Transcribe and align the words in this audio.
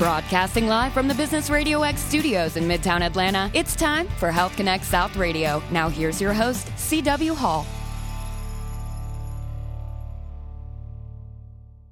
Broadcasting 0.00 0.66
live 0.66 0.94
from 0.94 1.08
the 1.08 1.14
Business 1.14 1.50
Radio 1.50 1.82
X 1.82 2.00
studios 2.00 2.56
in 2.56 2.64
Midtown 2.64 3.02
Atlanta, 3.02 3.50
it's 3.52 3.76
time 3.76 4.08
for 4.16 4.30
Health 4.30 4.56
Connect 4.56 4.82
South 4.82 5.14
Radio. 5.14 5.62
Now, 5.70 5.90
here's 5.90 6.22
your 6.22 6.32
host, 6.32 6.68
CW 6.68 7.36
Hall. 7.36 7.66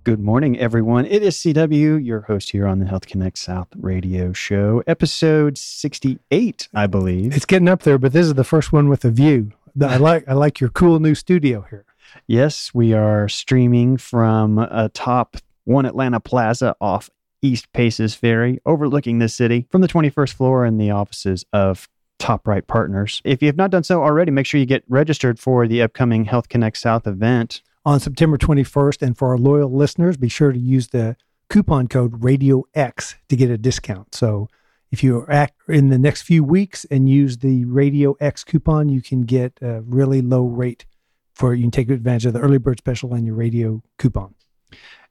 Good 0.05 0.21
morning, 0.21 0.59
everyone. 0.59 1.05
It 1.05 1.23
is 1.23 1.37
CW, 1.37 2.03
your 2.03 2.23
host 2.23 2.53
here 2.53 2.67
on 2.67 2.79
the 2.79 2.87
Health 2.87 3.07
Connect 3.07 3.37
South 3.37 3.69
radio 3.77 4.33
show, 4.33 4.83
episode 4.87 5.59
68, 5.59 6.69
I 6.73 6.87
believe. 6.87 7.37
It's 7.37 7.45
getting 7.45 7.69
up 7.69 7.83
there, 7.83 7.99
but 7.99 8.15
this 8.15 8.25
is 8.25 8.33
the 8.33 8.43
first 8.43 8.73
one 8.73 8.89
with 8.89 9.05
a 9.05 9.11
view. 9.11 9.53
I 9.83 9.99
like 9.99 10.27
I 10.27 10.33
like 10.33 10.61
your 10.61 10.71
cool 10.71 10.99
new 10.99 11.15
studio 11.15 11.67
here. 11.69 11.85
Yes, 12.27 12.73
we 12.73 12.95
are 12.95 13.29
streaming 13.29 13.99
from 13.99 14.57
a 14.57 14.89
top 14.95 15.37
one 15.65 15.85
Atlanta 15.85 16.21
Plaza 16.21 16.75
off 16.81 17.11
East 17.43 17.73
Paces 17.73 18.15
Ferry, 18.15 18.61
overlooking 18.67 19.19
the 19.19 19.29
city 19.29 19.67
from 19.71 19.81
the 19.81 19.89
21st 19.89 20.33
floor 20.33 20.65
in 20.65 20.79
the 20.79 20.91
offices 20.91 21.45
of 21.53 21.89
TopRight 22.19 22.67
Partners. 22.67 23.23
If 23.25 23.43
you 23.43 23.47
have 23.47 23.57
not 23.57 23.71
done 23.71 23.85
so 23.85 24.03
already, 24.03 24.31
make 24.31 24.47
sure 24.47 24.59
you 24.59 24.67
get 24.67 24.85
registered 24.89 25.39
for 25.39 25.67
the 25.67 25.83
upcoming 25.83 26.25
Health 26.25 26.49
Connect 26.49 26.77
South 26.77 27.07
event 27.07 27.63
on 27.85 28.01
September 28.01 28.37
21st. 28.37 29.03
And 29.03 29.17
for 29.17 29.29
our 29.29 29.39
loyal 29.39 29.71
listeners, 29.71 30.17
be 30.17 30.29
sure 30.29 30.53
to 30.53 30.59
use 30.59 30.89
the 30.89 31.17
coupon 31.49 31.89
code 31.89 32.23
Radio 32.23 32.65
X 32.75 33.17
to 33.29 33.37
get 33.37 33.51
a 33.51 33.59
discount. 33.59 34.15
So 34.15 34.49
if 34.91 35.05
you 35.05 35.25
act 35.29 35.55
in 35.69 35.89
the 35.89 35.99
next 35.99 36.23
few 36.23 36.43
weeks 36.43 36.85
and 36.87 37.09
use 37.09 37.39
the 37.39 37.65
Radio 37.65 38.17
X 38.21 38.45
coupon, 38.45 38.89
you 38.89 39.01
can 39.01 39.23
get 39.23 39.59
a 39.63 39.81
really 39.83 40.21
low 40.21 40.45
rate 40.45 40.87
for 41.35 41.55
you 41.55 41.63
can 41.63 41.71
take 41.71 41.89
advantage 41.89 42.27
of 42.27 42.33
the 42.33 42.41
early 42.41 42.59
bird 42.59 42.79
special 42.79 43.15
and 43.15 43.25
your 43.25 43.37
radio 43.37 43.81
coupon. 43.97 44.35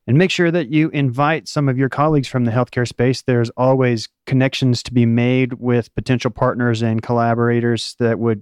And 0.08 0.18
make 0.18 0.32
sure 0.32 0.52
that 0.52 0.72
you 0.72 0.88
invite 0.92 1.50
some 1.50 1.68
of 1.68 1.78
your 1.78 1.90
colleagues 1.90 2.30
from 2.30 2.46
the 2.46 2.52
healthcare 2.52 2.88
space. 2.88 3.24
There's 3.24 3.50
always 3.58 4.08
connections 4.26 4.82
to 4.84 4.94
be 4.94 5.06
made 5.06 5.56
with 5.56 5.94
potential 5.96 6.32
partners 6.32 6.82
and 6.82 7.02
collaborators 7.02 7.98
that 8.00 8.18
would 8.18 8.42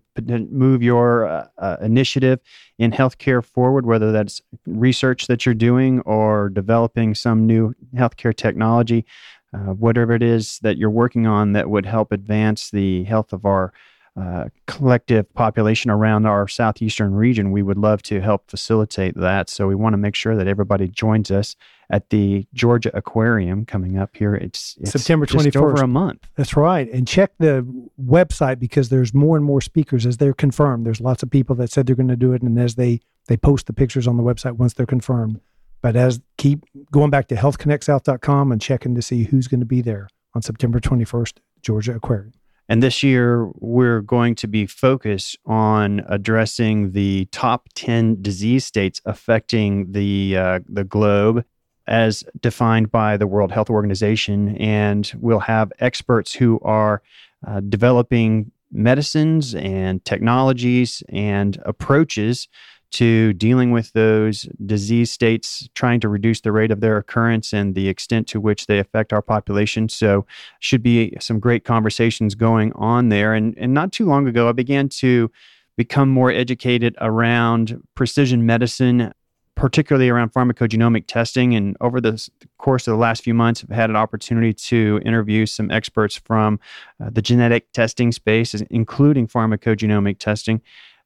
move 0.52 0.83
your 0.83 1.25
uh, 1.25 1.47
uh, 1.57 1.77
initiative 1.81 2.39
in 2.77 2.91
healthcare 2.91 3.44
forward, 3.44 3.88
whether 3.88 4.11
that's 4.11 4.41
research 4.67 5.25
that 5.25 5.47
you're 5.47 5.55
doing 5.55 6.02
or 6.02 6.49
developing 6.49 7.16
some 7.16 7.47
new 7.47 7.73
healthcare 7.95 8.35
technology, 8.35 9.03
uh, 9.52 9.73
whatever 9.73 10.13
it 10.13 10.22
is 10.22 10.59
that 10.59 10.77
you're 10.77 10.91
working 10.91 11.25
on 11.25 11.53
that 11.53 11.67
would 11.67 11.88
help 11.88 12.11
advance 12.11 12.69
the 12.69 13.05
health 13.05 13.33
of 13.33 13.44
our 13.44 13.73
uh, 14.19 14.45
collective 14.66 15.31
population 15.33 15.91
around 15.91 16.25
our 16.25 16.47
southeastern 16.47 17.13
region, 17.13 17.52
we 17.52 17.61
would 17.61 17.77
love 17.77 18.02
to 18.03 18.22
help 18.22 18.49
facilitate 18.49 19.13
that. 19.16 19.49
So 19.49 19.67
we 19.67 19.75
want 19.75 19.94
to 19.94 19.97
make 19.97 20.16
sure 20.16 20.38
that 20.38 20.47
everybody 20.47 20.88
joins 20.88 21.31
us 21.31 21.55
at 21.89 22.09
the 22.11 22.47
Georgia 22.53 22.95
Aquarium 22.95 23.66
coming 23.66 23.97
up 23.97 24.16
here. 24.16 24.33
It's, 24.33 24.77
it's 24.80 24.91
September 24.91 25.25
twenty 25.25 25.52
first, 25.52 25.57
over 25.57 25.83
a 25.83 25.88
month. 25.88 26.27
That's 26.35 26.55
right, 26.55 26.89
and 26.91 27.05
check 27.07 27.33
the 27.39 27.66
website 28.02 28.57
because 28.57 28.89
there's 28.89 29.13
more 29.13 29.35
and 29.35 29.45
more 29.45 29.59
speakers 29.59 30.05
as 30.05 30.17
they're 30.17 30.33
confirmed. 30.33 30.85
There's 30.85 31.02
lots 31.02 31.22
of 31.22 31.29
people 31.29 31.55
that 31.57 31.69
said 31.69 31.85
they're 31.85 31.95
going 31.95 32.07
to 32.07 32.16
do 32.16 32.31
it, 32.31 32.41
and 32.41 32.57
as 32.57 32.75
they 32.75 33.02
they 33.27 33.38
post 33.38 33.67
the 33.67 33.73
pictures 33.73 34.07
on 34.07 34.17
the 34.17 34.23
website 34.23 34.53
once 34.53 34.73
they're 34.73 34.85
confirmed. 34.85 35.41
But 35.81 35.95
as 35.95 36.22
keep 36.38 36.63
going 36.91 37.09
back 37.09 37.27
to 37.27 37.35
healthconnectsouth.com 37.35 38.52
and 38.52 38.61
checking 38.61 38.95
to 38.95 39.02
see 39.02 39.25
who's 39.25 39.47
going 39.47 39.59
to 39.59 39.66
be 39.66 39.81
there 39.81 40.07
on 40.33 40.41
September 40.41 40.79
21st, 40.79 41.33
Georgia 41.61 41.95
Aquarium. 41.95 42.33
And 42.67 42.81
this 42.81 43.03
year, 43.03 43.47
we're 43.59 44.02
going 44.02 44.35
to 44.35 44.47
be 44.47 44.66
focused 44.66 45.38
on 45.45 46.03
addressing 46.08 46.91
the 46.94 47.25
top 47.31 47.69
10 47.75 48.22
disease 48.22 48.66
states 48.66 49.02
affecting 49.05 49.91
the, 49.91 50.38
uh, 50.38 50.59
the 50.67 50.83
globe 50.83 51.45
as 51.88 52.23
defined 52.39 52.91
by 52.91 53.17
the 53.17 53.27
World 53.27 53.52
Health 53.52 53.69
Organization. 53.69 54.57
And 54.57 55.11
we'll 55.19 55.39
have 55.39 55.72
experts 55.80 56.33
who 56.33 56.59
are 56.63 57.03
uh, 57.45 57.59
developing 57.59 58.52
medicines 58.72 59.53
and 59.53 60.03
technologies 60.03 61.03
and 61.09 61.61
approaches 61.66 62.47
to 62.95 63.33
dealing 63.33 63.72
with 63.72 63.91
those 63.91 64.44
disease 64.66 65.11
states, 65.11 65.67
trying 65.75 66.00
to 66.00 66.07
reduce 66.07 66.41
the 66.41 66.51
rate 66.51 66.72
of 66.72 66.79
their 66.79 66.97
occurrence 66.97 67.53
and 67.53 67.75
the 67.75 67.89
extent 67.89 68.25
to 68.28 68.39
which 68.39 68.67
they 68.67 68.79
affect 68.79 69.11
our 69.11 69.22
population. 69.22 69.89
So, 69.89 70.25
should 70.59 70.81
be 70.81 71.13
some 71.19 71.39
great 71.39 71.66
conversations 71.66 72.35
going 72.35 72.72
on 72.73 73.09
there. 73.09 73.34
And, 73.34 73.53
and 73.57 73.73
not 73.73 73.91
too 73.91 74.05
long 74.05 74.28
ago, 74.28 74.47
I 74.47 74.53
began 74.53 74.88
to 74.89 75.29
become 75.75 76.09
more 76.09 76.31
educated 76.31 76.95
around 77.01 77.81
precision 77.95 78.45
medicine, 78.45 79.13
particularly 79.55 80.07
around 80.07 80.31
pharmacogenomic 80.31 81.05
testing. 81.07 81.53
And 81.53 81.75
over 81.81 82.00
the 82.00 82.25
course 82.57 82.88
of 82.88 82.94
the 82.94 82.97
last 82.97 83.23
few 83.23 83.34
months, 83.34 83.63
I've 83.63 83.75
had 83.75 83.89
an 83.89 83.97
opportunity 83.97 84.53
to 84.53 85.01
interview 85.03 85.45
some 85.45 85.69
experts 85.69 86.16
from 86.16 86.61
uh, 87.03 87.09
the 87.11 87.22
genetic 87.22 87.73
testing 87.73 88.13
space, 88.13 88.53
including 88.53 89.28
pharmacogenomic 89.28 90.17
testing. 90.19 90.61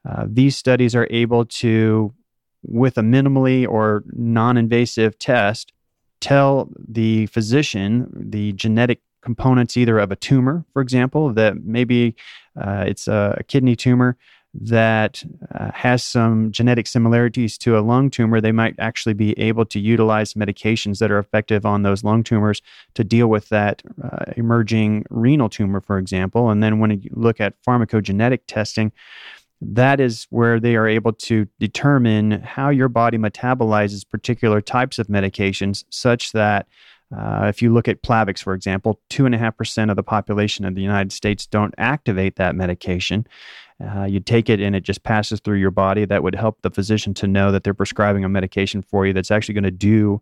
Uh, 0.08 0.26
these 0.28 0.56
studies 0.56 0.96
are 0.96 1.08
able 1.10 1.46
to, 1.46 2.14
with 2.64 2.98
a 2.98 3.02
minimally 3.02 3.68
or 3.68 4.04
non 4.14 4.58
invasive 4.58 5.18
test, 5.20 5.74
tell 6.20 6.70
the 6.88 7.26
physician 7.28 8.10
the 8.14 8.54
genetic 8.54 9.02
components 9.22 9.76
either 9.78 10.00
of 10.00 10.12
a 10.12 10.16
tumor, 10.16 10.66
for 10.74 10.82
example, 10.82 11.34
that 11.34 11.64
maybe 11.64 12.16
uh, 12.60 12.86
it's 12.88 13.08
a, 13.08 13.36
a, 13.38 13.44
kidney 13.44 13.76
tumor 13.76 14.18
that 14.54 15.24
uh, 15.54 15.72
has 15.74 16.04
some 16.04 16.52
genetic 16.52 16.88
similarities 16.88 17.58
to 17.58 17.78
a 17.78 17.82
lung 17.82 18.10
tumor, 18.10 18.42
they 18.42 18.52
might 18.52 18.76
actually 18.80 19.14
be 19.14 19.38
able 19.40 19.64
to 19.64 19.80
utilize 19.80 20.34
medications 20.34 20.98
that 21.00 21.12
are 21.12 21.20
effective 21.20 21.66
on 21.66 21.84
those 21.84 22.04
lung 22.04 22.24
tumors 22.24 22.62
to 22.96 23.04
deal 23.04 23.28
with 23.28 23.50
that 23.50 23.84
uh, 24.04 24.26
emerging 24.38 25.06
renal 25.10 25.50
tumor, 25.50 25.82
for 25.82 26.00
example. 26.00 26.50
And 26.50 26.64
then 26.64 26.80
when 26.80 27.00
you 27.02 27.12
look 27.14 27.40
at 27.40 27.62
pharmacogenetic 27.62 28.40
testing, 28.48 28.92
that 29.62 30.00
is 30.00 30.26
where 30.30 30.60
they 30.60 30.76
are 30.76 30.88
able 30.88 31.14
to 31.14 31.48
determine 31.60 32.32
how 32.42 32.70
your 32.70 32.88
body 32.88 33.18
metabolizes 33.18 34.08
particular 34.08 34.62
types 34.62 35.00
of 35.00 35.08
medications, 35.08 35.84
such 35.90 36.32
that 36.32 36.68
uh, 37.16 37.48
if 37.48 37.62
you 37.62 37.74
look 37.74 37.88
at 37.88 38.04
Plavix, 38.04 38.42
for 38.42 38.54
example, 38.54 39.00
2.5% 39.10 39.90
of 39.90 39.96
the 39.96 40.04
population 40.04 40.64
of 40.64 40.76
the 40.76 40.82
United 40.82 41.12
States 41.12 41.48
don't 41.48 41.74
activate 41.78 42.36
that 42.36 42.56
medication. 42.56 43.26
Uh, 43.84 44.04
you 44.04 44.20
take 44.20 44.50
it 44.50 44.60
and 44.60 44.76
it 44.76 44.84
just 44.84 45.04
passes 45.04 45.40
through 45.40 45.58
your 45.58 45.72
body. 45.72 46.06
That 46.06 46.22
would 46.22 46.36
help 46.36 46.62
the 46.62 46.70
physician 46.70 47.14
to 47.16 47.28
know 47.28 47.52
that 47.52 47.64
they're 47.64 47.74
prescribing 47.74 48.24
a 48.26 48.30
medication 48.30 48.82
for 48.82 49.08
you 49.08 49.14
that's 49.14 49.32
actually 49.32 49.56
going 49.56 49.64
to 49.64 49.72
do 49.72 50.22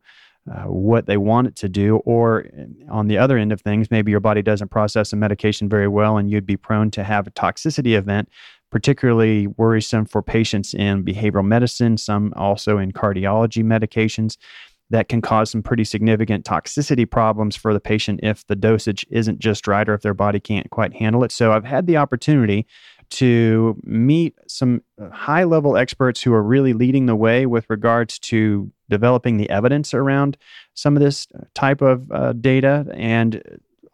uh, 0.49 0.63
what 0.63 1.07
they 1.07 1.17
want 1.17 1.47
it 1.47 1.55
to 1.57 1.67
do. 1.67 1.97
Or 1.97 2.45
on 2.89 3.07
the 3.07 3.17
other 3.17 3.37
end 3.37 3.51
of 3.51 3.59
things, 3.59 3.91
maybe 3.91 4.11
your 4.11 4.21
body 4.21 4.41
doesn't 4.41 4.69
process 4.69 5.11
a 5.11 5.17
medication 5.17 5.67
very 5.67 5.89
well 5.89 6.17
and 6.17 6.31
you'd 6.31 6.45
be 6.45 6.55
prone 6.55 6.89
to 6.91 7.03
have 7.03 7.27
a 7.27 7.31
toxicity 7.31 7.97
event 7.97 8.29
particularly 8.69 9.47
worrisome 9.47 10.05
for 10.05 10.21
patients 10.21 10.73
in 10.73 11.03
behavioral 11.03 11.45
medicine, 11.45 11.97
some 11.97 12.33
also 12.35 12.77
in 12.77 12.91
cardiology 12.91 13.63
medications 13.63 14.37
that 14.89 15.09
can 15.09 15.21
cause 15.21 15.51
some 15.51 15.61
pretty 15.61 15.83
significant 15.83 16.45
toxicity 16.45 17.09
problems 17.09 17.55
for 17.55 17.73
the 17.73 17.79
patient 17.79 18.19
if 18.23 18.45
the 18.47 18.55
dosage 18.55 19.05
isn't 19.09 19.39
just 19.39 19.67
right 19.67 19.87
or 19.89 19.93
if 19.93 20.01
their 20.01 20.13
body 20.13 20.39
can't 20.39 20.69
quite 20.69 20.93
handle 20.95 21.23
it. 21.23 21.31
So 21.31 21.51
I've 21.51 21.65
had 21.65 21.87
the 21.87 21.97
opportunity 21.97 22.65
to 23.09 23.79
meet 23.83 24.35
some 24.47 24.81
high 25.11 25.43
level 25.43 25.77
experts 25.77 26.21
who 26.21 26.33
are 26.33 26.43
really 26.43 26.73
leading 26.73 27.05
the 27.05 27.15
way 27.15 27.45
with 27.45 27.69
regards 27.69 28.19
to 28.19 28.71
developing 28.89 29.37
the 29.37 29.49
evidence 29.49 29.93
around 29.93 30.37
some 30.73 30.95
of 30.95 31.03
this 31.03 31.27
type 31.53 31.81
of 31.81 32.09
uh, 32.11 32.33
data 32.33 32.85
and 32.93 33.41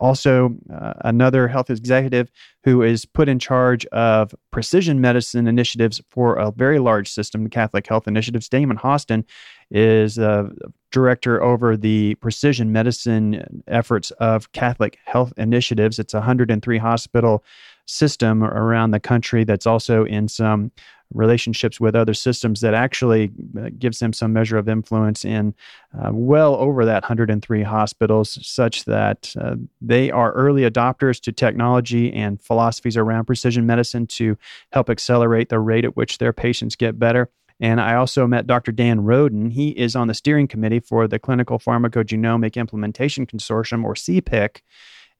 also 0.04 0.54
uh, 0.72 0.94
another 1.06 1.48
health 1.48 1.70
executive 1.70 2.30
who 2.66 2.82
is 2.82 3.06
put 3.06 3.30
in 3.30 3.40
charge 3.40 3.86
of 3.88 4.36
precision 4.52 5.00
medicine 5.00 5.48
initiatives 5.48 6.02
for 6.12 6.36
a 6.36 6.52
very 6.52 6.78
large 6.78 7.10
system, 7.10 7.46
the 7.46 7.50
Catholic 7.50 7.88
Health 7.88 8.06
Initiatives. 8.06 8.50
Damon 8.50 8.78
Hostin 8.78 9.24
is 9.72 10.18
a 10.18 10.52
director 10.92 11.42
over 11.42 11.78
the 11.78 12.16
precision 12.16 12.74
medicine 12.74 13.64
efforts 13.68 14.12
of 14.12 14.52
Catholic 14.52 14.98
Health 15.06 15.32
Initiatives. 15.38 15.98
It's 16.00 16.14
a 16.14 16.18
103 16.18 16.78
hospital 16.78 17.46
system 17.86 18.44
around 18.44 18.92
the 18.92 19.00
country 19.00 19.44
that's 19.44 19.68
also 19.68 20.06
in 20.06 20.28
some 20.28 20.72
relationships 21.14 21.80
with 21.80 21.96
other 21.96 22.14
systems 22.14 22.62
that 22.62 22.74
actually 22.74 23.32
uh, 23.58 23.70
gives 23.78 24.00
them 24.00 24.14
some 24.14 24.34
measure 24.34 24.58
of 24.58 24.68
influence 24.68 25.24
in 25.24 25.54
uh, 25.98 26.10
well 26.12 26.56
over 26.56 26.86
that 26.86 27.04
103 27.04 27.64
hospitals, 27.64 28.40
such 28.42 28.86
that 28.86 29.34
uh, 29.40 29.56
they 29.82 30.10
are 30.10 30.32
early 30.32 30.64
adopters 30.64 31.22
to 31.22 31.32
technology 31.32 32.12
and 32.12 32.42
philosophies 32.42 32.98
around 32.98 33.26
precision 33.26 33.66
medicine 33.66 34.08
to 34.08 34.38
help 34.72 34.90
accelerate 34.90 35.50
the 35.50 35.60
rate 35.60 35.86
at 35.86 35.96
which 35.96 36.18
their 36.18 36.34
patients 36.34 36.76
get 36.76 36.98
better. 36.98 37.30
And 37.60 37.80
I 37.80 37.96
also 37.96 38.26
met 38.28 38.48
Dr. 38.48 38.72
Dan 38.72 39.02
Roden. 39.02 39.52
He 39.52 39.70
is 39.70 39.96
on 39.96 40.08
the 40.08 40.14
steering 40.14 40.48
committee 40.48 40.80
for 40.80 41.08
the 41.08 41.20
Clinical 41.20 41.60
Pharmacogenomic 41.60 42.56
Implementation 42.56 43.28
Consortium, 43.28 43.84
or 43.84 43.94
CPIC. 43.94 44.62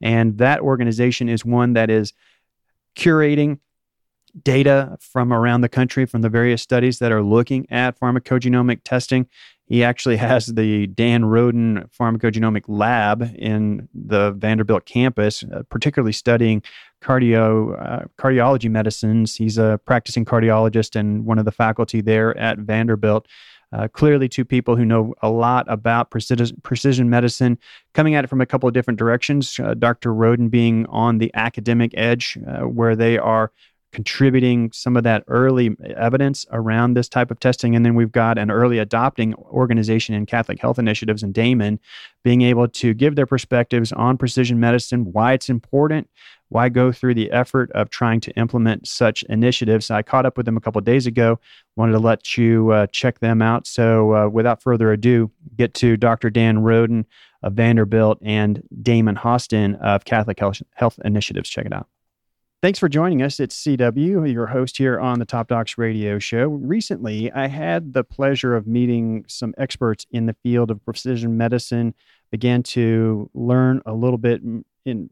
And 0.02 0.38
that 0.40 0.60
organization 0.60 1.30
is 1.30 1.46
one 1.46 1.74
that 1.74 1.90
is 1.90 2.12
curating 2.96 3.60
data 4.42 4.98
from 5.00 5.32
around 5.32 5.62
the 5.62 5.70
country 5.70 6.06
from 6.06 6.22
the 6.22 6.30
various 6.30 6.62
studies 6.62 7.00
that 7.00 7.12
are 7.12 7.22
looking 7.22 7.68
at 7.70 8.00
pharmacogenomic 8.00 8.82
testing 8.84 9.28
He 9.66 9.84
actually 9.84 10.18
has 10.30 10.48
the 10.48 10.88
Dan 10.88 11.26
Roden 11.26 11.90
Pharmacogenomic 11.98 12.64
Lab 12.68 13.32
in 13.38 13.88
the 13.94 14.32
Vanderbilt 14.32 14.86
campus, 14.86 15.44
uh, 15.44 15.64
particularly 15.70 16.14
studying 16.14 16.64
cardio 17.02 17.80
uh, 17.80 18.06
cardiology 18.18 18.70
medicines. 18.70 19.36
He's 19.36 19.58
a 19.58 19.80
practicing 19.86 20.26
cardiologist 20.26 20.96
and 20.96 21.26
one 21.26 21.38
of 21.38 21.46
the 21.46 21.52
faculty 21.52 22.02
there 22.02 22.36
at 22.38 22.58
Vanderbilt. 22.58 23.28
Uh, 23.74 23.88
clearly, 23.88 24.30
two 24.30 24.46
people 24.46 24.76
who 24.76 24.86
know 24.86 25.14
a 25.24 25.30
lot 25.30 25.66
about 25.68 26.12
precision, 26.12 26.56
precision 26.62 27.10
medicine, 27.10 27.58
coming 27.94 28.14
at 28.14 28.24
it 28.24 28.28
from 28.28 28.42
a 28.42 28.46
couple 28.46 28.68
of 28.68 28.74
different 28.74 29.00
directions. 29.00 29.60
Uh, 29.60 29.74
Dr. 29.74 30.14
Roden 30.14 30.50
being 30.50 30.86
on 30.88 31.18
the 31.18 31.32
academic 31.34 31.92
edge, 31.96 32.38
uh, 32.48 32.62
where 32.62 32.96
they 32.96 33.18
are 33.18 33.52
contributing 33.94 34.72
some 34.74 34.98
of 34.98 35.04
that 35.04 35.24
early 35.28 35.76
evidence 35.96 36.46
around 36.52 36.96
this 36.96 37.08
type 37.08 37.32
of 37.32 37.40
testing. 37.40 37.76
And 37.76 37.86
then 37.86 37.96
we've 37.96 38.12
got 38.12 38.38
an 38.38 38.52
early 38.52 38.80
adopting 38.80 39.36
organization 39.36 40.16
in 40.16 40.26
Catholic 40.26 40.60
Health 40.60 40.80
Initiatives 40.80 41.24
and 41.24 41.34
Damon 41.34 41.80
being 42.24 42.42
able 42.42 42.68
to 42.68 42.94
give 42.94 43.16
their 43.16 43.28
perspectives 43.28 43.92
on 43.92 44.18
precision 44.18 44.60
medicine, 44.60 45.12
why 45.14 45.34
it's 45.34 45.48
important, 45.48 46.10
why 46.50 46.70
go 46.70 46.92
through 46.92 47.14
the 47.14 47.32
effort 47.32 47.72
of 47.72 47.90
trying 47.90 48.20
to 48.22 48.32
implement 48.32 48.88
such 48.88 49.24
initiatives. 49.24 49.92
I 49.92 50.02
caught 50.02 50.26
up 50.26 50.38
with 50.38 50.46
them 50.46 50.58
a 50.58 50.62
couple 50.62 50.82
days 50.82 51.08
ago, 51.08 51.40
wanted 51.76 51.94
to 51.94 52.00
let 52.00 52.38
you 52.38 52.72
uh, 52.72 52.88
check 52.88 53.20
them 53.20 53.42
out. 53.42 53.68
So 53.68 54.14
uh, 54.14 54.30
without 54.30 54.62
further 54.62 54.92
ado, 54.92 55.32
get 55.56 55.74
to 55.76 55.98
Dr. 55.98 56.30
Dan 56.30 56.60
Roden 56.60 57.06
of 57.42 57.54
Vanderbilt 57.54 58.20
and 58.22 58.64
Damon 58.82 59.16
Hostin 59.16 59.80
of 59.82 60.06
Catholic 60.06 60.40
Health 60.40 60.62
Health 60.76 61.00
Initiatives. 61.04 61.50
Check 61.50 61.66
it 61.66 61.74
out. 61.74 61.88
Thanks 62.62 62.80
for 62.80 62.88
joining 62.88 63.22
us. 63.22 63.42
It's 63.42 63.62
CW, 63.62 64.32
your 64.32 64.48
host 64.48 64.78
here 64.78 64.98
on 64.98 65.20
the 65.20 65.26
Top 65.26 65.50
Docs 65.50 65.78
radio 65.78 66.18
show. 66.18 66.48
Recently, 66.48 67.30
I 67.30 67.48
had 67.48 67.92
the 67.92 68.06
pleasure 68.06 68.56
of 68.56 68.66
meeting 68.66 69.26
some 69.28 69.54
experts 69.58 70.06
in 70.12 70.28
the 70.28 70.36
field 70.44 70.72
of 70.72 70.84
precision 70.86 71.36
medicine, 71.36 71.94
began 72.32 72.64
to 72.64 73.30
learn 73.34 73.82
a 73.86 73.92
little 73.94 74.18
bit 74.18 74.42
in 74.86 75.10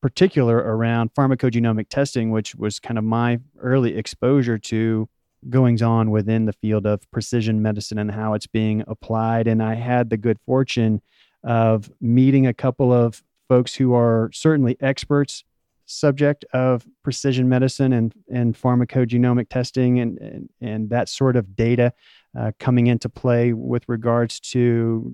particular 0.00 0.56
around 0.56 1.12
pharmacogenomic 1.12 1.90
testing, 1.90 2.30
which 2.30 2.54
was 2.54 2.80
kind 2.80 2.96
of 2.96 3.04
my 3.04 3.38
early 3.60 3.94
exposure 3.94 4.56
to 4.56 5.10
goings 5.48 5.82
on 5.82 6.10
within 6.10 6.46
the 6.46 6.52
field 6.52 6.86
of 6.86 7.08
precision 7.10 7.62
medicine 7.62 7.98
and 7.98 8.10
how 8.10 8.34
it's 8.34 8.46
being 8.46 8.82
applied. 8.86 9.46
And 9.46 9.62
I 9.62 9.74
had 9.74 10.10
the 10.10 10.16
good 10.16 10.38
fortune 10.44 11.00
of 11.44 11.90
meeting 12.00 12.46
a 12.46 12.54
couple 12.54 12.92
of 12.92 13.22
folks 13.48 13.74
who 13.74 13.94
are 13.94 14.30
certainly 14.32 14.76
experts 14.80 15.44
subject 15.86 16.44
of 16.52 16.86
precision 17.02 17.48
medicine 17.48 17.92
and, 17.92 18.12
and 18.30 18.54
pharmacogenomic 18.54 19.48
testing 19.48 19.98
and, 20.00 20.18
and, 20.18 20.48
and 20.60 20.90
that 20.90 21.08
sort 21.08 21.34
of 21.34 21.56
data 21.56 21.92
uh, 22.38 22.52
coming 22.58 22.88
into 22.88 23.08
play 23.08 23.52
with 23.54 23.88
regards 23.88 24.38
to 24.38 25.12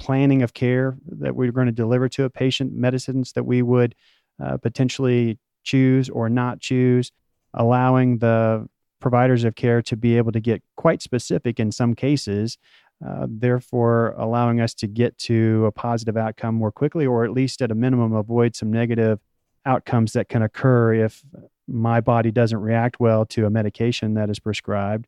planning 0.00 0.42
of 0.42 0.52
care 0.52 0.96
that 1.06 1.36
we're 1.36 1.52
going 1.52 1.66
to 1.66 1.72
deliver 1.72 2.08
to 2.08 2.24
a 2.24 2.30
patient, 2.30 2.72
medicines 2.72 3.32
that 3.32 3.44
we 3.44 3.62
would 3.62 3.94
uh, 4.42 4.56
potentially 4.56 5.38
choose 5.62 6.08
or 6.08 6.28
not 6.28 6.58
choose, 6.58 7.12
allowing 7.54 8.18
the 8.18 8.66
providers 9.00 9.44
of 9.44 9.54
care 9.54 9.82
to 9.82 9.96
be 9.96 10.16
able 10.16 10.32
to 10.32 10.40
get 10.40 10.62
quite 10.76 11.02
specific 11.02 11.58
in 11.58 11.72
some 11.72 11.94
cases, 11.94 12.58
uh, 13.04 13.26
therefore 13.28 14.14
allowing 14.18 14.60
us 14.60 14.74
to 14.74 14.86
get 14.86 15.16
to 15.18 15.66
a 15.66 15.72
positive 15.72 16.16
outcome 16.16 16.54
more 16.54 16.72
quickly, 16.72 17.06
or 17.06 17.24
at 17.24 17.32
least 17.32 17.62
at 17.62 17.70
a 17.70 17.74
minimum 17.74 18.12
avoid 18.12 18.54
some 18.54 18.70
negative 18.70 19.18
outcomes 19.66 20.12
that 20.12 20.28
can 20.28 20.42
occur 20.42 20.94
if 20.94 21.22
my 21.66 22.00
body 22.00 22.30
doesn't 22.30 22.60
react 22.60 23.00
well 23.00 23.24
to 23.24 23.46
a 23.46 23.50
medication 23.50 24.14
that 24.14 24.30
is 24.30 24.38
prescribed. 24.38 25.06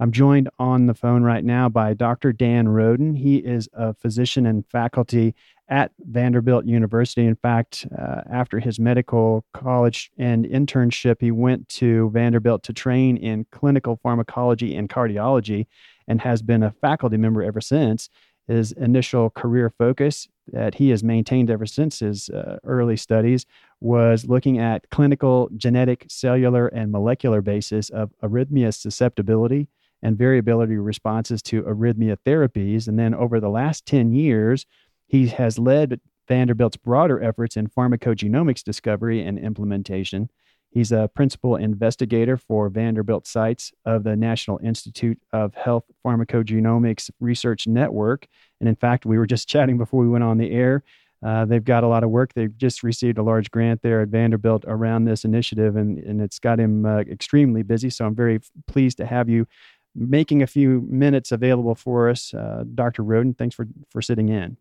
I'm 0.00 0.10
joined 0.10 0.48
on 0.58 0.86
the 0.86 0.94
phone 0.94 1.22
right 1.22 1.44
now 1.44 1.68
by 1.68 1.94
Dr. 1.94 2.32
Dan 2.32 2.68
Roden. 2.68 3.14
He 3.14 3.36
is 3.36 3.68
a 3.72 3.94
physician 3.94 4.46
and 4.46 4.66
faculty 4.66 5.34
at 5.72 5.90
Vanderbilt 6.00 6.66
University. 6.66 7.24
In 7.24 7.34
fact, 7.34 7.86
uh, 7.98 8.20
after 8.30 8.60
his 8.60 8.78
medical 8.78 9.42
college 9.54 10.12
and 10.18 10.44
internship, 10.44 11.16
he 11.18 11.30
went 11.30 11.66
to 11.70 12.10
Vanderbilt 12.10 12.62
to 12.64 12.74
train 12.74 13.16
in 13.16 13.46
clinical 13.52 13.98
pharmacology 14.02 14.76
and 14.76 14.90
cardiology 14.90 15.66
and 16.06 16.20
has 16.20 16.42
been 16.42 16.62
a 16.62 16.72
faculty 16.82 17.16
member 17.16 17.42
ever 17.42 17.62
since. 17.62 18.10
His 18.46 18.72
initial 18.72 19.30
career 19.30 19.70
focus 19.70 20.28
that 20.52 20.74
he 20.74 20.90
has 20.90 21.02
maintained 21.02 21.48
ever 21.48 21.64
since 21.64 22.00
his 22.00 22.28
uh, 22.28 22.58
early 22.64 22.98
studies 22.98 23.46
was 23.80 24.26
looking 24.26 24.58
at 24.58 24.90
clinical, 24.90 25.48
genetic, 25.56 26.04
cellular, 26.10 26.66
and 26.66 26.92
molecular 26.92 27.40
basis 27.40 27.88
of 27.88 28.10
arrhythmia 28.22 28.74
susceptibility 28.74 29.68
and 30.02 30.18
variability 30.18 30.76
responses 30.76 31.40
to 31.40 31.62
arrhythmia 31.62 32.18
therapies. 32.26 32.88
And 32.88 32.98
then 32.98 33.14
over 33.14 33.40
the 33.40 33.48
last 33.48 33.86
10 33.86 34.12
years, 34.12 34.66
he 35.12 35.26
has 35.26 35.58
led 35.58 36.00
Vanderbilt's 36.26 36.78
broader 36.78 37.22
efforts 37.22 37.58
in 37.58 37.66
pharmacogenomics 37.68 38.64
discovery 38.64 39.22
and 39.22 39.38
implementation. 39.38 40.30
He's 40.70 40.90
a 40.90 41.10
principal 41.14 41.56
investigator 41.56 42.38
for 42.38 42.70
Vanderbilt 42.70 43.26
sites 43.26 43.74
of 43.84 44.04
the 44.04 44.16
National 44.16 44.58
Institute 44.64 45.20
of 45.30 45.54
Health 45.54 45.84
Pharmacogenomics 46.02 47.10
Research 47.20 47.66
Network. 47.66 48.26
And 48.58 48.70
in 48.70 48.74
fact, 48.74 49.04
we 49.04 49.18
were 49.18 49.26
just 49.26 49.48
chatting 49.50 49.76
before 49.76 50.00
we 50.00 50.08
went 50.08 50.24
on 50.24 50.38
the 50.38 50.50
air. 50.50 50.82
Uh, 51.22 51.44
they've 51.44 51.62
got 51.62 51.84
a 51.84 51.88
lot 51.88 52.04
of 52.04 52.08
work. 52.08 52.32
They've 52.32 52.56
just 52.56 52.82
received 52.82 53.18
a 53.18 53.22
large 53.22 53.50
grant 53.50 53.82
there 53.82 54.00
at 54.00 54.08
Vanderbilt 54.08 54.64
around 54.66 55.04
this 55.04 55.26
initiative, 55.26 55.76
and, 55.76 55.98
and 55.98 56.22
it's 56.22 56.38
got 56.38 56.58
him 56.58 56.86
uh, 56.86 57.00
extremely 57.00 57.62
busy. 57.62 57.90
So 57.90 58.06
I'm 58.06 58.14
very 58.14 58.40
pleased 58.66 58.96
to 58.96 59.04
have 59.04 59.28
you 59.28 59.46
making 59.94 60.42
a 60.42 60.46
few 60.46 60.86
minutes 60.88 61.32
available 61.32 61.74
for 61.74 62.08
us. 62.08 62.32
Uh, 62.32 62.64
Dr. 62.74 63.02
Roden, 63.02 63.34
thanks 63.34 63.54
for, 63.54 63.66
for 63.90 64.00
sitting 64.00 64.30
in. 64.30 64.56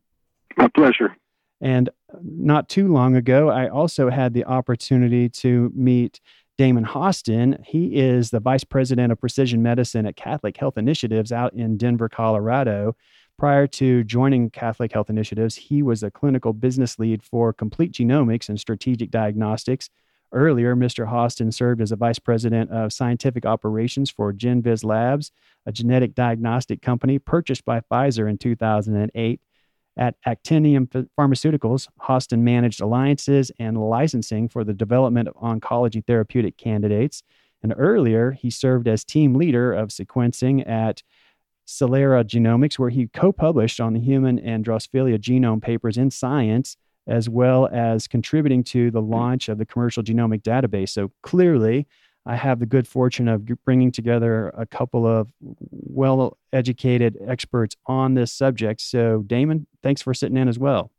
My 0.57 0.68
pleasure. 0.68 1.15
And 1.59 1.89
not 2.24 2.69
too 2.69 2.92
long 2.92 3.15
ago, 3.15 3.50
I 3.50 3.68
also 3.68 4.09
had 4.09 4.33
the 4.33 4.45
opportunity 4.45 5.30
to 5.30 5.71
meet 5.75 6.19
Damon 6.57 6.86
Hostin. 6.86 7.63
He 7.65 7.95
is 7.95 8.31
the 8.31 8.39
vice 8.39 8.63
president 8.63 9.12
of 9.12 9.19
precision 9.19 9.62
medicine 9.62 10.06
at 10.06 10.15
Catholic 10.15 10.57
Health 10.57 10.77
Initiatives 10.77 11.31
out 11.31 11.53
in 11.53 11.77
Denver, 11.77 12.09
Colorado. 12.09 12.95
Prior 13.38 13.65
to 13.65 14.03
joining 14.03 14.50
Catholic 14.50 14.92
Health 14.92 15.09
Initiatives, 15.09 15.56
he 15.56 15.81
was 15.81 16.03
a 16.03 16.12
clinical 16.12 16.54
business 16.54 17.00
lead 17.00 17.24
for 17.24 17.54
Complete 17.54 17.92
Genomics 17.92 18.50
and 18.50 18.59
Strategic 18.59 19.09
Diagnostics. 19.09 19.89
Earlier, 20.33 20.75
Mr. 20.75 21.09
Hostin 21.12 21.54
served 21.54 21.81
as 21.81 21.92
a 21.92 21.95
vice 21.95 22.19
president 22.19 22.71
of 22.71 22.94
scientific 22.94 23.45
operations 23.45 24.09
for 24.09 24.31
GenViz 24.31 24.86
Labs, 24.86 25.31
a 25.65 25.71
genetic 25.71 26.15
diagnostic 26.15 26.81
company 26.81 27.19
purchased 27.19 27.65
by 27.65 27.81
Pfizer 27.81 28.30
in 28.30 28.38
2008. 28.38 29.42
At 29.97 30.15
Actinium 30.25 30.88
Pharmaceuticals, 31.19 31.88
Hostin 32.01 32.39
managed 32.39 32.81
alliances 32.81 33.51
and 33.59 33.77
licensing 33.77 34.47
for 34.47 34.63
the 34.63 34.73
development 34.73 35.27
of 35.27 35.35
oncology 35.35 36.06
therapeutic 36.06 36.57
candidates. 36.57 37.23
And 37.61 37.73
earlier, 37.77 38.31
he 38.31 38.49
served 38.49 38.87
as 38.87 39.04
team 39.04 39.35
leader 39.35 39.73
of 39.73 39.89
sequencing 39.89 40.68
at 40.68 41.04
Celera 41.68 42.23
Genomics, 42.23 42.80
where 42.80 42.89
he 42.89 43.07
co 43.07 43.31
published 43.31 43.80
on 43.80 43.94
the 43.94 43.99
human 43.99 44.39
and 44.39 44.66
Drosophila 44.66 45.19
genome 45.19 45.61
papers 45.61 45.97
in 45.97 46.09
Science, 46.09 46.77
as 47.07 47.30
well 47.30 47.68
as 47.71 48.07
contributing 48.07 48.63
to 48.63 48.92
the 48.92 49.01
launch 49.01 49.49
of 49.49 49.57
the 49.57 49.66
commercial 49.66 50.04
genomic 50.04 50.42
database. 50.42 50.89
So 50.89 51.11
clearly, 51.21 51.87
I 52.25 52.35
have 52.35 52.59
the 52.59 52.66
good 52.66 52.87
fortune 52.87 53.28
of 53.28 53.45
bringing 53.66 53.92
together 53.92 54.49
a 54.49 54.66
couple 54.66 55.07
of 55.07 55.31
well 55.40 56.37
educated 56.54 57.18
experts 57.28 57.75
on 57.87 58.13
this 58.13 58.31
subject. 58.31 58.81
So, 58.81 59.23
Damon, 59.25 59.68
thanks 59.81 60.01
for 60.01 60.13
sitting 60.13 60.37
in 60.37 60.47
as 60.47 60.59
well. 60.59 60.92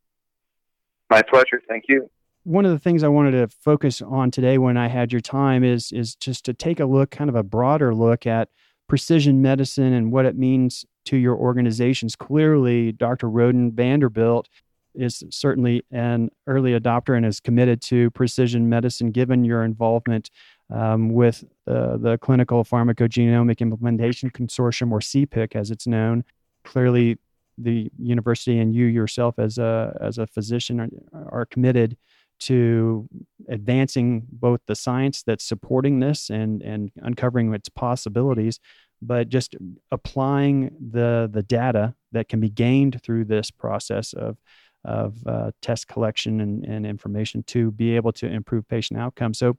My 1.11 1.23
pleasure. 1.23 1.63
Thank 1.69 1.85
you. 1.89 2.11
One 2.45 2.65
of 2.65 2.73
the 2.73 2.79
things 2.79 3.05
I 3.05 3.09
wanted 3.09 3.33
to 3.33 3.49
focus 3.49 4.03
on 4.03 4.33
today 4.33 4.59
when 4.59 4.77
I 4.77 4.89
had 4.89 5.13
your 5.13 5.21
time 5.21 5.63
is, 5.63 5.93
is 5.93 6.17
just 6.17 6.45
to 6.47 6.55
take 6.55 6.81
a 6.81 6.87
look, 6.87 7.11
kind 7.11 7.31
of 7.31 7.37
a 7.37 7.45
broader 7.45 7.95
look 7.95 8.27
at 8.27 8.49
precision 8.89 9.41
medicine 9.41 9.93
and 9.93 10.11
what 10.11 10.27
it 10.27 10.37
means 10.37 10.85
to 11.05 11.17
your 11.17 11.37
organizations. 11.37 12.17
Clearly, 12.17 12.91
Dr. 12.91 13.31
Roden 13.31 13.71
Vanderbilt 13.71 14.49
is 14.95 15.23
certainly 15.31 15.85
an 15.91 16.31
early 16.47 16.79
adopter 16.79 17.17
and 17.17 17.25
is 17.25 17.41
committed 17.41 17.81
to 17.81 18.11
precision 18.11 18.69
medicine 18.69 19.11
given 19.11 19.45
your 19.45 19.65
involvement 19.65 20.31
um, 20.73 21.11
with 21.11 21.45
uh, 21.67 21.97
the 21.97 22.19
Clinical 22.19 22.65
Pharmacogenomic 22.65 23.59
Implementation 23.59 24.31
Consortium, 24.31 24.91
or 24.91 25.01
CPIC 25.01 25.55
as 25.55 25.71
it's 25.71 25.87
known. 25.87 26.25
Clearly, 26.65 27.19
the 27.59 27.91
university 27.99 28.59
and 28.59 28.75
you 28.75 28.87
yourself 28.87 29.39
as 29.39 29.59
a, 29.59 29.97
as 30.01 30.19
a 30.19 30.27
physician 30.27 30.81
are, 30.81 30.89
are 31.31 31.47
committed 31.47 31.97
to 32.41 33.09
advancing 33.49 34.27
both 34.33 34.61
the 34.67 34.75
science 34.75 35.23
that's 35.23 35.45
supporting 35.45 36.01
this 36.01 36.31
and, 36.31 36.63
and 36.63 36.91
uncovering 37.03 37.53
its 37.55 37.69
possibilities, 37.69 38.59
but 39.01 39.29
just 39.29 39.55
applying 39.93 40.75
the, 40.91 41.29
the 41.33 41.43
data 41.43 41.95
that 42.11 42.29
can 42.29 42.41
be 42.41 42.51
gained 42.51 43.01
through 43.03 43.25
this 43.25 43.51
process 43.51 44.13
of 44.13 44.39
of 44.85 45.17
uh, 45.27 45.53
test 45.61 45.87
collection 45.87 46.41
and, 46.41 46.65
and 46.65 46.85
information 46.85 47.43
to 47.45 47.71
be 47.71 47.95
able 47.95 48.13
to 48.13 48.27
improve 48.27 48.67
patient 48.67 48.99
outcomes. 48.99 49.39
So, 49.39 49.57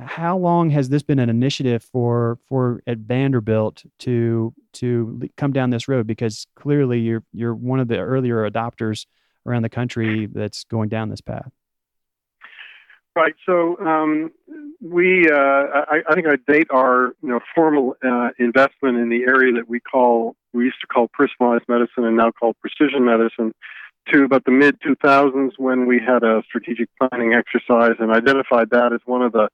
how 0.00 0.36
long 0.36 0.70
has 0.70 0.88
this 0.88 1.02
been 1.02 1.18
an 1.18 1.28
initiative 1.28 1.82
for 1.82 2.38
for 2.48 2.82
at 2.86 2.98
Vanderbilt 2.98 3.84
to 4.00 4.54
to 4.74 5.28
come 5.36 5.52
down 5.52 5.70
this 5.70 5.88
road? 5.88 6.06
Because 6.06 6.46
clearly 6.56 7.00
you're 7.00 7.24
you're 7.32 7.54
one 7.54 7.80
of 7.80 7.88
the 7.88 7.98
earlier 7.98 8.48
adopters 8.48 9.06
around 9.46 9.62
the 9.62 9.68
country 9.68 10.26
that's 10.26 10.64
going 10.64 10.88
down 10.88 11.08
this 11.08 11.20
path. 11.20 11.50
Right. 13.16 13.34
So 13.46 13.76
um, 13.80 14.30
we, 14.80 15.28
uh, 15.28 15.34
I, 15.36 16.02
I, 16.08 16.14
think 16.14 16.28
I 16.28 16.36
date 16.46 16.68
our 16.70 17.16
you 17.20 17.28
know 17.30 17.40
formal 17.52 17.96
uh, 18.04 18.28
investment 18.38 18.96
in 18.98 19.08
the 19.08 19.24
area 19.24 19.52
that 19.54 19.68
we 19.68 19.80
call 19.80 20.36
we 20.52 20.64
used 20.64 20.80
to 20.82 20.86
call 20.86 21.08
personalized 21.08 21.64
medicine 21.68 22.04
and 22.04 22.16
now 22.16 22.30
called 22.30 22.54
precision 22.60 23.04
medicine 23.04 23.52
to 24.12 24.22
about 24.22 24.44
the 24.44 24.52
mid 24.52 24.80
2000s 24.80 25.52
when 25.56 25.86
we 25.86 25.98
had 25.98 26.22
a 26.22 26.42
strategic 26.46 26.88
planning 26.96 27.34
exercise 27.34 27.96
and 27.98 28.12
identified 28.12 28.70
that 28.70 28.92
as 28.92 29.00
one 29.04 29.22
of 29.22 29.32
the 29.32 29.48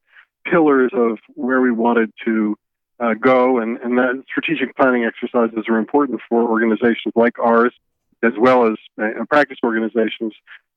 pillars 0.44 0.90
of 0.94 1.18
where 1.34 1.60
we 1.60 1.70
wanted 1.70 2.12
to 2.24 2.56
uh, 3.00 3.14
go. 3.14 3.58
And, 3.58 3.78
and 3.78 3.98
that 3.98 4.22
strategic 4.26 4.76
planning 4.76 5.04
exercises 5.04 5.64
are 5.68 5.78
important 5.78 6.20
for 6.28 6.42
organizations 6.42 7.12
like 7.14 7.38
ours, 7.38 7.72
as 8.22 8.32
well 8.38 8.66
as 8.66 8.76
uh, 9.00 9.24
practice 9.28 9.58
organizations 9.64 10.32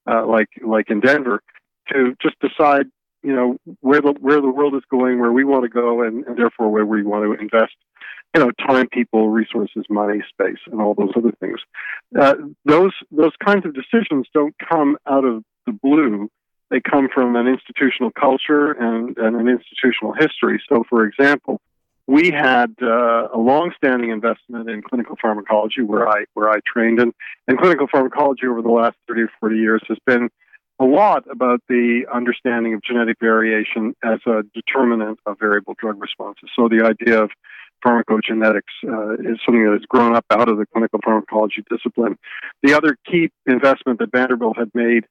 uh, 0.09 0.25
like 0.25 0.49
like 0.65 0.89
in 0.89 1.01
Denver, 1.01 1.41
to 1.91 2.15
just 2.21 2.35
decide, 2.39 2.87
you 3.23 3.35
know, 3.35 3.57
where 3.81 4.01
the 4.01 4.13
where 4.19 4.41
the 4.41 4.49
world 4.49 4.73
is 4.75 4.83
going, 4.89 5.19
where 5.19 5.31
we 5.31 5.43
want 5.43 5.63
to 5.63 5.69
go, 5.69 6.01
and, 6.01 6.25
and 6.25 6.37
therefore 6.37 6.69
where 6.69 6.85
we 6.85 7.03
want 7.03 7.25
to 7.25 7.33
invest 7.41 7.73
you 8.35 8.43
know, 8.43 8.51
time, 8.51 8.87
people, 8.89 9.29
resources, 9.29 9.85
money, 9.89 10.19
space, 10.29 10.59
and 10.71 10.81
all 10.81 10.93
those 10.93 11.11
other 11.15 11.31
things. 11.39 11.59
Uh, 12.19 12.35
those 12.65 12.93
those 13.11 13.31
kinds 13.43 13.65
of 13.65 13.73
decisions 13.73 14.27
don't 14.33 14.55
come 14.69 14.97
out 15.07 15.25
of 15.25 15.43
the 15.65 15.71
blue. 15.71 16.29
They 16.69 16.81
come 16.81 17.07
from 17.13 17.35
an 17.35 17.47
institutional 17.47 18.11
culture 18.11 18.71
and, 18.71 19.17
and 19.17 19.35
an 19.35 19.47
institutional 19.47 20.13
history. 20.13 20.61
So, 20.67 20.83
for 20.89 21.05
example, 21.05 21.61
we 22.07 22.31
had 22.31 22.73
uh, 22.81 23.27
a 23.33 23.37
long-standing 23.37 24.11
investment 24.11 24.69
in 24.69 24.81
clinical 24.81 25.15
pharmacology, 25.21 25.81
where 25.81 26.07
I 26.07 26.25
where 26.33 26.49
I 26.49 26.59
trained, 26.65 26.99
and 26.99 27.13
and 27.47 27.57
clinical 27.57 27.87
pharmacology 27.91 28.47
over 28.47 28.61
the 28.61 28.69
last 28.69 28.95
thirty 29.07 29.23
or 29.23 29.31
forty 29.39 29.57
years 29.57 29.81
has 29.87 29.97
been 30.05 30.29
a 30.79 30.85
lot 30.85 31.23
about 31.29 31.61
the 31.67 32.05
understanding 32.13 32.73
of 32.73 32.81
genetic 32.83 33.17
variation 33.19 33.95
as 34.03 34.19
a 34.25 34.43
determinant 34.53 35.19
of 35.25 35.37
variable 35.39 35.75
drug 35.79 35.99
responses. 35.99 36.49
So 36.55 36.69
the 36.69 36.85
idea 36.85 37.23
of 37.23 37.31
pharmacogenetics 37.85 38.75
uh, 38.85 39.13
is 39.13 39.39
something 39.45 39.65
that 39.65 39.73
has 39.73 39.85
grown 39.89 40.15
up 40.15 40.25
out 40.29 40.49
of 40.49 40.57
the 40.57 40.65
clinical 40.65 40.99
pharmacology 41.03 41.63
discipline. 41.69 42.17
The 42.63 42.73
other 42.73 42.97
key 43.09 43.31
investment 43.45 43.99
that 43.99 44.11
Vanderbilt 44.11 44.57
had 44.57 44.71
made, 44.73 45.05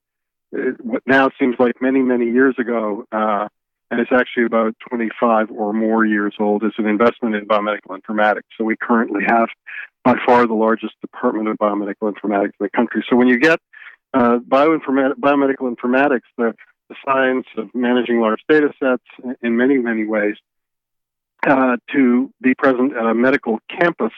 uh, 0.54 0.72
what 0.82 1.02
now 1.06 1.30
seems 1.38 1.56
like 1.58 1.80
many, 1.80 2.00
many 2.00 2.26
years 2.26 2.54
ago, 2.58 3.04
uh, 3.12 3.48
and 3.90 4.00
it's 4.00 4.10
actually 4.12 4.44
about 4.44 4.74
25 4.88 5.50
or 5.50 5.72
more 5.72 6.04
years 6.04 6.34
old, 6.40 6.64
is 6.64 6.72
an 6.78 6.86
investment 6.86 7.34
in 7.34 7.46
biomedical 7.46 7.96
informatics. 7.96 8.42
So 8.58 8.64
we 8.64 8.76
currently 8.76 9.22
have 9.26 9.48
by 10.04 10.14
far 10.24 10.46
the 10.46 10.54
largest 10.54 10.94
department 11.00 11.48
of 11.48 11.56
biomedical 11.56 12.12
informatics 12.12 12.52
in 12.58 12.64
the 12.66 12.70
country. 12.70 13.04
So 13.08 13.16
when 13.16 13.28
you 13.28 13.38
get 13.38 13.60
uh, 14.14 14.38
biomedical 14.38 15.74
informatics, 15.74 16.26
the, 16.36 16.54
the 16.88 16.96
science 17.04 17.46
of 17.56 17.68
managing 17.74 18.20
large 18.20 18.40
data 18.48 18.72
sets 18.80 19.36
in 19.42 19.56
many, 19.56 19.78
many 19.78 20.04
ways, 20.04 20.36
uh, 21.46 21.76
to 21.92 22.32
be 22.40 22.54
present 22.54 22.96
at 22.96 23.04
a 23.04 23.14
medical 23.14 23.58
campus 23.68 24.12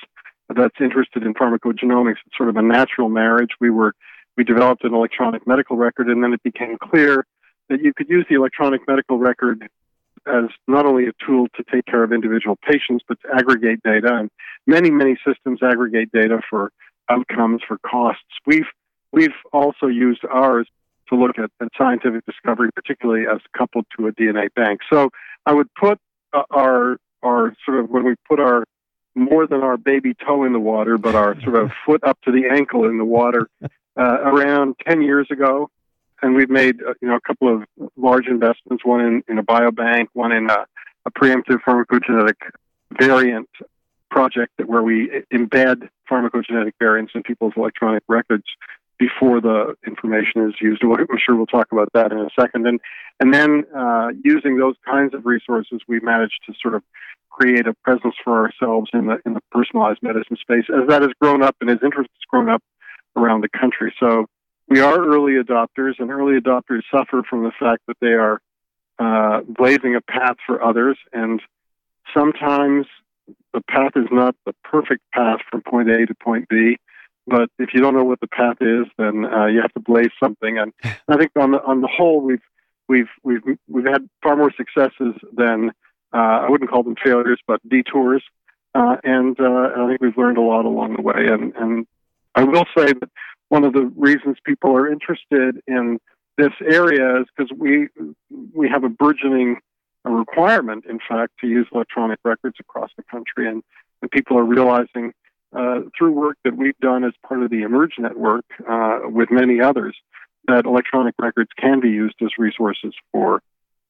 that's 0.55 0.77
interested 0.81 1.25
in 1.25 1.35
pharmacogenomics. 1.35 2.17
It's 2.27 2.37
sort 2.37 2.49
of 2.49 2.57
a 2.57 2.63
natural 2.63 3.09
marriage. 3.09 3.51
We 3.61 3.71
were 3.71 3.93
we 4.39 4.45
developed 4.45 4.85
an 4.85 4.95
electronic 4.95 5.47
medical 5.47 5.77
record, 5.77 6.09
and 6.09 6.23
then 6.23 6.33
it 6.33 6.43
became 6.45 6.79
clear 6.79 7.27
that 7.69 7.83
you 7.83 7.93
could 7.93 8.09
use 8.09 8.25
the 8.31 8.37
electronic 8.37 8.81
medical 8.87 9.19
record 9.19 9.69
as 10.27 10.45
not 10.69 10.87
only 10.87 11.07
a 11.09 11.13
tool 11.27 11.49
to 11.57 11.65
take 11.73 11.85
care 11.87 12.05
of 12.05 12.13
individual 12.13 12.57
patients, 12.57 13.05
but 13.07 13.19
to 13.23 13.29
aggregate 13.35 13.81
data. 13.83 14.15
And 14.15 14.31
many, 14.67 14.91
many 14.91 15.19
systems 15.27 15.59
aggregate 15.63 16.13
data 16.13 16.41
for 16.49 16.71
outcomes, 17.11 17.63
for 17.67 17.79
costs. 17.79 18.23
We've 18.47 18.67
we've 19.13 19.35
also 19.53 19.87
used 19.87 20.25
ours 20.31 20.69
to 21.09 21.17
look 21.17 21.39
at, 21.39 21.51
at 21.61 21.69
scientific 21.77 22.25
discovery, 22.25 22.71
particularly 22.73 23.27
as 23.27 23.41
coupled 23.57 23.87
to 23.97 24.07
a 24.07 24.13
DNA 24.13 24.55
bank. 24.55 24.81
So 24.91 25.11
I 25.47 25.53
would 25.53 25.73
put 25.75 25.99
uh, 26.33 26.43
our 26.51 26.99
our 27.25 27.55
sort 27.67 27.81
of 27.81 27.91
when 27.91 28.05
we 28.05 28.15
put 28.29 28.39
our 28.39 28.65
more 29.17 29.49
than 29.49 29.63
our 29.63 29.77
baby 29.77 30.15
toe 30.15 30.45
in 30.45 30.53
the 30.53 30.61
water, 30.61 30.97
but 30.97 31.17
our 31.17 31.41
sort 31.41 31.57
of 31.57 31.73
foot 31.87 32.05
up 32.05 32.19
to 32.23 32.31
the 32.31 32.49
ankle 32.49 32.85
in 32.85 32.99
the 32.99 33.05
water 33.05 33.49
uh, 33.99 34.19
around 34.23 34.77
10 34.87 35.03
years 35.03 35.27
ago. 35.31 35.71
And 36.23 36.35
we've 36.35 36.51
made, 36.51 36.83
uh, 36.83 36.95
you 37.01 37.09
know, 37.09 37.17
a 37.17 37.21
couple 37.21 37.55
of 37.55 37.91
large 37.97 38.27
investments, 38.27 38.85
one 38.85 39.01
in, 39.01 39.25
in 39.29 39.39
a 39.39 39.43
biobank, 39.43 40.09
one 40.15 40.33
in 40.33 40.51
a, 40.51 40.67
a 41.07 41.11
preemptive 41.11 41.59
pharmacogenetic 41.67 42.35
variant 42.99 43.49
project 44.11 44.53
that 44.59 44.69
where 44.69 44.83
we 44.83 45.23
embed 45.33 45.89
pharmacogenetic 46.11 46.73
variants 46.79 47.13
in 47.15 47.23
people's 47.23 47.53
electronic 47.57 48.03
records 48.09 48.45
before 48.99 49.41
the 49.41 49.77
information 49.87 50.49
is 50.49 50.55
used. 50.61 50.83
I'm 50.83 51.07
sure 51.25 51.37
we'll 51.37 51.47
talk 51.47 51.71
about 51.71 51.91
that 51.95 52.11
in 52.11 52.19
a 52.19 52.31
second. 52.39 52.67
And 52.67 52.81
and 53.21 53.33
then 53.35 53.65
uh, 53.77 54.09
using 54.25 54.59
those 54.59 54.77
kinds 54.85 55.15
of 55.15 55.27
resources, 55.27 55.81
we 55.87 56.01
managed 56.01 56.41
to 56.47 56.55
sort 56.61 56.75
of 56.75 56.83
create 57.31 57.67
a 57.67 57.75
presence 57.85 58.15
for 58.25 58.45
ourselves 58.45 58.91
in 58.93 59.07
the 59.07 59.21
in 59.25 59.35
the 59.35 59.41
personalized 59.53 60.03
medicine 60.03 60.37
space 60.41 60.65
as 60.75 60.89
that 60.89 61.03
has 61.03 61.13
grown 61.21 61.43
up 61.43 61.55
and 61.61 61.71
as 61.71 61.79
interest 61.85 62.11
has 62.13 62.25
grown 62.29 62.49
up 62.49 62.63
around 63.19 63.41
the 63.43 63.49
country. 63.63 63.91
So 64.03 64.27
we 64.69 64.81
are 64.81 64.99
early 65.13 65.35
adopters, 65.45 65.95
and 65.99 66.11
early 66.11 66.41
adopters 66.41 66.83
suffer 66.95 67.23
from 67.29 67.41
the 67.45 67.53
fact 67.59 67.83
that 67.89 67.97
they 68.01 68.15
are 68.27 68.37
uh, 68.99 69.41
blazing 69.61 69.95
a 69.95 70.01
path 70.01 70.37
for 70.47 70.57
others, 70.63 70.97
and 71.13 71.41
sometimes 72.15 72.87
the 73.53 73.63
path 73.63 73.93
is 73.97 74.09
not 74.11 74.35
the 74.47 74.55
perfect 74.65 75.03
path 75.13 75.41
from 75.51 75.63
point 75.63 75.89
A 75.91 76.07
to 76.07 76.15
point 76.15 76.49
B. 76.49 76.79
But 77.27 77.51
if 77.59 77.75
you 77.75 77.81
don't 77.83 77.95
know 77.95 78.05
what 78.05 78.21
the 78.21 78.27
path 78.27 78.57
is, 78.61 78.87
then 78.97 79.27
uh, 79.27 79.47
you 79.47 79.61
have 79.61 79.75
to 79.75 79.81
blaze 79.81 80.15
something. 80.23 80.59
And 80.59 80.73
I 81.09 81.17
think 81.19 81.33
on 81.37 81.51
the 81.53 81.63
on 81.63 81.83
the 81.83 81.89
whole, 81.89 82.23
we've 82.23 82.47
we've 82.89 83.11
we've 83.23 83.43
we've 83.69 83.85
had 83.85 84.09
far 84.23 84.35
more 84.37 84.53
successes 84.57 85.15
than 85.35 85.71
uh, 86.13 86.17
I 86.17 86.51
wouldn't 86.51 86.71
call 86.71 86.83
them 86.83 86.97
failures, 87.03 87.41
but 87.47 87.61
detours. 87.69 88.23
Uh, 88.75 88.97
and, 89.03 89.39
uh, 89.41 89.73
and 89.73 89.83
I 89.83 89.89
think 89.89 90.01
we've 90.01 90.17
learned 90.17 90.39
a 90.39 90.43
lot 90.43 90.65
along 90.65 90.97
the 90.97 91.03
way. 91.03 91.27
And, 91.27 91.55
and 91.57 91.87
I 92.35 92.45
will 92.45 92.65
say 92.77 92.93
that 92.93 93.11
one 93.49 93.65
of 93.65 93.73
the 93.73 93.91
reasons 93.97 94.37
people 94.45 94.77
are 94.77 94.91
interested 94.91 95.61
in 95.67 95.99
this 96.37 96.53
area 96.65 97.21
is 97.21 97.27
because 97.37 97.51
we 97.57 97.89
we 98.55 98.69
have 98.69 98.85
a 98.85 98.89
burgeoning 98.89 99.59
requirement, 100.05 100.85
in 100.87 100.99
fact, 101.07 101.33
to 101.41 101.47
use 101.47 101.67
electronic 101.73 102.19
records 102.25 102.57
across 102.61 102.91
the 102.97 103.03
country, 103.05 103.49
and, 103.49 103.63
and 104.01 104.11
people 104.11 104.39
are 104.39 104.45
realizing 104.45 105.13
uh, 105.53 105.81
through 105.97 106.13
work 106.13 106.37
that 106.45 106.57
we've 106.57 106.79
done 106.81 107.05
as 107.05 107.13
part 107.27 107.43
of 107.43 107.51
the 107.51 107.63
eMERGE 107.63 107.95
network 107.99 108.45
uh, 108.69 109.01
with 109.05 109.31
many 109.31 109.61
others 109.61 109.97
that 110.47 110.65
electronic 110.65 111.15
records 111.19 111.51
can 111.59 111.81
be 111.81 111.89
used 111.89 112.15
as 112.23 112.31
resources 112.39 112.95
for 113.13 113.43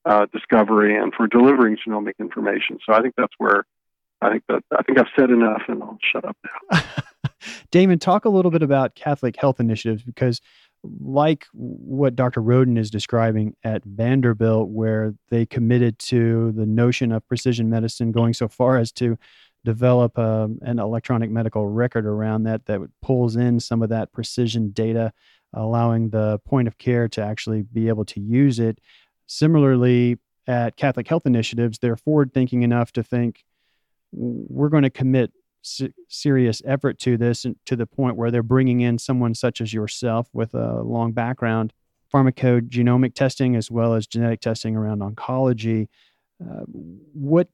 uh, 0.05 0.27
discovery 0.33 0.97
and 0.97 1.13
for 1.15 1.27
delivering 1.27 1.77
genomic 1.77 2.15
information. 2.19 2.79
So 2.85 2.93
I 2.93 3.03
think 3.03 3.15
that's 3.17 3.33
where 3.39 3.65
I 4.21 4.31
think 4.31 4.45
that 4.49 4.65
I 4.77 4.83
think 4.83 4.99
I've 4.99 5.07
said 5.17 5.31
enough, 5.31 5.63
and 5.69 5.83
I'll 5.83 5.99
shut 6.13 6.25
up 6.25 6.37
now. 6.73 6.81
Damon, 7.71 7.99
talk 7.99 8.25
a 8.25 8.29
little 8.29 8.51
bit 8.51 8.63
about 8.63 8.95
Catholic 8.95 9.37
Health 9.37 9.61
Initiatives 9.61 10.03
because, 10.03 10.41
like 11.01 11.47
what 11.53 12.17
Dr. 12.17 12.41
Roden 12.41 12.77
is 12.77 12.91
describing 12.91 13.55
at 13.65 13.85
Vanderbilt, 13.85 14.69
where 14.69 15.15
they 15.29 15.47
committed 15.47 15.99
to 16.01 16.53
the 16.53 16.67
notion 16.67 17.13
of 17.13 17.27
precision 17.29 17.69
medicine, 17.69 18.13
going 18.13 18.35
so 18.35 18.49
far 18.49 18.79
as 18.79 18.93
to 18.93 19.19
develop 19.65 20.17
a, 20.17 20.45
um, 20.45 20.59
an 20.63 20.79
electronic 20.79 21.31
medical 21.31 21.67
record 21.67 22.07
around 22.07 22.45
that 22.45 22.65
that 22.67 22.81
pulls 23.03 23.37
in 23.37 23.61
some 23.61 23.83
of 23.83 23.89
that 23.89 24.13
precision 24.13 24.71
data, 24.71 25.13
allowing 25.53 26.11
the 26.11 26.39
point 26.45 26.69
of 26.69 26.79
care 26.79 27.09
to 27.09 27.23
actually 27.23 27.63
be 27.63 27.89
able 27.89 28.05
to 28.05 28.21
use 28.21 28.59
it. 28.59 28.79
Similarly, 29.27 30.19
at 30.47 30.77
Catholic 30.77 31.07
Health 31.07 31.27
Initiatives, 31.27 31.79
they're 31.79 31.97
forward 31.97 32.33
thinking 32.33 32.63
enough 32.63 32.93
to 32.93 33.03
think 33.03 33.45
we're 34.13 34.71
going 34.71 34.85
to 34.85 34.91
commit 34.91 35.33
serious 36.09 36.63
effort 36.65 36.99
to 36.99 37.17
this 37.17 37.45
and 37.45 37.57
to 37.67 37.77
the 37.77 37.87
point 37.87 38.17
where 38.17 38.31
they're 38.31 38.43
bringing 38.43 38.81
in 38.81 38.99
someone 38.99 39.35
such 39.35 39.61
as 39.61 39.73
yourself 39.73 40.29
with 40.33 40.55
a 40.55 40.83
long 40.83 41.13
background 41.13 41.73
pharmacogenomic 42.13 43.15
testing 43.15 43.55
as 43.55 43.71
well 43.71 43.95
as 43.95 44.07
genetic 44.07 44.41
testing 44.41 44.77
around 44.77 45.01
oncology 45.01 45.89
uh, 46.43 46.65
what 46.67 47.49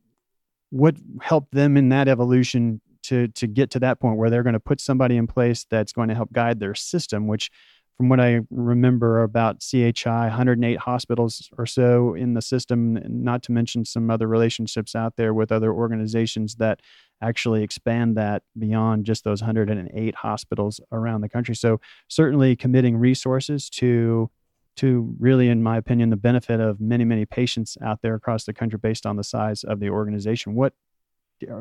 what 0.70 0.96
helped 1.20 1.52
them 1.52 1.76
in 1.76 1.88
that 1.88 2.08
evolution 2.08 2.80
to 3.02 3.28
to 3.28 3.46
get 3.46 3.70
to 3.70 3.78
that 3.80 4.00
point 4.00 4.16
where 4.16 4.30
they're 4.30 4.42
going 4.42 4.54
to 4.54 4.60
put 4.60 4.80
somebody 4.80 5.16
in 5.16 5.26
place 5.26 5.66
that's 5.68 5.92
going 5.92 6.08
to 6.08 6.14
help 6.14 6.32
guide 6.32 6.60
their 6.60 6.74
system 6.74 7.26
which 7.26 7.50
from 7.96 8.08
what 8.08 8.20
I 8.20 8.40
remember 8.50 9.22
about 9.22 9.60
CHI, 9.60 10.26
108 10.26 10.78
hospitals 10.78 11.48
or 11.56 11.66
so 11.66 12.14
in 12.14 12.34
the 12.34 12.42
system, 12.42 12.98
not 13.06 13.42
to 13.44 13.52
mention 13.52 13.84
some 13.84 14.10
other 14.10 14.26
relationships 14.26 14.96
out 14.96 15.16
there 15.16 15.32
with 15.32 15.52
other 15.52 15.72
organizations 15.72 16.56
that 16.56 16.80
actually 17.22 17.62
expand 17.62 18.16
that 18.16 18.42
beyond 18.58 19.04
just 19.04 19.24
those 19.24 19.40
108 19.42 20.14
hospitals 20.14 20.80
around 20.92 21.20
the 21.20 21.28
country. 21.28 21.54
So, 21.54 21.80
certainly 22.08 22.56
committing 22.56 22.96
resources 22.96 23.70
to 23.70 24.30
to 24.76 25.14
really, 25.18 25.48
in 25.48 25.62
my 25.62 25.76
opinion, 25.76 26.10
the 26.10 26.16
benefit 26.16 26.60
of 26.60 26.80
many, 26.80 27.04
many 27.04 27.24
patients 27.24 27.78
out 27.82 28.02
there 28.02 28.14
across 28.14 28.44
the 28.44 28.52
country 28.52 28.78
based 28.78 29.06
on 29.06 29.16
the 29.16 29.24
size 29.24 29.62
of 29.62 29.78
the 29.78 29.88
organization. 29.88 30.54
What, 30.54 30.74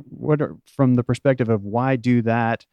what 0.09 0.41
are, 0.41 0.57
from 0.65 0.95
the 0.95 1.03
perspective 1.03 1.49
of 1.49 1.63
why 1.63 1.95
do 1.95 2.21
that? 2.23 2.65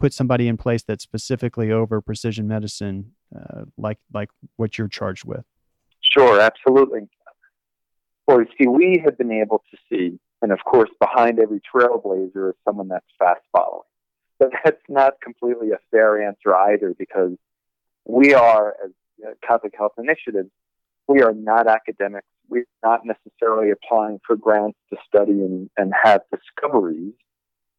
Put 0.00 0.12
somebody 0.12 0.48
in 0.48 0.56
place 0.56 0.82
that's 0.82 1.04
specifically 1.04 1.70
over 1.70 2.00
precision 2.00 2.48
medicine, 2.48 3.12
uh, 3.36 3.66
like 3.76 3.98
like 4.12 4.30
what 4.56 4.76
you're 4.76 4.88
charged 4.88 5.24
with. 5.24 5.44
Sure, 6.00 6.40
absolutely. 6.40 7.02
Well, 8.26 8.44
see, 8.58 8.66
we 8.66 9.00
have 9.04 9.16
been 9.16 9.30
able 9.30 9.62
to 9.70 9.76
see, 9.88 10.18
and 10.42 10.52
of 10.52 10.58
course, 10.64 10.90
behind 11.00 11.38
every 11.38 11.60
trailblazer 11.60 12.50
is 12.50 12.56
someone 12.64 12.88
that's 12.88 13.06
fast 13.18 13.40
following. 13.52 13.82
But 14.38 14.50
that's 14.64 14.82
not 14.88 15.20
completely 15.22 15.70
a 15.70 15.78
fair 15.90 16.26
answer 16.26 16.54
either, 16.54 16.94
because 16.98 17.32
we 18.04 18.34
are, 18.34 18.74
as 18.84 18.90
uh, 19.24 19.30
Catholic 19.46 19.74
Health 19.78 19.92
Initiatives, 19.98 20.50
we 21.06 21.22
are 21.22 21.32
not 21.32 21.66
academics. 21.68 22.26
We're 22.48 22.66
not 22.82 23.00
necessarily 23.06 23.70
applying 23.70 24.20
for 24.26 24.36
grants 24.36 24.78
to 24.90 24.96
study 25.06 25.32
and, 25.32 25.70
and 25.76 25.92
have 26.02 26.22
discoveries. 26.30 27.14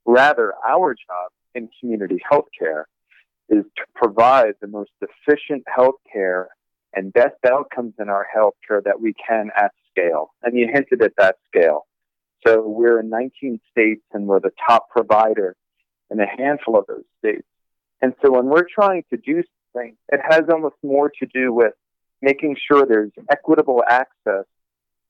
Rather, 0.05 0.53
our 0.67 0.93
job 0.93 1.31
in 1.53 1.69
community 1.79 2.19
healthcare 2.31 2.85
is 3.49 3.65
to 3.75 3.83
provide 3.93 4.53
the 4.61 4.67
most 4.67 4.91
efficient 5.01 5.63
healthcare 5.77 6.45
and 6.93 7.11
best 7.11 7.35
outcomes 7.45 7.93
in 7.99 8.09
our 8.09 8.25
healthcare 8.35 8.83
that 8.83 8.99
we 9.01 9.13
can 9.13 9.49
at 9.57 9.71
scale. 9.91 10.33
And 10.43 10.57
you 10.57 10.67
hinted 10.71 11.01
at 11.01 11.13
that 11.17 11.35
scale. 11.47 11.85
So 12.45 12.67
we're 12.67 12.99
in 12.99 13.09
19 13.09 13.59
states 13.71 14.03
and 14.13 14.27
we're 14.27 14.39
the 14.39 14.51
top 14.67 14.89
provider 14.89 15.55
in 16.09 16.19
a 16.19 16.27
handful 16.27 16.77
of 16.77 16.85
those 16.87 17.03
states. 17.19 17.47
And 18.01 18.13
so 18.21 18.31
when 18.31 18.45
we're 18.45 18.67
trying 18.73 19.03
to 19.11 19.17
do 19.17 19.43
something, 19.73 19.95
it 20.11 20.19
has 20.29 20.43
almost 20.51 20.75
more 20.83 21.09
to 21.19 21.25
do 21.25 21.53
with 21.53 21.73
making 22.21 22.57
sure 22.67 22.85
there's 22.85 23.11
equitable 23.29 23.83
access 23.87 24.45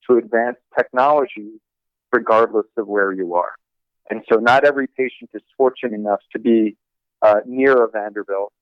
to 0.07 0.17
advanced 0.17 0.61
technology 0.77 1.59
regardless 2.11 2.67
of 2.77 2.87
where 2.87 3.11
you 3.11 3.33
are. 3.35 3.53
And 4.09 4.23
so 4.31 4.39
not 4.39 4.65
every 4.65 4.87
patient 4.87 5.31
is 5.33 5.41
fortunate 5.57 5.93
enough 5.93 6.19
to 6.33 6.39
be 6.39 6.75
uh, 7.21 7.39
near 7.45 7.83
a 7.83 7.89
Vanderbilt 7.89 8.53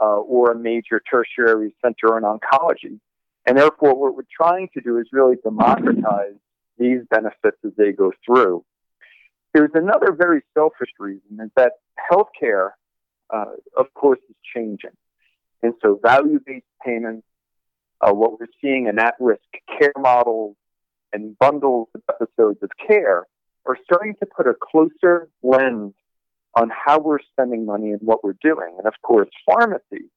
uh, 0.00 0.04
or 0.04 0.52
a 0.52 0.54
major 0.56 1.02
tertiary 1.10 1.74
center 1.82 2.16
in 2.18 2.24
oncology. 2.24 3.00
And 3.46 3.58
therefore, 3.58 3.94
what 3.94 4.14
we're 4.14 4.22
trying 4.30 4.68
to 4.74 4.80
do 4.80 4.98
is 4.98 5.06
really 5.12 5.36
democratize 5.42 6.36
these 6.78 7.00
benefits 7.10 7.58
as 7.64 7.72
they 7.76 7.92
go 7.92 8.12
through. 8.24 8.64
There's 9.54 9.70
another 9.74 10.12
very 10.12 10.42
selfish 10.54 10.90
reason 10.98 11.40
is 11.40 11.50
that 11.56 11.72
healthcare, 12.10 12.70
uh, 13.30 13.52
of 13.76 13.92
course, 13.94 14.20
is 14.28 14.36
changing. 14.54 14.96
And 15.62 15.74
so 15.82 16.00
value-based 16.02 16.64
payments, 16.84 17.26
uh, 18.00 18.12
what 18.12 18.40
we're 18.40 18.46
seeing 18.60 18.86
in 18.86 18.98
at-risk 18.98 19.42
care 19.78 19.92
models 19.98 20.56
and 21.12 21.38
bundles 21.38 21.88
of 21.94 22.02
episodes 22.08 22.62
of 22.62 22.70
care 22.86 23.26
are 23.66 23.76
starting 23.84 24.14
to 24.20 24.26
put 24.26 24.46
a 24.48 24.54
closer 24.60 25.28
lens 25.42 25.94
on 26.54 26.70
how 26.70 26.98
we're 26.98 27.20
spending 27.30 27.64
money 27.64 27.90
and 27.90 28.00
what 28.02 28.24
we're 28.24 28.36
doing. 28.42 28.74
And 28.78 28.86
of 28.86 28.94
course, 29.02 29.28
pharmacy 29.46 30.10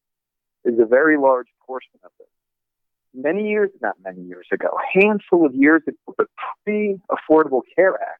is 0.63 0.79
a 0.79 0.85
very 0.85 1.17
large 1.17 1.47
portion 1.65 1.99
of 2.03 2.11
this. 2.17 2.27
Many 3.15 3.47
years, 3.49 3.69
not 3.81 3.95
many 4.03 4.21
years 4.21 4.47
ago, 4.51 4.67
a 4.67 4.99
handful 4.99 5.45
of 5.45 5.55
years 5.55 5.81
ago, 5.87 6.15
the 6.17 6.25
pre-Affordable 6.65 7.61
Care 7.75 7.93
Act, 7.93 8.19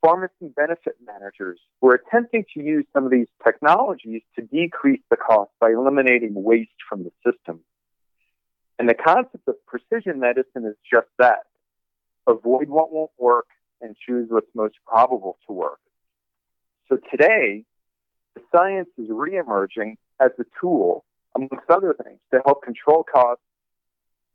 pharmacy 0.00 0.52
benefit 0.54 0.94
managers 1.04 1.58
were 1.80 1.94
attempting 1.94 2.44
to 2.54 2.62
use 2.62 2.86
some 2.94 3.04
of 3.04 3.10
these 3.10 3.26
technologies 3.44 4.22
to 4.36 4.42
decrease 4.42 5.02
the 5.10 5.16
cost 5.16 5.50
by 5.60 5.70
eliminating 5.70 6.32
waste 6.34 6.70
from 6.88 7.04
the 7.04 7.10
system. 7.24 7.60
And 8.78 8.88
the 8.88 8.94
concept 8.94 9.48
of 9.48 9.54
precision 9.66 10.20
medicine 10.20 10.64
is 10.64 10.76
just 10.90 11.08
that. 11.18 11.44
Avoid 12.26 12.68
what 12.68 12.92
won't 12.92 13.10
work 13.18 13.46
and 13.80 13.96
choose 13.96 14.28
what's 14.30 14.50
most 14.54 14.74
probable 14.86 15.38
to 15.46 15.52
work. 15.52 15.80
So 16.88 16.98
today, 17.10 17.64
the 18.34 18.42
science 18.54 18.88
is 18.96 19.08
reemerging 19.08 19.96
as 20.20 20.30
a 20.38 20.44
tool, 20.60 21.04
amongst 21.36 21.68
other 21.68 21.94
things, 22.02 22.18
to 22.32 22.40
help 22.44 22.62
control 22.62 23.04
costs 23.04 23.44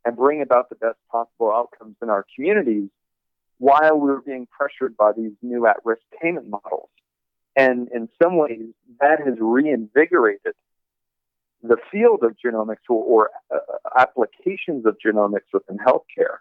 and 0.05 0.15
bring 0.15 0.41
about 0.41 0.69
the 0.69 0.75
best 0.75 0.97
possible 1.11 1.51
outcomes 1.51 1.95
in 2.01 2.09
our 2.09 2.25
communities 2.35 2.89
while 3.57 3.97
we 3.97 4.11
are 4.11 4.21
being 4.21 4.47
pressured 4.47 4.95
by 4.97 5.11
these 5.11 5.33
new 5.41 5.67
at 5.67 5.77
risk 5.83 6.01
payment 6.21 6.47
models. 6.47 6.89
And 7.55 7.89
in 7.93 8.07
some 8.21 8.37
ways, 8.37 8.69
that 8.99 9.19
has 9.25 9.35
reinvigorated 9.39 10.53
the 11.61 11.77
field 11.91 12.23
of 12.23 12.35
genomics 12.43 12.89
or, 12.89 13.03
or 13.03 13.29
uh, 13.53 13.59
applications 13.99 14.85
of 14.85 14.97
genomics 15.05 15.51
within 15.53 15.77
healthcare. 15.77 16.37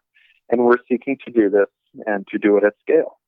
And 0.48 0.64
we're 0.64 0.78
seeking 0.88 1.18
to 1.26 1.32
do 1.32 1.50
this 1.50 1.66
and 2.06 2.26
to 2.28 2.38
do 2.38 2.56
it 2.56 2.64
at 2.64 2.74
scale. 2.80 3.18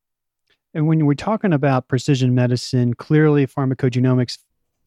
And 0.74 0.86
when 0.86 1.04
we're 1.04 1.14
talking 1.14 1.52
about 1.52 1.88
precision 1.88 2.34
medicine, 2.34 2.94
clearly 2.94 3.46
pharmacogenomics 3.46 4.38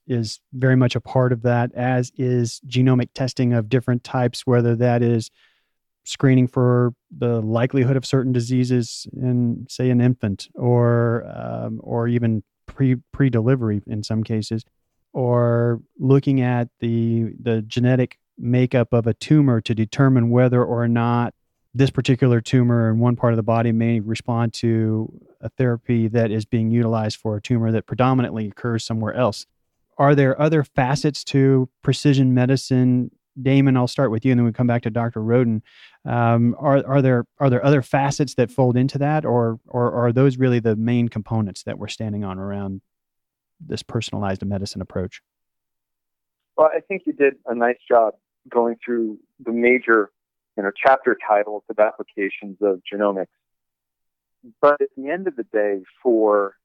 is 0.08 0.40
very 0.54 0.76
much 0.76 0.96
a 0.96 1.02
part 1.02 1.32
of 1.32 1.42
that, 1.44 1.74
as 1.74 2.12
is 2.18 2.62
genomic 2.68 3.10
testing 3.14 3.54
of 3.54 3.70
different 3.70 4.04
types, 4.04 4.46
whether 4.46 4.76
that 4.76 5.02
is 5.02 5.32
screening 6.04 6.48
for 6.48 6.94
the 7.16 7.42
likelihood 7.42 7.98
of 7.98 8.06
certain 8.06 8.32
diseases 8.32 9.08
in, 9.14 9.66
say, 9.70 9.90
an 9.90 10.02
infant, 10.02 10.48
or 10.54 11.26
um, 11.36 11.80
or 11.84 12.08
even 12.08 12.44
pre 12.66 12.96
pre 13.12 13.30
delivery 13.30 13.82
in 13.88 14.04
some 14.04 14.24
cases, 14.24 14.64
or 15.14 15.82
looking 15.98 16.42
at 16.42 16.70
the 16.80 17.34
the 17.42 17.62
genetic 17.64 18.20
makeup 18.38 18.94
of 18.94 19.08
a 19.08 19.14
tumor 19.14 19.62
to 19.62 19.74
determine 19.74 20.30
whether 20.30 20.64
or 20.64 20.88
not 20.88 21.34
this 21.74 21.90
particular 21.90 22.40
tumor 22.40 22.90
in 22.90 23.00
one 23.00 23.16
part 23.18 23.34
of 23.34 23.38
the 23.38 23.44
body 23.44 23.72
may 23.72 24.00
respond 24.00 24.54
to 24.54 25.12
a 25.42 25.50
therapy 25.50 26.08
that 26.08 26.32
is 26.32 26.46
being 26.46 26.72
utilized 26.72 27.18
for 27.18 27.36
a 27.36 27.42
tumor 27.42 27.72
that 27.72 27.86
predominantly 27.86 28.48
occurs 28.48 28.84
somewhere 28.84 29.14
else. 29.14 29.46
Are 29.98 30.16
there 30.16 30.40
other 30.40 30.64
facets 30.64 31.24
to 31.26 31.70
precision 31.82 32.34
medicine? 32.34 33.12
Damon, 33.42 33.76
I'll 33.76 33.88
start 33.88 34.12
with 34.12 34.24
you, 34.24 34.32
and 34.32 34.40
then 34.40 34.46
we 34.46 34.54
come 34.54 34.68
back 34.68 34.84
to 34.84 34.90
Dr. 34.90 35.22
Roden. 35.22 35.62
Um, 36.06 36.56
are 36.58 36.86
are 36.88 37.02
there 37.02 37.26
are 37.40 37.50
there 37.50 37.64
other 37.64 37.82
facets 37.82 38.36
that 38.36 38.50
fold 38.50 38.78
into 38.78 38.98
that, 39.00 39.26
or 39.26 39.60
or 39.68 39.92
are 39.92 40.14
those 40.14 40.38
really 40.38 40.60
the 40.60 40.76
main 40.76 41.10
components 41.10 41.64
that 41.64 41.78
we're 41.78 41.90
standing 41.90 42.24
on 42.24 42.40
around 42.40 42.82
this 43.60 43.84
personalized 43.84 44.46
medicine 44.46 44.82
approach? 44.82 45.22
Well, 46.58 46.70
I 46.74 46.80
think 46.80 47.04
you 47.06 47.14
did 47.14 47.36
a 47.46 47.54
nice 47.54 47.78
job 47.90 48.14
going 48.50 48.78
through 48.86 49.18
the 49.44 49.52
major 49.52 50.12
you 50.58 50.64
know, 50.64 50.72
chapter 50.76 51.18
titles 51.28 51.64
of 51.70 51.80
applications 51.80 52.58
of 52.62 52.82
genomics. 52.92 53.28
But 54.62 54.82
at 54.82 54.90
the 54.96 55.10
end 55.10 55.28
of 55.28 55.36
the 55.36 55.44
day, 55.44 55.82
for 56.02 56.56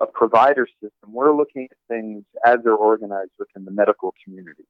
a 0.00 0.06
provider 0.06 0.66
system, 0.80 1.12
we're 1.12 1.34
looking 1.34 1.68
at 1.70 1.76
things 1.88 2.24
as 2.44 2.58
they're 2.64 2.74
organized 2.74 3.32
within 3.38 3.64
the 3.64 3.70
medical 3.70 4.14
community. 4.24 4.64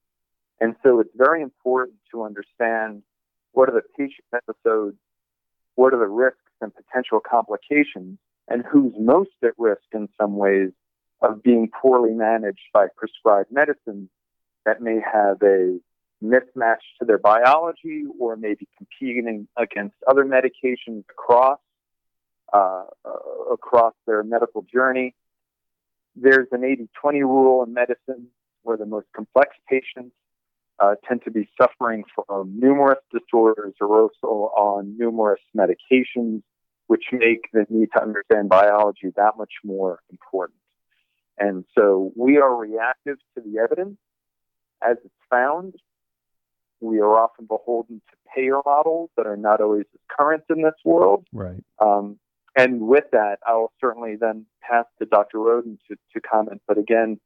And 0.61 0.77
so 0.83 1.01
it's 1.01 1.15
very 1.17 1.43
important 1.43 1.97
to 2.13 2.23
understand 2.23 3.03
what 3.53 3.69
are 3.69 3.73
the 3.73 3.83
patient 3.97 4.27
episodes, 4.35 4.97
what 5.75 5.93
are 5.93 5.99
the 5.99 6.07
risks 6.07 6.39
and 6.61 6.73
potential 6.75 7.21
complications, 7.21 8.19
and 8.49 8.65
who's 8.71 8.93
most 8.99 9.31
at 9.43 9.53
risk 9.59 9.83
in 9.93 10.09
some 10.21 10.37
ways 10.37 10.71
of 11.21 11.43
being 11.43 11.69
poorly 11.81 12.13
managed 12.13 12.69
by 12.73 12.87
prescribed 12.97 13.51
medicines 13.51 14.09
that 14.65 14.81
may 14.81 15.01
have 15.01 15.43
a 15.43 15.79
mismatch 16.23 16.83
to 16.99 17.05
their 17.05 17.19
biology 17.19 18.05
or 18.19 18.37
maybe 18.37 18.69
competing 18.77 19.49
against 19.57 19.97
other 20.09 20.25
medications 20.25 21.05
across 21.11 21.59
uh, 22.53 22.85
uh, 23.05 23.53
across 23.53 23.95
their 24.07 24.23
medical 24.23 24.63
journey. 24.63 25.15
There's 26.15 26.49
an 26.53 26.61
80-20 26.61 27.21
rule 27.21 27.65
in 27.65 27.73
medicine 27.73 28.29
where 28.63 28.77
the 28.77 28.87
most 28.87 29.07
complex 29.15 29.57
patients 29.69 30.15
uh, 30.79 30.95
tend 31.07 31.23
to 31.25 31.31
be 31.31 31.49
suffering 31.61 32.05
from 32.15 32.59
numerous 32.59 32.99
disorders 33.13 33.75
or 33.81 34.03
also 34.03 34.53
on 34.57 34.97
numerous 34.99 35.41
medications, 35.57 36.43
which 36.87 37.05
make 37.13 37.49
the 37.53 37.67
need 37.71 37.89
to 37.95 38.03
understand 38.03 38.49
biology 38.49 39.13
that 39.17 39.33
much 39.39 39.53
more 39.65 40.01
important. 40.11 40.59
And 41.39 41.65
so 41.77 42.13
we 42.17 42.39
are 42.39 42.55
reactive 42.55 43.17
to 43.35 43.43
the 43.43 43.59
evidence 43.59 43.97
as 44.83 44.97
it's 45.05 45.15
found 45.31 45.75
we 46.83 46.99
are 46.99 47.17
often 47.17 47.47
beholden 47.47 48.03
to 48.11 48.17
payer 48.35 48.59
models 48.67 49.11
that 49.17 49.27
are 49.27 49.37
not 49.37 49.61
always 49.61 49.87
as 49.95 50.01
current 50.19 50.43
in 50.51 50.63
this 50.63 50.75
world. 50.85 51.27
Right. 51.33 51.63
Um, 51.79 52.19
and 52.57 52.81
with 52.81 53.05
that, 53.13 53.39
I 53.47 53.55
will 53.55 53.73
certainly 53.81 54.17
then 54.17 54.47
pass 54.61 54.85
to 54.99 55.07
Dr. 55.07 55.39
Roden 55.39 55.79
to, 55.89 55.97
to 56.15 56.21
comment. 56.21 56.61
But 56.69 56.79
again, 56.79 57.19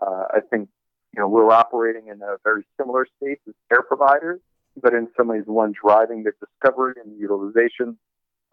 uh, 0.00 0.24
I 0.30 0.40
think 0.40 0.68
you 1.14 1.20
know 1.20 1.28
we're 1.28 1.50
operating 1.50 2.08
in 2.08 2.22
a 2.22 2.36
very 2.42 2.64
similar 2.78 3.06
space 3.06 3.38
as 3.46 3.54
care 3.68 3.82
providers, 3.82 4.40
but 4.80 4.92
in 4.94 5.08
some 5.16 5.28
ways, 5.28 5.44
one 5.46 5.72
driving 5.80 6.24
the 6.24 6.32
discovery 6.40 6.94
and 7.04 7.18
utilization, 7.18 7.96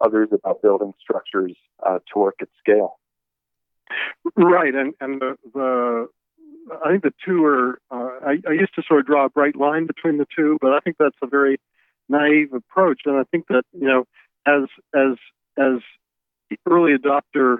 others 0.00 0.28
about 0.32 0.62
building 0.62 0.92
structures 1.00 1.54
uh, 1.84 1.98
to 2.12 2.18
work 2.18 2.36
at 2.40 2.48
scale. 2.58 2.98
Right, 4.36 4.74
and 4.74 4.94
and 5.00 5.20
the, 5.20 5.36
the 5.52 6.08
I 6.84 6.90
think 6.90 7.02
the 7.02 7.14
two 7.26 7.44
are. 7.44 7.80
Uh, 7.90 8.10
I, 8.24 8.38
I 8.48 8.52
used 8.52 8.74
to 8.76 8.82
sort 8.86 9.00
of 9.00 9.06
draw 9.06 9.24
a 9.24 9.28
bright 9.28 9.56
line 9.56 9.86
between 9.86 10.18
the 10.18 10.26
two, 10.36 10.58
but 10.60 10.72
I 10.72 10.78
think 10.80 10.96
that's 10.98 11.16
a 11.22 11.26
very 11.26 11.60
naive 12.08 12.52
approach, 12.52 13.02
and 13.06 13.16
I 13.16 13.24
think 13.24 13.48
that 13.48 13.64
you 13.72 13.88
know, 13.88 14.04
as 14.46 14.68
as 14.94 15.16
as 15.58 15.80
early 16.68 16.92
adopter 16.96 17.58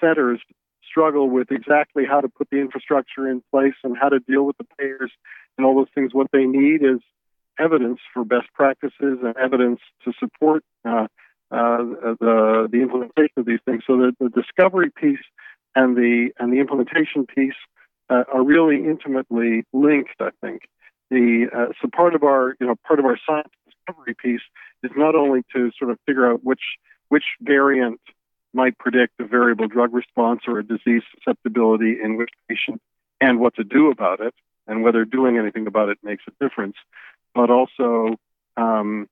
centers 0.00 0.40
struggle 0.88 1.30
with 1.30 1.50
exactly 1.50 2.04
how 2.04 2.20
to 2.20 2.28
put 2.28 2.48
the 2.50 2.58
infrastructure 2.58 3.28
in 3.28 3.42
place 3.50 3.74
and 3.84 3.96
how 3.96 4.08
to 4.08 4.18
deal 4.20 4.44
with 4.44 4.56
the 4.58 4.66
payers 4.78 5.10
and 5.56 5.66
all 5.66 5.76
those 5.76 5.88
things, 5.94 6.12
what 6.12 6.28
they 6.32 6.44
need 6.44 6.82
is 6.82 7.00
evidence 7.58 8.00
for 8.12 8.24
best 8.24 8.48
practices 8.54 9.18
and 9.22 9.36
evidence 9.36 9.80
to 10.04 10.12
support 10.18 10.64
uh, 10.84 11.06
uh, 11.50 11.78
the 12.20 12.68
the 12.70 12.80
implementation 12.80 13.34
of 13.36 13.46
these 13.46 13.58
things. 13.64 13.82
So 13.86 13.96
the, 13.96 14.12
the 14.20 14.28
discovery 14.30 14.90
piece 14.90 15.24
and 15.74 15.96
the 15.96 16.30
and 16.38 16.52
the 16.52 16.60
implementation 16.60 17.26
piece 17.26 17.58
uh, 18.08 18.24
are 18.32 18.42
really 18.42 18.76
intimately 18.76 19.64
linked. 19.72 20.14
I 20.20 20.30
think 20.40 20.62
the 21.10 21.46
uh, 21.54 21.72
so 21.80 21.88
part 21.94 22.14
of 22.14 22.22
our 22.22 22.56
you 22.60 22.66
know 22.66 22.76
part 22.86 22.98
of 22.98 23.04
our 23.04 23.18
science 23.26 23.52
discovery 23.66 24.14
piece 24.14 24.42
is 24.82 24.92
not 24.96 25.14
only 25.14 25.42
to 25.54 25.70
sort 25.78 25.90
of 25.90 25.98
figure 26.06 26.30
out 26.30 26.44
which 26.44 26.62
which 27.08 27.24
variant 27.40 28.00
might 28.52 28.76
predict 28.78 29.20
a 29.20 29.24
variable 29.24 29.68
drug 29.68 29.94
response 29.94 30.42
or 30.46 30.58
a 30.58 30.64
disease 30.64 31.02
susceptibility 31.14 31.98
in 32.02 32.16
which 32.16 32.30
patient 32.48 32.80
and 33.20 33.38
what 33.38 33.54
to 33.54 33.64
do 33.64 33.90
about 33.90 34.20
it 34.20 34.34
and 34.66 34.82
whether 34.82 35.04
doing 35.04 35.38
anything 35.38 35.66
about 35.66 35.88
it 35.88 35.98
makes 36.02 36.24
a 36.28 36.44
difference, 36.44 36.76
but 37.34 37.50
also 37.50 38.16
um, 38.56 39.08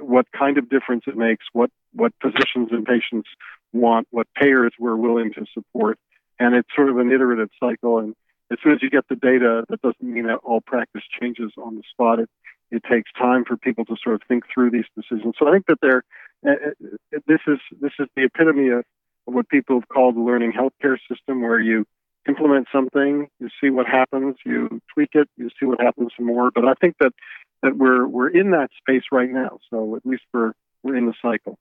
what 0.00 0.26
kind 0.32 0.58
of 0.58 0.68
difference 0.68 1.04
it 1.06 1.16
makes, 1.16 1.44
what, 1.52 1.70
what 1.92 2.12
physicians 2.20 2.68
and 2.70 2.84
patients 2.84 3.28
want, 3.72 4.06
what 4.10 4.26
payers 4.34 4.72
we're 4.78 4.96
willing 4.96 5.32
to 5.34 5.46
support. 5.54 5.98
And 6.38 6.54
it's 6.54 6.68
sort 6.74 6.88
of 6.88 6.98
an 6.98 7.10
iterative 7.10 7.50
cycle. 7.58 7.98
And 7.98 8.14
as 8.50 8.58
soon 8.62 8.72
as 8.72 8.82
you 8.82 8.90
get 8.90 9.08
the 9.08 9.16
data, 9.16 9.64
that 9.68 9.82
doesn't 9.82 10.02
mean 10.02 10.26
that 10.26 10.40
all 10.44 10.60
practice 10.60 11.02
changes 11.20 11.52
on 11.56 11.76
the 11.76 11.82
spot. 11.90 12.20
It, 12.20 12.30
it 12.70 12.82
takes 12.84 13.10
time 13.12 13.44
for 13.44 13.56
people 13.56 13.84
to 13.86 13.96
sort 14.02 14.14
of 14.14 14.22
think 14.28 14.44
through 14.52 14.70
these 14.70 14.84
decisions. 14.94 15.34
So 15.38 15.48
I 15.48 15.52
think 15.52 15.66
that 15.66 15.78
they're, 15.80 16.04
this 16.42 17.40
is 17.46 17.58
this 17.80 17.92
is 17.98 18.06
the 18.16 18.24
epitome 18.24 18.68
of, 18.68 18.84
of 19.26 19.34
what 19.34 19.48
people 19.48 19.80
have 19.80 19.88
called 19.88 20.16
the 20.16 20.20
learning 20.20 20.52
healthcare 20.52 20.96
system, 21.10 21.42
where 21.42 21.60
you 21.60 21.84
implement 22.28 22.68
something, 22.72 23.28
you 23.40 23.48
see 23.60 23.70
what 23.70 23.86
happens, 23.86 24.36
you 24.44 24.80
tweak 24.92 25.10
it, 25.14 25.28
you 25.36 25.48
see 25.58 25.66
what 25.66 25.80
happens 25.80 26.12
some 26.16 26.26
more. 26.26 26.50
But 26.54 26.66
I 26.66 26.74
think 26.80 26.96
that 27.00 27.12
that 27.62 27.76
we're 27.76 28.06
we're 28.06 28.28
in 28.28 28.50
that 28.52 28.70
space 28.78 29.04
right 29.10 29.30
now. 29.30 29.58
So 29.70 29.96
at 29.96 30.04
least 30.04 30.22
we're 30.32 30.52
we're 30.82 30.96
in 30.96 31.06
the 31.06 31.14
cycle. 31.20 31.58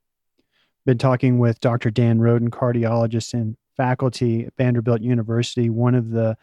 Been 0.85 0.97
talking 0.97 1.39
with 1.39 1.59
Dr. 1.59 1.91
Dan 1.91 2.19
Roden, 2.19 2.49
cardiologist 2.49 3.33
and 3.33 3.57
faculty 3.75 4.45
at 4.45 4.53
Vanderbilt 4.57 5.01
University, 5.01 5.69
one 5.69 5.95
of 5.95 6.11
the 6.11 6.37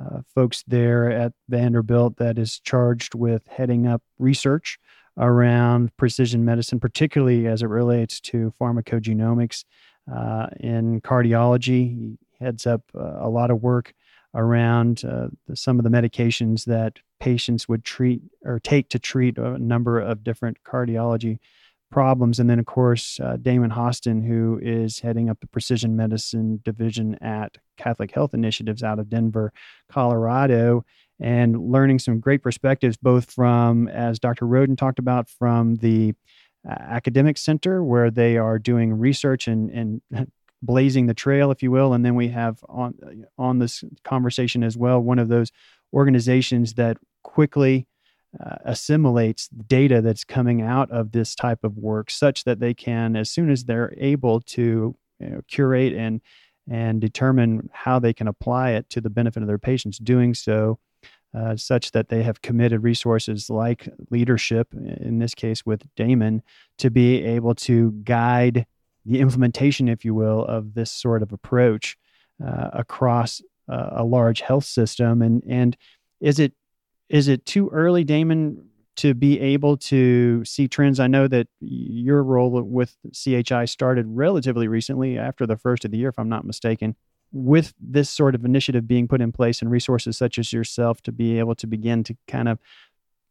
uh, 0.00 0.20
folks 0.34 0.64
there 0.66 1.10
at 1.10 1.32
Vanderbilt 1.48 2.16
that 2.16 2.38
is 2.38 2.60
charged 2.60 3.14
with 3.14 3.46
heading 3.48 3.86
up 3.86 4.02
research 4.18 4.78
around 5.18 5.96
precision 5.96 6.44
medicine, 6.44 6.80
particularly 6.80 7.46
as 7.46 7.62
it 7.62 7.66
relates 7.68 8.20
to 8.20 8.52
pharmacogenomics 8.60 9.64
uh, 10.12 10.46
in 10.58 11.00
cardiology. 11.00 11.96
He 11.96 12.18
heads 12.40 12.66
up 12.66 12.82
uh, 12.94 13.18
a 13.20 13.28
lot 13.28 13.50
of 13.50 13.62
work 13.62 13.94
around 14.34 15.04
uh, 15.04 15.28
the, 15.46 15.56
some 15.56 15.78
of 15.78 15.84
the 15.84 15.90
medications 15.90 16.64
that 16.64 16.98
patients 17.18 17.68
would 17.68 17.84
treat 17.84 18.22
or 18.44 18.60
take 18.60 18.88
to 18.90 18.98
treat 18.98 19.38
a 19.38 19.58
number 19.58 19.98
of 19.98 20.24
different 20.24 20.58
cardiology 20.64 21.38
problems. 21.90 22.38
And 22.38 22.48
then, 22.48 22.60
of 22.60 22.66
course, 22.66 23.18
uh, 23.20 23.36
Damon 23.36 23.70
Hostin, 23.70 24.24
who 24.26 24.60
is 24.62 25.00
heading 25.00 25.28
up 25.28 25.40
the 25.40 25.48
precision 25.48 25.96
medicine 25.96 26.60
division 26.64 27.16
at 27.16 27.58
Catholic 27.76 28.12
Health 28.12 28.32
Initiatives 28.32 28.82
out 28.82 29.00
of 29.00 29.10
Denver, 29.10 29.52
Colorado 29.90 30.84
and 31.20 31.70
learning 31.70 31.98
some 31.98 32.18
great 32.18 32.42
perspectives, 32.42 32.96
both 32.96 33.30
from, 33.30 33.88
as 33.88 34.18
Dr. 34.18 34.46
Roden 34.46 34.76
talked 34.76 34.98
about, 34.98 35.28
from 35.28 35.76
the 35.76 36.14
uh, 36.68 36.72
academic 36.72 37.36
center 37.36 37.84
where 37.84 38.10
they 38.10 38.36
are 38.38 38.58
doing 38.58 38.98
research 38.98 39.46
and, 39.46 39.70
and 39.70 40.30
blazing 40.62 41.06
the 41.06 41.14
trail, 41.14 41.50
if 41.50 41.62
you 41.62 41.70
will. 41.70 41.92
And 41.92 42.04
then 42.04 42.14
we 42.14 42.28
have 42.28 42.58
on, 42.68 43.26
on 43.38 43.58
this 43.58 43.84
conversation 44.04 44.62
as 44.62 44.76
well, 44.76 45.00
one 45.00 45.18
of 45.18 45.28
those 45.28 45.52
organizations 45.92 46.74
that 46.74 46.96
quickly 47.22 47.86
uh, 48.38 48.56
assimilates 48.64 49.48
data 49.48 50.00
that's 50.00 50.24
coming 50.24 50.62
out 50.62 50.90
of 50.90 51.12
this 51.12 51.34
type 51.34 51.64
of 51.64 51.76
work 51.76 52.10
such 52.10 52.44
that 52.44 52.60
they 52.60 52.72
can, 52.72 53.16
as 53.16 53.30
soon 53.30 53.50
as 53.50 53.64
they're 53.64 53.92
able 53.96 54.40
to 54.40 54.96
you 55.18 55.28
know, 55.28 55.40
curate 55.48 55.92
and 55.92 56.20
and 56.70 57.00
determine 57.00 57.68
how 57.72 57.98
they 57.98 58.12
can 58.12 58.28
apply 58.28 58.70
it 58.70 58.88
to 58.90 59.00
the 59.00 59.10
benefit 59.10 59.42
of 59.42 59.48
their 59.48 59.58
patients, 59.58 59.98
doing 59.98 60.34
so 60.34 60.78
uh, 61.32 61.56
such 61.56 61.92
that 61.92 62.08
they 62.08 62.22
have 62.22 62.42
committed 62.42 62.82
resources 62.82 63.48
like 63.50 63.88
leadership, 64.10 64.68
in 64.74 65.18
this 65.18 65.34
case 65.34 65.64
with 65.64 65.82
Damon, 65.94 66.42
to 66.78 66.90
be 66.90 67.22
able 67.24 67.54
to 67.54 67.92
guide 68.04 68.66
the 69.06 69.20
implementation, 69.20 69.88
if 69.88 70.04
you 70.04 70.14
will, 70.14 70.44
of 70.44 70.74
this 70.74 70.90
sort 70.90 71.22
of 71.22 71.32
approach 71.32 71.96
uh, 72.44 72.70
across 72.72 73.40
uh, 73.68 73.90
a 73.92 74.04
large 74.04 74.40
health 74.40 74.64
system. 74.64 75.22
And 75.22 75.42
and 75.48 75.76
is 76.20 76.38
it 76.38 76.52
is 77.08 77.28
it 77.28 77.46
too 77.46 77.68
early, 77.70 78.04
Damon, 78.04 78.68
to 78.96 79.14
be 79.14 79.40
able 79.40 79.76
to 79.76 80.44
see 80.44 80.68
trends? 80.68 80.98
I 80.98 81.06
know 81.06 81.28
that 81.28 81.46
your 81.60 82.22
role 82.22 82.50
with 82.50 82.96
CHI 83.12 83.66
started 83.66 84.06
relatively 84.08 84.68
recently, 84.68 85.16
after 85.16 85.46
the 85.46 85.56
first 85.56 85.84
of 85.84 85.92
the 85.92 85.98
year, 85.98 86.08
if 86.08 86.18
I'm 86.18 86.28
not 86.28 86.44
mistaken 86.44 86.96
with 87.32 87.74
this 87.80 88.10
sort 88.10 88.34
of 88.34 88.44
initiative 88.44 88.86
being 88.88 89.06
put 89.06 89.20
in 89.20 89.32
place 89.32 89.62
and 89.62 89.70
resources 89.70 90.16
such 90.16 90.38
as 90.38 90.52
yourself 90.52 91.00
to 91.02 91.12
be 91.12 91.38
able 91.38 91.54
to 91.54 91.66
begin 91.66 92.02
to 92.04 92.16
kind 92.26 92.48
of 92.48 92.58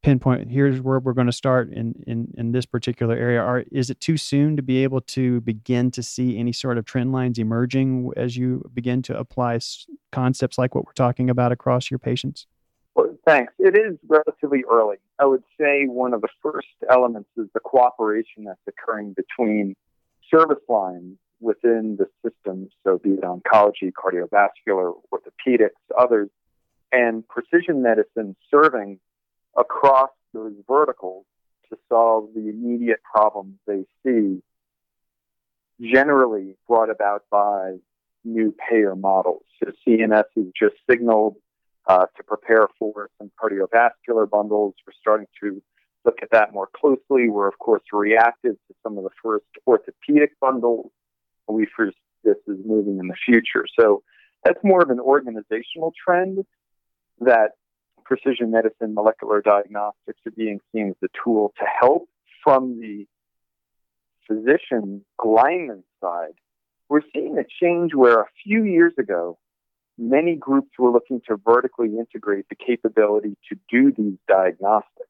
pinpoint 0.02 0.50
here's 0.50 0.80
where 0.80 1.00
we're 1.00 1.14
going 1.14 1.28
to 1.28 1.34
start 1.34 1.72
in 1.72 1.94
in, 2.08 2.34
in 2.38 2.52
this 2.52 2.66
particular 2.66 3.16
area. 3.16 3.42
Are 3.42 3.66
is 3.72 3.90
it 3.90 4.00
too 4.00 4.18
soon 4.18 4.56
to 4.56 4.62
be 4.62 4.84
able 4.84 5.02
to 5.02 5.42
begin 5.42 5.92
to 5.92 6.04
see 6.04 6.38
any 6.38 6.54
sort 6.54 6.78
of 6.78 6.86
trend 6.86 7.12
lines 7.12 7.38
emerging 7.38 8.12
as 8.16 8.38
you 8.38 8.64
begin 8.74 9.02
to 9.04 9.18
apply 9.18 9.56
s- 9.56 9.88
concepts 10.12 10.58
like 10.58 10.74
what 10.74 10.86
we're 10.86 10.94
talking 10.94 11.30
about 11.30 11.52
across 11.52 11.92
your 11.92 12.00
patients? 12.00 12.48
Well, 12.96 13.16
thanks. 13.26 13.54
It 13.60 13.78
is 13.78 13.98
relatively 14.08 14.64
early. 14.70 14.98
I 15.20 15.26
would 15.26 15.44
say 15.60 15.86
one 15.86 16.14
of 16.14 16.22
the 16.22 16.30
first 16.42 16.68
elements 16.90 17.30
is 17.38 17.48
the 17.54 17.60
cooperation 17.60 18.46
that's 18.46 18.60
occurring 18.68 19.14
between 19.14 19.76
service 20.34 20.64
lines 20.70 21.18
within 21.39 21.97
the 21.97 22.08
system, 22.23 22.69
so 22.84 22.97
be 22.97 23.12
it 23.12 23.21
oncology, 23.21 23.91
cardiovascular, 23.91 24.93
orthopedics, 25.13 25.69
others, 25.97 26.30
and 26.91 27.28
precision 27.28 27.82
medicine 27.82 28.36
serving 28.52 28.99
across 29.58 30.10
those 30.34 30.54
verticals 30.67 31.25
to 31.69 31.78
solve 31.88 32.30
the 32.34 32.49
immediate 32.49 32.99
problems 33.04 33.56
they 33.67 33.86
see, 34.04 34.41
generally 35.82 36.56
brought 36.67 36.89
about 36.89 37.23
by 37.32 37.75
new 38.25 38.54
payer 38.69 38.95
models. 38.95 39.43
So 39.63 39.71
CMS 39.88 40.25
has 40.36 40.45
just 40.58 40.75
signaled 40.89 41.36
uh, 41.88 42.06
to 42.17 42.23
prepare 42.23 42.67
for 42.78 43.10
some 43.17 43.32
cardiovascular 43.41 44.30
bundles. 44.30 44.75
We're 44.86 44.93
starting 44.99 45.28
to 45.41 45.62
look 46.06 46.19
at 46.21 46.32
that 46.32 46.54
more 46.54 46.69
closely. 46.75 47.30
We're, 47.30 47.47
of 47.47 47.58
course, 47.60 47.84
reactive 47.91 48.56
to 48.67 48.75
some 48.84 48.97
of 48.97 49.04
the 49.04 49.10
first 49.23 49.45
orthopedic 49.65 50.39
bundles 50.39 50.91
we 51.54 51.68
foresee 51.76 51.96
this 52.24 52.38
is 52.48 52.58
moving 52.66 53.00
in 53.00 53.08
the 53.08 53.16
future. 53.26 53.66
So 53.80 54.04
that's 54.44 54.60
more 54.64 54.82
of 54.82 54.90
an 54.90 55.00
organizational 55.00 55.94
trend 56.06 56.46
that 57.20 57.52
precision 58.06 58.52
medicine, 58.52 58.94
molecular 58.94 59.42
diagnostics 59.42 60.20
are 60.26 60.32
being 60.32 60.60
seen 60.74 60.90
as 60.90 60.96
a 61.04 61.08
tool 61.24 61.54
to 61.60 61.66
help 61.80 62.10
from 62.44 62.80
the 62.80 63.06
physician 64.28 65.06
alignment 65.24 65.86
side. 66.02 66.34
We're 66.88 67.02
seeing 67.14 67.38
a 67.38 67.46
change 67.62 67.94
where 67.94 68.22
a 68.22 68.28
few 68.44 68.64
years 68.64 68.94
ago, 68.98 69.38
many 69.98 70.36
groups 70.36 70.70
were 70.80 70.92
looking 70.92 71.22
to 71.28 71.38
vertically 71.38 71.98
integrate 71.98 72.46
the 72.50 72.56
capability 72.56 73.38
to 73.50 73.60
do 73.70 73.92
these 73.96 74.18
diagnostics. 74.28 75.10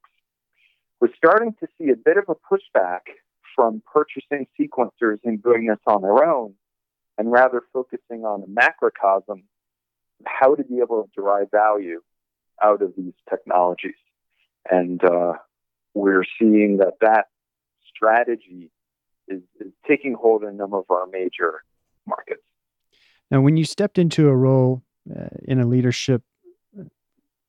We're 0.99 1.15
starting 1.15 1.55
to 1.61 1.67
see 1.77 1.89
a 1.91 1.95
bit 1.95 2.17
of 2.17 2.25
a 2.27 2.35
pushback 2.35 3.01
from 3.59 3.83
purchasing 3.93 4.47
sequencers 4.57 5.17
and 5.25 5.43
doing 5.43 5.65
this 5.65 5.79
on 5.85 6.01
their 6.01 6.23
own, 6.23 6.53
and 7.17 7.29
rather 7.29 7.61
focusing 7.73 8.23
on 8.23 8.39
the 8.39 8.47
macrocosm 8.47 9.43
how 10.25 10.55
to 10.55 10.63
be 10.63 10.77
able 10.77 11.03
to 11.03 11.09
derive 11.13 11.51
value 11.51 12.01
out 12.63 12.81
of 12.81 12.93
these 12.95 13.11
technologies. 13.29 13.99
And 14.71 15.03
uh, 15.03 15.33
we're 15.93 16.23
seeing 16.39 16.77
that 16.77 16.93
that 17.01 17.25
strategy 17.93 18.71
is, 19.27 19.41
is 19.59 19.73
taking 19.85 20.13
hold 20.13 20.45
in 20.45 20.55
number 20.55 20.77
of 20.77 20.85
our 20.89 21.07
major 21.07 21.65
markets. 22.07 22.43
Now, 23.29 23.41
when 23.41 23.57
you 23.57 23.65
stepped 23.65 23.97
into 23.97 24.29
a 24.29 24.35
role 24.35 24.83
uh, 25.13 25.27
in 25.43 25.59
a 25.59 25.65
leadership 25.65 26.21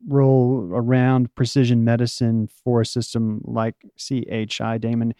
role 0.08 0.70
around 0.72 1.32
precision 1.36 1.84
medicine 1.84 2.48
for 2.64 2.80
a 2.80 2.86
system 2.86 3.42
like 3.44 3.76
CHI, 3.96 4.78
Damon, 4.78 5.14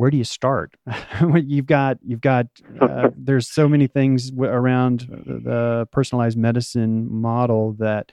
where 0.00 0.10
do 0.10 0.16
you 0.16 0.24
start? 0.24 0.74
you've 1.34 1.66
got 1.66 1.98
you've 2.02 2.22
got 2.22 2.46
uh, 2.80 3.10
there's 3.16 3.50
so 3.50 3.68
many 3.68 3.86
things 3.86 4.30
w- 4.30 4.50
around 4.50 5.00
the 5.00 5.86
personalized 5.92 6.38
medicine 6.38 7.06
model 7.12 7.74
that 7.74 8.10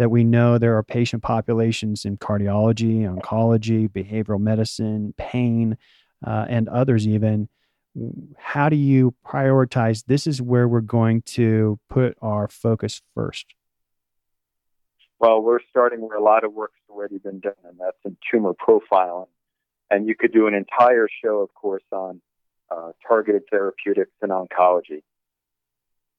that 0.00 0.10
we 0.10 0.24
know 0.24 0.58
there 0.58 0.76
are 0.76 0.82
patient 0.82 1.22
populations 1.22 2.04
in 2.04 2.16
cardiology, 2.16 3.02
oncology, 3.02 3.88
behavioral 3.88 4.40
medicine, 4.40 5.14
pain, 5.16 5.76
uh, 6.26 6.46
and 6.48 6.68
others 6.68 7.06
even. 7.06 7.48
How 8.36 8.68
do 8.68 8.76
you 8.76 9.14
prioritize? 9.24 10.04
This 10.06 10.26
is 10.26 10.42
where 10.42 10.66
we're 10.66 10.80
going 10.80 11.22
to 11.22 11.78
put 11.88 12.18
our 12.20 12.48
focus 12.48 13.00
first. 13.14 13.46
Well, 15.20 15.40
we're 15.40 15.60
starting 15.70 16.00
where 16.00 16.16
a 16.16 16.22
lot 16.22 16.42
of 16.42 16.52
work's 16.52 16.80
already 16.88 17.18
been 17.18 17.38
done, 17.38 17.54
and 17.64 17.78
that's 17.78 17.98
in 18.04 18.16
tumor 18.28 18.54
profiling. 18.54 19.28
And 19.90 20.06
you 20.06 20.14
could 20.14 20.32
do 20.32 20.46
an 20.46 20.54
entire 20.54 21.08
show, 21.22 21.38
of 21.38 21.54
course, 21.54 21.84
on 21.92 22.20
uh, 22.70 22.92
targeted 23.06 23.42
therapeutics 23.50 24.12
and 24.20 24.30
oncology. 24.30 25.02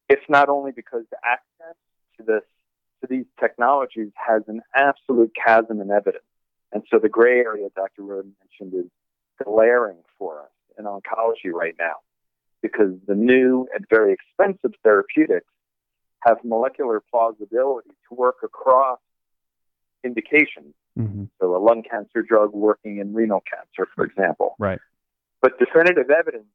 It's 0.08 0.26
not 0.28 0.50
only 0.50 0.72
because 0.72 1.04
the 1.12 1.18
access 1.24 1.76
to 2.18 2.24
this 2.24 2.44
to 3.02 3.08
these 3.08 3.26
technologies 3.40 4.12
has 4.16 4.44
an 4.48 4.62
absolute 4.76 5.32
chasm 5.34 5.80
in 5.80 5.90
evidence. 5.90 6.24
And 6.74 6.84
so 6.92 7.00
the 7.00 7.08
gray 7.08 7.40
area 7.40 7.70
Dr. 7.76 8.04
Roden 8.04 8.36
mentioned 8.42 8.86
is 8.86 8.92
glaring 9.44 9.98
for 10.18 10.42
us 10.42 10.50
in 10.78 10.86
oncology 10.86 11.52
right 11.54 11.76
now 11.80 11.96
because 12.62 12.94
the 13.08 13.16
new 13.16 13.68
and 13.74 13.86
very 13.90 14.14
expensive 14.14 14.72
therapeutics 14.84 15.48
have 16.22 16.38
molecular 16.44 17.02
plausibility 17.10 17.92
to 18.10 18.16
work 18.16 18.38
across 18.44 19.00
indications. 20.04 20.74
Mm-hmm. 20.98 21.26
So, 21.40 21.56
a 21.56 21.60
lung 21.60 21.84
cancer 21.90 22.22
drug 22.22 22.54
working 22.54 23.00
in 23.00 23.14
renal 23.14 23.42
cancer, 23.50 23.90
for 23.96 24.06
example. 24.06 24.56
Right. 24.60 24.80
But 25.42 25.58
definitive 25.60 26.10
evidence, 26.10 26.48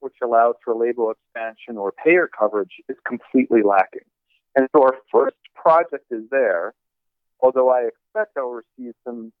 which 0.00 0.14
allows 0.22 0.54
for 0.64 0.74
label 0.74 1.12
expansion 1.12 1.76
or 1.76 1.92
payer 1.92 2.28
coverage, 2.28 2.72
is 2.88 2.96
completely 3.06 3.62
lacking. 3.62 4.06
And 4.56 4.68
so, 4.74 4.82
our 4.82 4.96
first 5.12 5.36
project 5.54 6.06
is 6.10 6.24
there, 6.30 6.74
although 7.40 7.70
I 7.70 7.88
expect 7.88 8.36
I'll 8.36 8.62
receive 8.62 8.94
some 9.04 9.32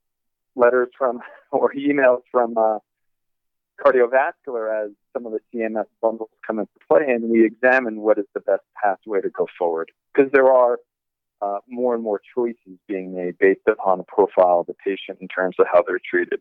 letters 0.54 0.88
from 0.96 1.20
or 1.52 1.72
emails 1.72 2.22
from 2.30 2.56
uh, 2.56 2.78
cardiovascular 3.80 4.84
as 4.84 4.90
some 5.12 5.26
of 5.26 5.32
the 5.32 5.40
CMS 5.54 5.86
bundles 6.02 6.30
come 6.46 6.58
into 6.58 6.70
play 6.90 7.06
and 7.08 7.30
we 7.30 7.44
examine 7.44 8.00
what 8.00 8.18
is 8.18 8.26
the 8.34 8.40
best 8.40 8.62
pathway 8.82 9.20
to 9.20 9.30
go 9.30 9.46
forward. 9.58 9.90
Because 10.12 10.30
there 10.32 10.52
are 10.52 10.78
uh, 11.40 11.58
more 11.68 11.94
and 11.94 12.02
more 12.02 12.20
choices 12.34 12.78
being 12.86 13.14
made 13.14 13.38
based 13.38 13.66
upon 13.68 13.98
the 13.98 14.04
profile 14.04 14.60
of 14.60 14.66
the 14.66 14.74
patient 14.74 15.18
in 15.20 15.28
terms 15.28 15.56
of 15.58 15.66
how 15.72 15.82
they're 15.86 16.00
treated. 16.04 16.40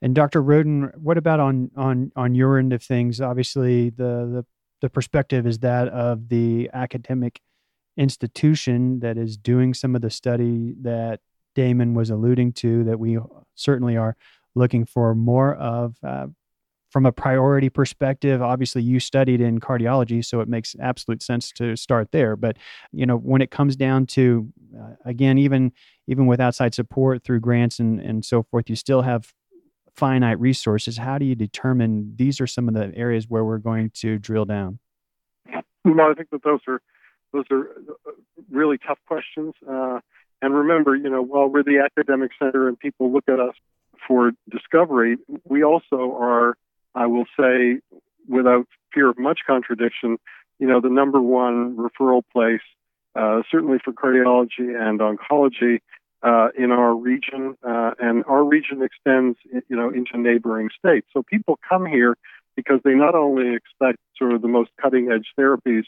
And 0.00 0.14
Dr. 0.14 0.42
Roden, 0.42 0.92
what 0.96 1.18
about 1.18 1.40
on 1.40 1.70
on 1.76 2.12
on 2.14 2.34
your 2.34 2.58
end 2.58 2.72
of 2.72 2.82
things? 2.82 3.20
Obviously, 3.20 3.90
the 3.90 4.04
the, 4.04 4.46
the 4.82 4.90
perspective 4.90 5.46
is 5.46 5.60
that 5.60 5.88
of 5.88 6.28
the 6.28 6.70
academic 6.72 7.40
institution 7.96 9.00
that 9.00 9.16
is 9.16 9.36
doing 9.36 9.72
some 9.72 9.94
of 9.94 10.02
the 10.02 10.10
study 10.10 10.74
that 10.82 11.20
Damon 11.54 11.94
was 11.94 12.10
alluding 12.10 12.52
to. 12.52 12.84
That 12.84 12.98
we 12.98 13.18
certainly 13.54 13.96
are 13.96 14.16
looking 14.54 14.84
for 14.84 15.14
more 15.14 15.54
of 15.54 15.96
uh, 16.02 16.26
from 16.94 17.06
a 17.06 17.10
priority 17.10 17.68
perspective 17.68 18.40
obviously 18.40 18.80
you 18.80 19.00
studied 19.00 19.40
in 19.40 19.58
cardiology 19.58 20.24
so 20.24 20.38
it 20.38 20.46
makes 20.46 20.76
absolute 20.78 21.24
sense 21.24 21.50
to 21.50 21.74
start 21.74 22.12
there. 22.12 22.36
But 22.36 22.56
you 22.92 23.04
know 23.04 23.16
when 23.16 23.42
it 23.42 23.50
comes 23.50 23.74
down 23.74 24.06
to 24.14 24.48
uh, 24.80 24.92
again 25.04 25.36
even 25.36 25.72
even 26.06 26.26
with 26.26 26.38
outside 26.38 26.72
support 26.72 27.24
through 27.24 27.40
grants 27.40 27.80
and 27.80 27.98
and 27.98 28.24
so 28.24 28.44
forth 28.44 28.70
you 28.70 28.76
still 28.76 29.02
have 29.02 29.34
finite 29.96 30.38
resources. 30.38 30.96
How 30.96 31.18
do 31.18 31.24
you 31.24 31.34
determine 31.34 32.12
these 32.14 32.40
are 32.40 32.46
some 32.46 32.68
of 32.68 32.74
the 32.74 32.96
areas 32.96 33.28
where 33.28 33.44
we're 33.44 33.58
going 33.58 33.90
to 33.94 34.16
drill 34.20 34.44
down? 34.44 34.78
Well 35.84 36.12
i 36.12 36.14
think 36.14 36.30
that 36.30 36.44
those 36.44 36.60
are 36.68 36.80
those 37.32 37.46
are 37.50 37.70
uh, 38.06 38.12
really 38.52 38.78
tough 38.78 39.00
questions. 39.08 39.54
Uh, 39.68 39.98
and 40.40 40.54
remember 40.54 40.94
you 40.94 41.10
know 41.10 41.22
while 41.22 41.48
we're 41.48 41.64
the 41.64 41.82
academic 41.84 42.30
center 42.38 42.68
and 42.68 42.78
people 42.78 43.12
look 43.12 43.24
at 43.26 43.40
us 43.40 43.56
for 44.06 44.32
discovery, 44.50 45.16
we 45.44 45.64
also 45.64 46.16
are, 46.20 46.56
I 46.94 47.06
will 47.06 47.26
say, 47.38 47.80
without 48.28 48.66
fear 48.92 49.10
of 49.10 49.18
much 49.18 49.40
contradiction, 49.46 50.18
you 50.58 50.66
know, 50.66 50.80
the 50.80 50.88
number 50.88 51.20
one 51.20 51.76
referral 51.76 52.22
place, 52.32 52.60
uh, 53.14 53.42
certainly 53.50 53.78
for 53.84 53.92
cardiology 53.92 54.74
and 54.80 55.00
oncology 55.00 55.80
uh, 56.22 56.48
in 56.56 56.70
our 56.70 56.94
region, 56.94 57.56
uh, 57.62 57.92
and 57.98 58.24
our 58.26 58.44
region 58.44 58.82
extends, 58.82 59.38
you 59.68 59.76
know, 59.76 59.90
into 59.90 60.16
neighboring 60.18 60.70
states. 60.78 61.06
So 61.12 61.22
people 61.22 61.58
come 61.68 61.84
here 61.86 62.16
because 62.56 62.80
they 62.84 62.94
not 62.94 63.14
only 63.14 63.54
expect 63.54 63.98
sort 64.16 64.32
of 64.32 64.42
the 64.42 64.48
most 64.48 64.70
cutting 64.80 65.10
edge 65.12 65.26
therapies 65.38 65.84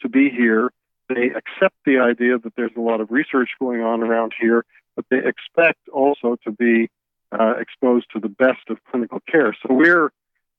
to 0.00 0.08
be 0.08 0.30
here, 0.30 0.70
they 1.08 1.26
accept 1.30 1.74
the 1.84 1.98
idea 1.98 2.38
that 2.38 2.54
there's 2.56 2.72
a 2.76 2.80
lot 2.80 3.00
of 3.00 3.10
research 3.10 3.50
going 3.60 3.82
on 3.82 4.02
around 4.02 4.32
here, 4.40 4.64
but 4.96 5.04
they 5.10 5.18
expect 5.18 5.88
also 5.92 6.36
to 6.44 6.50
be 6.50 6.88
uh, 7.32 7.54
exposed 7.58 8.06
to 8.12 8.20
the 8.20 8.28
best 8.28 8.70
of 8.70 8.78
clinical 8.90 9.20
care. 9.30 9.54
So 9.66 9.74
we're, 9.74 10.12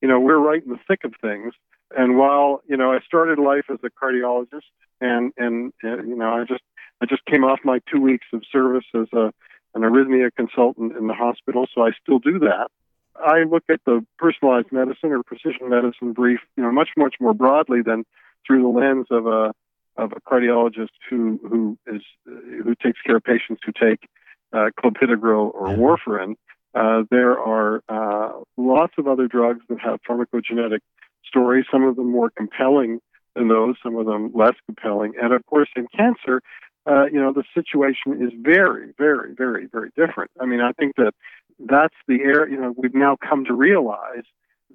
you 0.05 0.11
know, 0.11 0.19
we're 0.19 0.37
right 0.37 0.63
in 0.63 0.69
the 0.69 0.77
thick 0.87 1.03
of 1.03 1.15
things. 1.19 1.51
And 1.97 2.15
while 2.15 2.61
you 2.67 2.77
know, 2.77 2.91
I 2.91 2.99
started 2.99 3.39
life 3.39 3.65
as 3.71 3.79
a 3.83 3.89
cardiologist, 3.89 4.69
and 5.01 5.33
and 5.35 5.73
uh, 5.83 6.03
you 6.03 6.15
know, 6.15 6.29
I 6.29 6.43
just 6.43 6.61
I 7.01 7.07
just 7.07 7.25
came 7.25 7.43
off 7.43 7.59
my 7.63 7.79
two 7.91 7.99
weeks 7.99 8.27
of 8.31 8.43
service 8.51 8.85
as 8.93 9.07
a 9.13 9.33
an 9.73 9.81
arrhythmia 9.81 10.29
consultant 10.37 10.95
in 10.95 11.07
the 11.07 11.15
hospital, 11.15 11.65
so 11.73 11.81
I 11.81 11.89
still 11.99 12.19
do 12.19 12.37
that. 12.37 12.67
I 13.15 13.45
look 13.49 13.63
at 13.67 13.79
the 13.87 14.05
personalized 14.19 14.71
medicine 14.71 15.11
or 15.11 15.23
precision 15.23 15.69
medicine 15.69 16.13
brief, 16.13 16.41
you 16.55 16.61
know, 16.61 16.71
much 16.71 16.89
much 16.95 17.15
more 17.19 17.33
broadly 17.33 17.81
than 17.81 18.05
through 18.45 18.61
the 18.61 18.67
lens 18.67 19.07
of 19.09 19.25
a 19.25 19.53
of 19.97 20.11
a 20.11 20.21
cardiologist 20.21 20.93
who 21.09 21.39
who 21.49 21.79
is 21.87 22.03
who 22.25 22.75
takes 22.75 23.01
care 23.01 23.15
of 23.15 23.23
patients 23.23 23.61
who 23.65 23.71
take 23.71 24.07
uh, 24.53 24.69
clopidogrel 24.79 25.51
or 25.55 25.69
warfarin. 25.69 26.35
Uh, 26.75 27.03
there 27.09 27.39
are 27.39 27.81
uh, 27.88 28.31
lots 28.57 28.93
of 28.97 29.07
other 29.07 29.27
drugs 29.27 29.61
that 29.69 29.79
have 29.79 29.99
pharmacogenetic 30.07 30.79
stories, 31.25 31.65
some 31.71 31.83
of 31.83 31.95
them 31.95 32.11
more 32.11 32.29
compelling 32.29 32.99
than 33.35 33.47
those, 33.47 33.75
some 33.81 33.95
of 33.95 34.05
them 34.05 34.31
less 34.33 34.55
compelling. 34.65 35.13
And 35.21 35.33
of 35.33 35.45
course, 35.45 35.69
in 35.75 35.88
cancer, 35.95 36.41
uh, 36.85 37.05
you 37.05 37.19
know, 37.19 37.33
the 37.33 37.43
situation 37.53 38.21
is 38.21 38.31
very, 38.38 38.93
very, 38.97 39.33
very, 39.33 39.67
very 39.67 39.89
different. 39.95 40.31
I 40.39 40.45
mean, 40.45 40.61
I 40.61 40.71
think 40.73 40.95
that 40.97 41.13
that's 41.59 41.95
the 42.07 42.21
area, 42.21 42.51
you 42.53 42.61
know, 42.61 42.73
we've 42.77 42.93
now 42.93 43.15
come 43.27 43.45
to 43.45 43.53
realize 43.53 44.25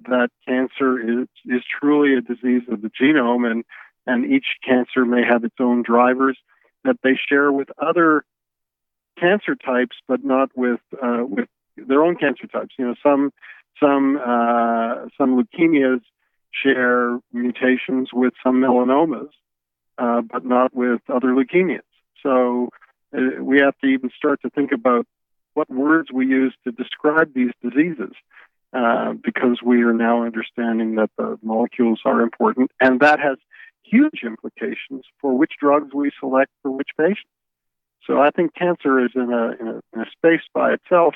that 0.07 0.29
cancer 0.47 0.99
is, 0.99 1.27
is 1.45 1.61
truly 1.79 2.15
a 2.15 2.21
disease 2.21 2.63
of 2.69 2.81
the 2.81 2.89
genome 2.89 3.49
and, 3.49 3.63
and 4.07 4.31
each 4.31 4.47
cancer 4.67 5.05
may 5.05 5.23
have 5.23 5.43
its 5.43 5.55
own 5.59 5.83
drivers 5.83 6.37
that 6.83 6.97
they 7.03 7.17
share 7.29 7.51
with 7.51 7.69
other 7.77 8.25
cancer 9.19 9.55
types, 9.55 9.95
but 10.07 10.23
not 10.23 10.49
with, 10.55 10.79
uh, 11.01 11.23
with 11.23 11.47
their 11.77 12.03
own 12.03 12.15
cancer 12.15 12.47
types. 12.47 12.75
You 12.77 12.87
know, 12.87 12.95
some 13.03 13.31
some 13.81 14.17
uh, 14.17 15.07
some 15.17 15.41
leukemias 15.41 16.01
share 16.51 17.19
mutations 17.31 18.09
with 18.13 18.33
some 18.43 18.55
melanomas, 18.55 19.29
uh, 19.97 20.21
but 20.21 20.45
not 20.45 20.75
with 20.75 21.01
other 21.09 21.29
leukemias. 21.29 21.81
So 22.23 22.69
uh, 23.15 23.41
we 23.41 23.59
have 23.59 23.77
to 23.79 23.87
even 23.87 24.09
start 24.15 24.41
to 24.41 24.49
think 24.49 24.71
about 24.71 25.07
what 25.53 25.69
words 25.69 26.11
we 26.11 26.27
use 26.27 26.53
to 26.63 26.71
describe 26.71 27.33
these 27.33 27.51
diseases. 27.61 28.13
Uh, 28.73 29.11
because 29.21 29.57
we 29.61 29.83
are 29.83 29.91
now 29.91 30.23
understanding 30.23 30.95
that 30.95 31.09
the 31.17 31.37
molecules 31.41 31.99
are 32.05 32.21
important, 32.21 32.71
and 32.79 33.01
that 33.01 33.19
has 33.19 33.37
huge 33.83 34.21
implications 34.23 35.03
for 35.19 35.37
which 35.37 35.51
drugs 35.59 35.93
we 35.93 36.09
select 36.21 36.49
for 36.61 36.71
which 36.71 36.87
patients. 36.97 37.27
So 38.07 38.21
I 38.21 38.29
think 38.31 38.53
cancer 38.55 39.03
is 39.03 39.11
in 39.13 39.33
a, 39.33 39.51
in 39.59 39.67
a, 39.67 39.81
in 39.93 40.01
a 40.01 40.05
space 40.11 40.45
by 40.53 40.71
itself, 40.71 41.15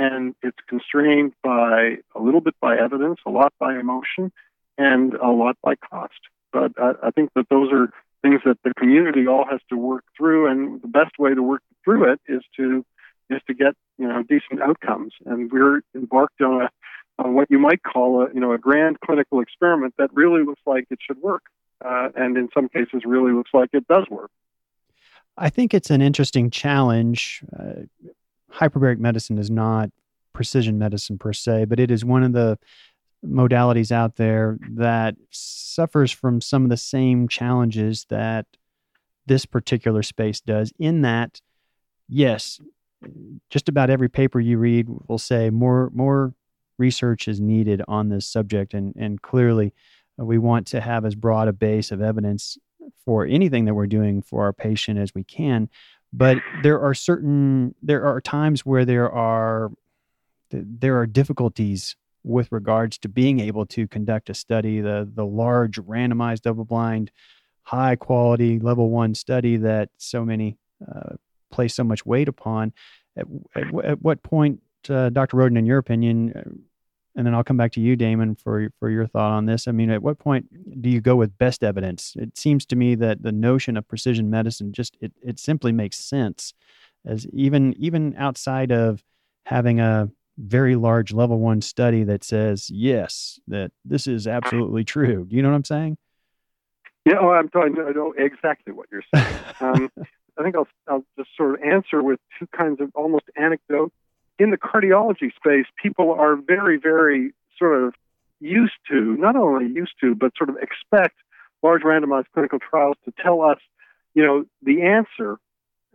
and 0.00 0.34
it's 0.42 0.56
constrained 0.66 1.34
by 1.42 1.98
a 2.14 2.20
little 2.20 2.40
bit 2.40 2.54
by 2.58 2.78
evidence, 2.78 3.20
a 3.26 3.30
lot 3.30 3.52
by 3.58 3.78
emotion, 3.78 4.32
and 4.78 5.12
a 5.12 5.30
lot 5.30 5.58
by 5.62 5.74
cost. 5.74 6.20
But 6.54 6.72
I, 6.78 6.92
I 7.02 7.10
think 7.10 7.30
that 7.36 7.50
those 7.50 7.70
are 7.70 7.92
things 8.22 8.40
that 8.46 8.56
the 8.64 8.72
community 8.74 9.26
all 9.26 9.44
has 9.50 9.60
to 9.68 9.76
work 9.76 10.04
through, 10.16 10.46
and 10.46 10.80
the 10.80 10.88
best 10.88 11.18
way 11.18 11.34
to 11.34 11.42
work 11.42 11.62
through 11.84 12.10
it 12.12 12.20
is 12.26 12.42
to 12.56 12.84
is 13.28 13.42
to 13.46 13.52
get 13.52 13.74
you 13.98 14.08
know 14.08 14.22
decent 14.22 14.62
outcomes. 14.62 15.12
And 15.26 15.52
we're 15.52 15.82
embarked 15.94 16.40
on 16.40 16.62
a 16.62 16.70
on 17.18 17.34
what 17.34 17.50
you 17.50 17.58
might 17.58 17.82
call 17.82 18.22
a 18.22 18.32
you 18.32 18.40
know 18.40 18.52
a 18.52 18.58
grand 18.58 19.00
clinical 19.00 19.40
experiment 19.40 19.94
that 19.98 20.08
really 20.14 20.42
looks 20.42 20.62
like 20.64 20.86
it 20.90 21.00
should 21.06 21.20
work, 21.20 21.42
uh, 21.84 22.08
and 22.16 22.38
in 22.38 22.48
some 22.54 22.70
cases 22.70 23.02
really 23.04 23.32
looks 23.32 23.50
like 23.52 23.68
it 23.74 23.86
does 23.86 24.06
work. 24.08 24.30
I 25.36 25.50
think 25.50 25.74
it's 25.74 25.90
an 25.90 26.00
interesting 26.00 26.50
challenge. 26.50 27.42
Uh, 27.58 27.82
hyperbaric 28.52 28.98
medicine 28.98 29.38
is 29.38 29.50
not 29.50 29.90
precision 30.32 30.78
medicine 30.78 31.18
per 31.18 31.32
se, 31.32 31.66
but 31.66 31.80
it 31.80 31.90
is 31.90 32.04
one 32.04 32.22
of 32.22 32.32
the 32.32 32.58
modalities 33.24 33.92
out 33.92 34.16
there 34.16 34.58
that 34.70 35.14
suffers 35.30 36.10
from 36.10 36.40
some 36.40 36.64
of 36.64 36.70
the 36.70 36.76
same 36.76 37.28
challenges 37.28 38.06
that 38.08 38.46
this 39.26 39.44
particular 39.44 40.02
space 40.02 40.40
does 40.40 40.72
in 40.78 41.02
that 41.02 41.40
yes 42.08 42.58
just 43.48 43.68
about 43.68 43.90
every 43.90 44.08
paper 44.08 44.40
you 44.40 44.58
read 44.58 44.88
will 45.08 45.18
say 45.18 45.50
more 45.50 45.90
more 45.94 46.34
research 46.78 47.28
is 47.28 47.40
needed 47.40 47.82
on 47.86 48.08
this 48.08 48.26
subject, 48.26 48.74
and 48.74 48.94
and 48.96 49.22
clearly, 49.22 49.72
uh, 50.20 50.24
we 50.24 50.38
want 50.38 50.66
to 50.68 50.80
have 50.80 51.04
as 51.04 51.14
broad 51.14 51.48
a 51.48 51.52
base 51.52 51.92
of 51.92 52.02
evidence 52.02 52.58
for 53.04 53.26
anything 53.26 53.66
that 53.66 53.74
we're 53.74 53.86
doing 53.86 54.22
for 54.22 54.44
our 54.44 54.52
patient 54.52 54.98
as 54.98 55.14
we 55.14 55.22
can. 55.22 55.68
But 56.12 56.38
there 56.62 56.80
are 56.80 56.94
certain 56.94 57.74
there 57.82 58.04
are 58.04 58.20
times 58.20 58.66
where 58.66 58.84
there 58.84 59.10
are 59.10 59.70
there 60.50 60.98
are 60.98 61.06
difficulties 61.06 61.96
with 62.24 62.50
regards 62.50 62.98
to 62.98 63.08
being 63.08 63.40
able 63.40 63.64
to 63.66 63.86
conduct 63.86 64.30
a 64.30 64.34
study, 64.34 64.80
the 64.80 65.08
the 65.12 65.24
large 65.24 65.76
randomized 65.76 66.42
double 66.42 66.64
blind, 66.64 67.10
high 67.62 67.96
quality 67.96 68.58
level 68.58 68.90
one 68.90 69.14
study 69.14 69.56
that 69.56 69.90
so 69.96 70.24
many 70.24 70.58
uh, 70.86 71.14
place 71.50 71.74
so 71.74 71.84
much 71.84 72.04
weight 72.04 72.28
upon. 72.28 72.72
At, 73.16 73.26
at, 73.54 73.74
at 73.84 74.02
what 74.02 74.22
point, 74.22 74.60
uh, 74.88 75.10
Dr. 75.10 75.36
Roden, 75.36 75.56
in 75.56 75.66
your 75.66 75.78
opinion, 75.78 76.32
uh, 76.34 76.50
and 77.16 77.26
then 77.26 77.34
I'll 77.34 77.44
come 77.44 77.56
back 77.56 77.72
to 77.72 77.80
you, 77.80 77.96
Damon, 77.96 78.34
for 78.34 78.70
for 78.78 78.90
your 78.90 79.06
thought 79.06 79.32
on 79.32 79.46
this. 79.46 79.66
I 79.66 79.72
mean, 79.72 79.90
at 79.90 80.02
what 80.02 80.18
point 80.18 80.82
do 80.82 80.88
you 80.88 81.00
go 81.00 81.16
with 81.16 81.36
best 81.38 81.62
evidence? 81.64 82.14
It 82.16 82.38
seems 82.38 82.64
to 82.66 82.76
me 82.76 82.94
that 82.96 83.22
the 83.22 83.32
notion 83.32 83.76
of 83.76 83.88
precision 83.88 84.30
medicine 84.30 84.72
just 84.72 84.96
it 85.00 85.12
it 85.22 85.38
simply 85.38 85.72
makes 85.72 85.98
sense, 85.98 86.54
as 87.04 87.26
even 87.32 87.74
even 87.78 88.14
outside 88.16 88.70
of 88.72 89.02
having 89.46 89.80
a 89.80 90.10
very 90.38 90.76
large 90.76 91.12
level 91.12 91.38
one 91.38 91.60
study 91.60 92.04
that 92.04 92.24
says 92.24 92.70
yes 92.70 93.38
that 93.48 93.72
this 93.84 94.06
is 94.06 94.26
absolutely 94.26 94.84
true. 94.84 95.26
Do 95.26 95.36
you 95.36 95.42
know 95.42 95.50
what 95.50 95.56
I'm 95.56 95.64
saying? 95.64 95.98
Yeah, 97.04 97.16
oh, 97.20 97.30
I'm 97.30 97.48
trying. 97.48 97.76
I 97.78 97.90
know 97.92 98.14
exactly 98.16 98.72
what 98.72 98.88
you're 98.90 99.02
saying. 99.14 99.36
Um, 99.62 99.90
I 100.38 100.42
think 100.42 100.56
I'll, 100.56 100.68
I'll 100.88 101.04
just 101.18 101.28
sort 101.36 101.60
of 101.60 101.62
answer 101.62 102.02
with 102.02 102.18
two 102.38 102.46
kinds 102.46 102.80
of 102.80 102.90
almost 102.94 103.24
anecdote. 103.36 103.92
In 104.40 104.50
the 104.50 104.56
cardiology 104.56 105.30
space, 105.36 105.66
people 105.80 106.14
are 106.14 106.34
very, 106.34 106.78
very 106.78 107.34
sort 107.58 107.84
of 107.84 107.94
used 108.40 108.78
to, 108.90 109.14
not 109.18 109.36
only 109.36 109.66
used 109.66 109.92
to, 110.00 110.14
but 110.14 110.32
sort 110.34 110.48
of 110.48 110.56
expect 110.56 111.16
large 111.62 111.82
randomized 111.82 112.24
clinical 112.32 112.58
trials 112.58 112.96
to 113.04 113.12
tell 113.22 113.42
us, 113.42 113.58
you 114.14 114.24
know, 114.24 114.46
the 114.62 114.80
answer, 114.80 115.38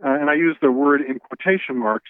uh, 0.04 0.10
and 0.20 0.30
I 0.30 0.34
use 0.34 0.56
the 0.62 0.70
word 0.70 1.00
in 1.02 1.18
quotation 1.18 1.76
marks, 1.76 2.08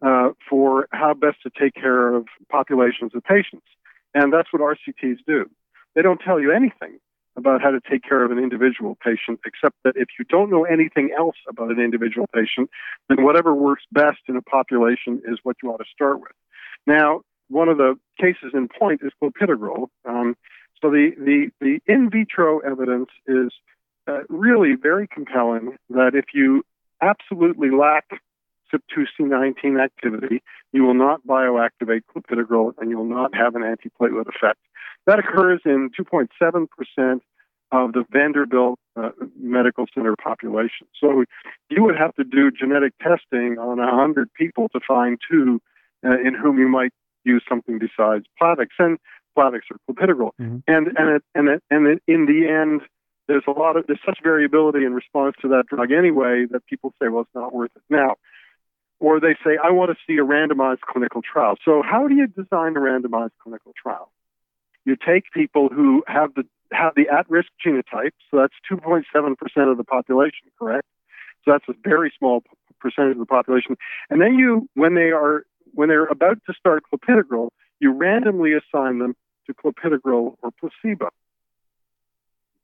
uh, 0.00 0.30
for 0.48 0.88
how 0.90 1.12
best 1.12 1.42
to 1.42 1.50
take 1.50 1.74
care 1.74 2.14
of 2.14 2.28
populations 2.50 3.14
of 3.14 3.22
patients. 3.22 3.66
And 4.14 4.32
that's 4.32 4.50
what 4.54 4.62
RCTs 4.62 5.18
do. 5.26 5.50
They 5.94 6.00
don't 6.00 6.18
tell 6.18 6.40
you 6.40 6.50
anything 6.50 6.98
about 7.36 7.60
how 7.60 7.70
to 7.70 7.80
take 7.90 8.02
care 8.02 8.24
of 8.24 8.30
an 8.30 8.38
individual 8.38 8.96
patient, 9.02 9.40
except 9.44 9.76
that 9.84 9.94
if 9.96 10.08
you 10.18 10.24
don't 10.28 10.50
know 10.50 10.64
anything 10.64 11.10
else 11.16 11.36
about 11.48 11.70
an 11.70 11.80
individual 11.80 12.28
patient, 12.34 12.70
then 13.08 13.24
whatever 13.24 13.54
works 13.54 13.82
best 13.92 14.20
in 14.28 14.36
a 14.36 14.42
population 14.42 15.20
is 15.26 15.38
what 15.42 15.56
you 15.62 15.70
ought 15.70 15.78
to 15.78 15.84
start 15.92 16.20
with. 16.20 16.32
Now, 16.86 17.22
one 17.48 17.68
of 17.68 17.76
the 17.76 17.94
cases 18.20 18.52
in 18.54 18.68
point 18.68 19.00
is 19.02 19.12
clopidogrel. 19.22 19.88
Um, 20.04 20.36
so 20.80 20.90
the, 20.90 21.12
the, 21.18 21.50
the 21.60 21.80
in 21.86 22.10
vitro 22.10 22.60
evidence 22.60 23.10
is 23.26 23.50
uh, 24.06 24.20
really 24.28 24.74
very 24.80 25.08
compelling 25.08 25.76
that 25.90 26.12
if 26.14 26.26
you 26.34 26.64
absolutely 27.00 27.70
lack 27.70 28.04
CYP2C19 28.74 29.82
activity, 29.82 30.42
you 30.72 30.82
will 30.82 30.94
not 30.94 31.26
bioactivate 31.26 32.02
clopidogrel 32.14 32.72
and 32.78 32.90
you 32.90 32.98
will 32.98 33.04
not 33.04 33.34
have 33.34 33.54
an 33.54 33.62
antiplatelet 33.62 34.26
effect. 34.28 34.58
That 35.06 35.18
occurs 35.18 35.60
in 35.64 35.90
2.7% 35.98 37.20
of 37.72 37.92
the 37.92 38.04
Vanderbilt 38.10 38.78
uh, 38.96 39.10
Medical 39.38 39.86
Center 39.94 40.14
population. 40.16 40.86
So 41.00 41.24
you 41.68 41.82
would 41.82 41.96
have 41.96 42.14
to 42.14 42.24
do 42.24 42.50
genetic 42.50 42.92
testing 42.98 43.58
on 43.58 43.78
100 43.78 44.32
people 44.34 44.68
to 44.70 44.80
find 44.86 45.18
two 45.30 45.60
uh, 46.04 46.20
in 46.20 46.34
whom 46.34 46.58
you 46.58 46.68
might 46.68 46.92
use 47.24 47.42
something 47.48 47.78
besides 47.78 48.26
Plavix 48.40 48.68
and 48.78 48.98
Plavix 49.36 49.62
or 49.70 49.78
clopidogrel. 49.88 50.30
Mm-hmm. 50.40 50.58
And 50.68 50.86
and 50.96 51.16
it, 51.16 51.22
and 51.34 51.48
it, 51.48 51.62
and 51.70 51.86
it, 51.86 52.02
in 52.06 52.26
the 52.26 52.48
end, 52.48 52.82
there's 53.26 53.44
a 53.48 53.50
lot 53.50 53.76
of 53.76 53.86
there's 53.86 54.00
such 54.04 54.18
variability 54.22 54.84
in 54.84 54.94
response 54.94 55.34
to 55.42 55.48
that 55.48 55.64
drug 55.66 55.90
anyway 55.90 56.44
that 56.50 56.66
people 56.66 56.92
say, 57.02 57.08
well, 57.08 57.22
it's 57.22 57.34
not 57.34 57.54
worth 57.54 57.70
it. 57.74 57.82
Now, 57.90 58.16
or 59.04 59.20
they 59.20 59.34
say, 59.44 59.58
I 59.62 59.70
want 59.70 59.90
to 59.90 59.96
see 60.06 60.18
a 60.18 60.24
randomized 60.24 60.80
clinical 60.80 61.20
trial. 61.20 61.56
So 61.62 61.82
how 61.82 62.08
do 62.08 62.14
you 62.14 62.26
design 62.26 62.74
a 62.76 62.80
randomized 62.80 63.36
clinical 63.42 63.72
trial? 63.80 64.10
You 64.86 64.96
take 64.96 65.24
people 65.32 65.68
who 65.68 66.02
have 66.06 66.34
the 66.34 66.44
have 66.72 66.94
the 66.96 67.08
at-risk 67.08 67.48
genotype, 67.64 68.12
so 68.30 68.38
that's 68.38 68.54
2.7% 68.70 69.04
of 69.70 69.76
the 69.76 69.84
population, 69.84 70.48
correct? 70.58 70.88
So 71.44 71.52
that's 71.52 71.64
a 71.68 71.74
very 71.84 72.12
small 72.18 72.42
percentage 72.80 73.12
of 73.12 73.18
the 73.18 73.26
population. 73.26 73.76
And 74.10 74.20
then 74.20 74.34
you, 74.34 74.68
when 74.74 74.94
they 74.94 75.10
are 75.10 75.44
when 75.74 75.88
they're 75.88 76.06
about 76.06 76.38
to 76.46 76.54
start 76.58 76.84
clopidogrel, 76.90 77.50
you 77.80 77.92
randomly 77.92 78.52
assign 78.54 79.00
them 79.00 79.14
to 79.46 79.54
clopidogrel 79.54 80.36
or 80.42 80.50
placebo. 80.58 81.10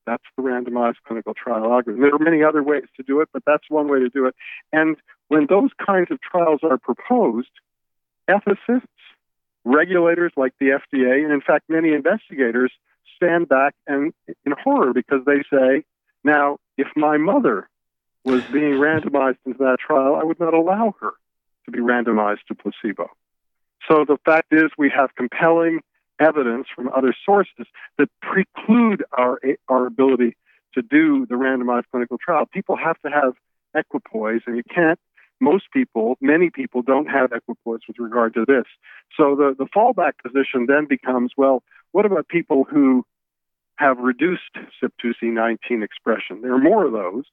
That's 0.06 0.22
the 0.36 0.42
randomized 0.42 0.96
clinical 1.06 1.34
trial 1.34 1.64
algorithm. 1.64 2.00
There 2.00 2.14
are 2.14 2.18
many 2.18 2.42
other 2.42 2.62
ways 2.62 2.84
to 2.96 3.02
do 3.02 3.20
it, 3.20 3.28
but 3.32 3.42
that's 3.46 3.64
one 3.68 3.88
way 3.88 4.00
to 4.00 4.08
do 4.08 4.26
it. 4.26 4.34
And 4.72 4.96
when 5.28 5.46
those 5.48 5.70
kinds 5.84 6.10
of 6.10 6.20
trials 6.20 6.60
are 6.62 6.78
proposed, 6.78 7.50
ethicists 8.28 8.86
regulators 9.64 10.32
like 10.36 10.54
the 10.58 10.80
FDA, 10.92 11.22
and 11.22 11.32
in 11.32 11.40
fact, 11.40 11.64
many 11.68 11.92
investigators 11.92 12.72
stand 13.16 13.48
back 13.48 13.74
and 13.86 14.12
in 14.26 14.52
horror 14.62 14.92
because 14.92 15.24
they 15.26 15.42
say, 15.52 15.84
now, 16.24 16.58
if 16.76 16.88
my 16.96 17.16
mother 17.16 17.68
was 18.24 18.42
being 18.52 18.74
randomized 18.74 19.38
into 19.44 19.58
that 19.58 19.78
trial, 19.78 20.14
I 20.14 20.24
would 20.24 20.40
not 20.40 20.54
allow 20.54 20.94
her 21.00 21.12
to 21.64 21.70
be 21.70 21.78
randomized 21.78 22.44
to 22.48 22.54
placebo. 22.54 23.08
So 23.88 24.04
the 24.06 24.18
fact 24.24 24.52
is, 24.52 24.70
we 24.76 24.90
have 24.94 25.14
compelling 25.14 25.80
evidence 26.20 26.66
from 26.74 26.88
other 26.88 27.14
sources 27.24 27.66
that 27.98 28.08
preclude 28.20 29.04
our 29.16 29.40
our 29.68 29.86
ability 29.86 30.36
to 30.74 30.82
do 30.82 31.26
the 31.26 31.34
randomized 31.34 31.84
clinical 31.90 32.18
trial. 32.18 32.46
People 32.52 32.76
have 32.76 32.98
to 33.00 33.10
have 33.10 33.32
equipoise, 33.74 34.42
and 34.46 34.56
you 34.56 34.62
can't 34.72 34.98
most 35.40 35.64
people, 35.72 36.16
many 36.20 36.50
people 36.50 36.82
don't 36.82 37.06
have 37.06 37.32
equipoise 37.32 37.80
with 37.88 37.98
regard 37.98 38.34
to 38.34 38.44
this. 38.46 38.66
So 39.16 39.34
the, 39.34 39.54
the 39.58 39.64
fallback 39.64 40.12
position 40.22 40.66
then 40.66 40.86
becomes, 40.86 41.32
well, 41.36 41.62
what 41.92 42.04
about 42.04 42.28
people 42.28 42.64
who 42.70 43.04
have 43.76 43.98
reduced 43.98 44.54
CYP2C19 44.82 45.82
expression? 45.82 46.42
There 46.42 46.52
are 46.52 46.58
more 46.58 46.84
of 46.84 46.92
those, 46.92 47.24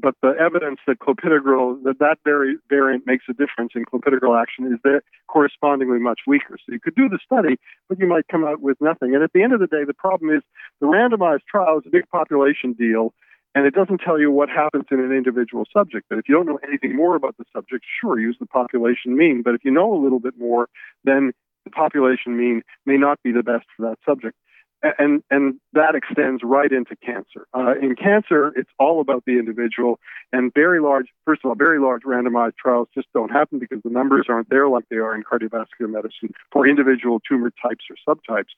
but 0.00 0.14
the 0.22 0.34
evidence 0.40 0.80
that 0.86 0.98
clopidogrel, 0.98 1.82
that 1.84 1.98
that 1.98 2.18
very 2.24 2.56
variant 2.68 3.06
makes 3.06 3.24
a 3.28 3.32
difference 3.32 3.72
in 3.74 3.84
clopidogrel 3.84 4.40
action 4.40 4.66
is 4.66 4.78
that 4.84 5.02
correspondingly 5.28 5.98
much 5.98 6.20
weaker. 6.26 6.56
So 6.58 6.72
you 6.72 6.80
could 6.80 6.94
do 6.94 7.08
the 7.08 7.18
study, 7.24 7.56
but 7.88 7.98
you 7.98 8.06
might 8.06 8.26
come 8.28 8.44
out 8.44 8.60
with 8.60 8.78
nothing. 8.80 9.14
And 9.14 9.22
at 9.22 9.32
the 9.32 9.42
end 9.42 9.52
of 9.52 9.60
the 9.60 9.66
day, 9.66 9.84
the 9.86 9.94
problem 9.94 10.34
is 10.34 10.42
the 10.80 10.86
randomized 10.86 11.44
trial 11.50 11.78
is 11.78 11.84
a 11.86 11.90
big 11.90 12.08
population 12.08 12.72
deal 12.72 13.12
and 13.54 13.66
it 13.66 13.74
doesn't 13.74 13.98
tell 13.98 14.18
you 14.18 14.30
what 14.30 14.48
happens 14.48 14.84
in 14.90 15.00
an 15.00 15.12
individual 15.12 15.64
subject. 15.76 16.06
But 16.08 16.18
if 16.18 16.28
you 16.28 16.36
don't 16.36 16.46
know 16.46 16.60
anything 16.66 16.94
more 16.94 17.16
about 17.16 17.36
the 17.36 17.44
subject, 17.52 17.84
sure, 18.00 18.18
use 18.18 18.36
the 18.38 18.46
population 18.46 19.16
mean. 19.16 19.42
But 19.44 19.54
if 19.54 19.64
you 19.64 19.72
know 19.72 19.92
a 19.92 20.00
little 20.00 20.20
bit 20.20 20.34
more, 20.38 20.68
then 21.04 21.32
the 21.64 21.70
population 21.70 22.36
mean 22.36 22.62
may 22.86 22.96
not 22.96 23.20
be 23.22 23.32
the 23.32 23.42
best 23.42 23.66
for 23.76 23.88
that 23.88 23.98
subject. 24.06 24.36
And 24.82 25.22
and 25.30 25.60
that 25.74 25.94
extends 25.94 26.42
right 26.42 26.72
into 26.72 26.96
cancer. 26.96 27.46
Uh, 27.54 27.74
in 27.80 27.96
cancer, 27.96 28.52
it's 28.56 28.70
all 28.78 29.00
about 29.00 29.24
the 29.26 29.32
individual, 29.38 30.00
and 30.32 30.52
very 30.54 30.80
large. 30.80 31.06
First 31.26 31.42
of 31.44 31.50
all, 31.50 31.54
very 31.54 31.78
large 31.78 32.02
randomized 32.02 32.56
trials 32.56 32.88
just 32.94 33.08
don't 33.12 33.30
happen 33.30 33.58
because 33.58 33.80
the 33.84 33.90
numbers 33.90 34.26
aren't 34.28 34.48
there 34.48 34.68
like 34.68 34.84
they 34.88 34.96
are 34.96 35.14
in 35.14 35.22
cardiovascular 35.22 35.90
medicine 35.90 36.32
for 36.50 36.66
individual 36.66 37.20
tumor 37.20 37.52
types 37.62 37.84
or 37.90 37.96
subtypes. 38.08 38.52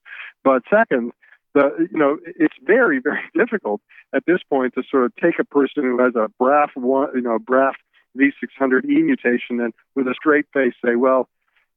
But 0.44 0.62
second, 0.70 1.10
the 1.54 1.88
you 1.90 1.98
know 1.98 2.18
it's 2.24 2.54
very 2.62 3.00
very 3.00 3.22
difficult 3.36 3.80
at 4.14 4.24
this 4.24 4.38
point 4.48 4.74
to 4.74 4.84
sort 4.88 5.04
of 5.04 5.16
take 5.16 5.40
a 5.40 5.44
person 5.44 5.82
who 5.82 5.98
has 5.98 6.14
a 6.14 6.30
BRAF 6.40 6.68
one 6.76 7.08
you 7.16 7.22
know 7.22 7.38
BRAF 7.40 7.74
V600E 8.16 9.04
mutation 9.04 9.60
and 9.60 9.72
with 9.94 10.06
a 10.06 10.14
straight 10.14 10.46
face 10.52 10.74
say, 10.84 10.96
well, 10.96 11.28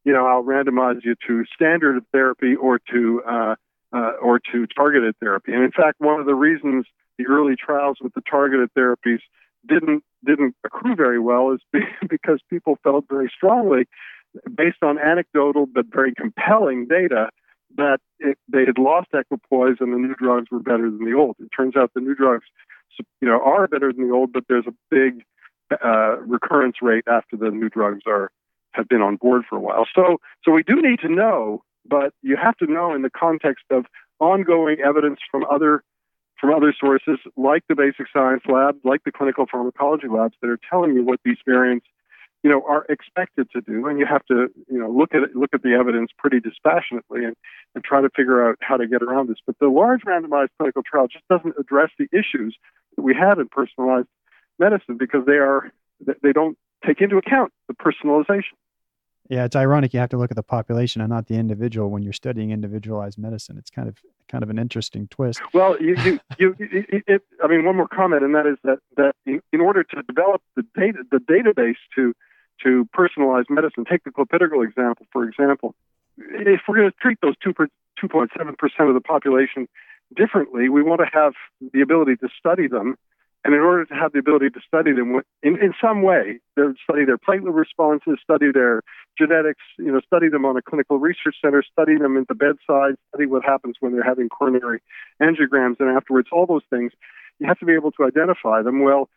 you 0.04 0.14
know, 0.14 0.26
I'll 0.26 0.44
randomize 0.44 1.04
you 1.04 1.16
to 1.28 1.46
standard 1.54 2.04
therapy 2.12 2.56
or 2.56 2.80
to 2.92 3.24
uh, 3.28 3.56
uh, 3.96 4.12
or 4.22 4.40
to 4.52 4.68
targeted 4.68 5.16
therapy. 5.20 5.54
And 5.54 5.64
in 5.64 5.72
fact, 5.72 6.00
one 6.00 6.20
of 6.20 6.26
the 6.26 6.36
reasons 6.36 6.86
the 7.18 7.26
early 7.28 7.56
trials 7.56 7.98
with 8.02 8.14
the 8.14 8.22
targeted 8.30 8.70
therapies 8.78 9.20
didn't 9.68 10.04
didn't 10.26 10.56
accrue 10.66 10.96
very 10.96 11.20
well 11.20 11.52
is 11.52 11.62
because 12.10 12.40
people 12.50 12.78
felt 12.84 13.06
very 13.10 13.32
strongly, 13.36 13.86
based 14.54 14.84
on 14.84 15.00
anecdotal 15.00 15.66
but 15.66 15.86
very 15.92 16.14
compelling 16.14 16.88
data, 16.88 17.30
that 17.78 18.00
it, 18.20 18.38
they 18.52 18.66
had 18.66 18.78
lost 18.78 19.08
equipoise 19.14 19.78
and 19.80 19.94
the 19.94 19.98
new 19.98 20.16
drugs 20.16 20.48
were 20.52 20.60
better 20.60 20.90
than 20.90 21.06
the 21.06 21.14
old. 21.14 21.36
It 21.40 21.50
turns 21.56 21.76
out 21.76 21.92
the 21.94 22.02
new 22.02 22.16
drugs, 22.16 22.46
you 23.22 23.28
know, 23.28 23.42
are 23.42 23.68
better 23.68 23.94
than 23.94 24.08
the 24.08 24.14
old, 24.14 24.34
but 24.34 24.44
there's 24.50 24.68
a 24.68 24.74
big 24.90 25.24
uh, 25.84 26.18
recurrence 26.20 26.78
rate 26.82 27.06
after 27.08 27.38
the 27.38 27.50
new 27.50 27.70
drugs 27.70 28.02
are 28.06 28.32
have 28.74 28.90
been 28.90 29.02
on 29.02 29.16
board 29.16 29.44
for 29.50 29.56
a 29.56 29.60
while. 29.62 29.88
So, 29.96 30.18
so 30.44 30.52
we 30.52 30.64
do 30.64 30.82
need 30.82 31.00
to 31.00 31.08
know, 31.08 31.64
but 31.88 32.14
you 32.22 32.38
have 32.38 32.58
to 32.58 32.72
know 32.72 32.94
in 32.94 33.02
the 33.02 33.10
context 33.10 33.66
of 33.72 33.86
ongoing 34.20 34.78
evidence 34.80 35.20
from 35.30 35.46
other 35.50 35.84
from 36.40 36.54
other 36.54 36.74
sources, 36.78 37.18
like 37.38 37.64
the 37.70 37.76
basic 37.76 38.08
science 38.12 38.44
lab, 38.46 38.78
like 38.84 39.02
the 39.06 39.12
clinical 39.12 39.46
pharmacology 39.50 40.08
labs, 40.10 40.36
that 40.42 40.50
are 40.50 40.60
telling 40.70 40.94
you 40.94 41.02
what 41.02 41.20
these 41.24 41.38
variants 41.46 41.88
you 42.46 42.52
know, 42.52 42.62
are 42.70 42.86
expected 42.90 43.50
to 43.50 43.60
do, 43.62 43.88
and 43.88 43.98
you 43.98 44.06
have 44.06 44.24
to, 44.28 44.50
you 44.70 44.78
know, 44.78 44.88
look 44.88 45.16
at 45.16 45.24
it, 45.24 45.36
look 45.36 45.50
at 45.56 45.64
the 45.64 45.74
evidence 45.74 46.12
pretty 46.16 46.40
dispassionately 46.40 47.26
and, 47.26 47.36
and 47.74 47.84
try 47.84 48.02
to 48.02 48.10
figure 48.16 48.48
out 48.48 48.56
how 48.62 48.78
to 48.78 48.88
get 48.88 49.02
around 49.02 49.30
this. 49.30 49.40
But 49.48 49.58
the 49.60 49.68
large 49.68 50.02
randomized 50.02 50.50
clinical 50.60 50.84
trial 50.84 51.08
just 51.08 51.28
doesn't 51.28 51.56
address 51.60 51.90
the 51.98 52.08
issues 52.12 52.56
that 52.96 53.02
we 53.02 53.16
have 53.16 53.40
in 53.40 53.48
personalized 53.48 54.10
medicine 54.60 54.96
because 54.96 55.26
they 55.26 55.40
are 55.40 55.72
they 56.22 56.34
don't 56.34 56.56
take 56.86 57.02
into 57.02 57.18
account 57.18 57.52
the 57.68 57.74
personalization. 57.74 58.54
Yeah, 59.30 59.46
it's 59.46 59.56
ironic 59.56 59.94
you 59.94 60.00
have 60.00 60.10
to 60.10 60.18
look 60.18 60.32
at 60.32 60.36
the 60.36 60.44
population 60.44 61.02
and 61.02 61.10
not 61.10 61.28
the 61.28 61.36
individual 61.36 61.90
when 61.90 62.04
you're 62.04 62.14
studying 62.14 62.52
individualized 62.52 63.18
medicine. 63.18 63.58
It's 63.58 63.72
kind 63.72 63.88
of 63.88 63.98
kind 64.30 64.44
of 64.44 64.50
an 64.50 64.60
interesting 64.60 65.08
twist. 65.08 65.42
Well, 65.54 65.82
you, 65.82 65.96
you, 66.04 66.20
you 66.38 66.56
it, 66.60 67.04
it, 67.08 67.22
I 67.44 67.48
mean, 67.48 67.66
one 67.66 67.76
more 67.76 67.88
comment, 67.88 68.24
and 68.24 68.36
that 68.36 68.46
is 68.46 68.58
that 68.64 68.80
that 68.98 69.16
in, 69.26 69.42
in 69.52 69.62
order 69.62 69.84
to 69.84 70.04
develop 70.04 70.42
the 70.56 70.64
data, 70.76 71.00
the 71.12 71.18
database 71.18 71.78
to 71.96 72.14
to 72.64 72.88
personalized 72.94 73.50
medicine, 73.50 73.86
take 73.90 74.04
the 74.04 74.12
clopidogrel 74.12 74.64
example, 74.64 75.06
for 75.12 75.28
example. 75.28 75.76
If 76.18 76.62
we're 76.68 76.78
going 76.78 76.90
to 76.90 76.98
treat 77.02 77.18
those 77.22 77.36
2.7% 77.46 78.30
of 78.88 78.94
the 78.94 79.02
population 79.02 79.68
differently, 80.16 80.70
we 80.70 80.82
want 80.82 81.02
to 81.02 81.08
have 81.12 81.34
the 81.74 81.82
ability 81.82 82.16
to 82.18 82.30
study 82.40 82.68
them 82.68 82.96
and 83.46 83.54
in 83.54 83.62
order 83.62 83.86
to 83.86 83.94
have 83.94 84.12
the 84.12 84.18
ability 84.18 84.50
to 84.50 84.60
study 84.68 84.92
them 84.92 85.22
in, 85.44 85.56
in 85.62 85.72
some 85.80 86.02
way, 86.02 86.40
study 86.58 87.06
their 87.06 87.20
platelet 87.20 87.54
responses, 87.54 88.18
study 88.22 88.48
their 88.52 88.82
genetics, 89.18 89.62
you 89.78 89.92
know, 89.92 90.02
study 90.02 90.30
them 90.30 90.46
on 90.46 90.58
a 90.58 90.64
clinical 90.64 90.98
research 90.98 91.36
center, 91.46 91.62
study 91.62 91.96
them 91.96 92.18
at 92.18 92.28
the 92.28 92.34
bedside, 92.34 92.96
study 93.10 93.28
what 93.28 93.46
happens 93.46 93.76
when 93.80 93.94
they're 93.94 94.04
having 94.04 94.30
coronary 94.30 94.82
angiograms 95.22 95.80
and 95.80 95.96
afterwards, 95.96 96.28
all 96.32 96.48
those 96.48 96.66
things, 96.72 96.92
you 97.38 97.46
have 97.48 97.60
to 97.60 97.66
be 97.66 97.74
able 97.74 97.92
to 97.92 98.04
identify 98.04 98.64
them 98.64 98.82
well, 98.82 99.10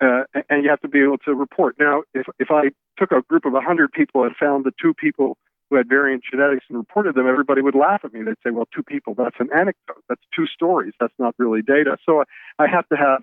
uh, 0.00 0.22
and 0.48 0.64
you 0.64 0.70
have 0.70 0.80
to 0.80 0.88
be 0.88 1.02
able 1.02 1.18
to 1.18 1.34
report. 1.34 1.76
Now, 1.78 2.04
if, 2.14 2.26
if 2.38 2.50
I 2.50 2.70
took 2.98 3.12
a 3.12 3.20
group 3.20 3.44
of 3.44 3.52
100 3.52 3.92
people 3.92 4.24
and 4.24 4.34
found 4.34 4.64
the 4.64 4.72
two 4.80 4.94
people 4.94 5.36
who 5.68 5.76
had 5.76 5.88
variant 5.90 6.22
genetics 6.30 6.64
and 6.70 6.78
reported 6.78 7.14
them, 7.14 7.26
everybody 7.28 7.60
would 7.60 7.74
laugh 7.74 8.00
at 8.04 8.14
me. 8.14 8.22
They'd 8.22 8.34
say, 8.42 8.50
well, 8.50 8.68
two 8.74 8.82
people, 8.82 9.14
that's 9.14 9.36
an 9.38 9.48
anecdote. 9.54 10.02
That's 10.08 10.22
two 10.34 10.46
stories. 10.46 10.94
That's 10.98 11.14
not 11.18 11.34
really 11.38 11.60
data. 11.60 11.98
So 12.06 12.24
I 12.58 12.66
have 12.66 12.88
to 12.88 12.96
have 12.96 13.22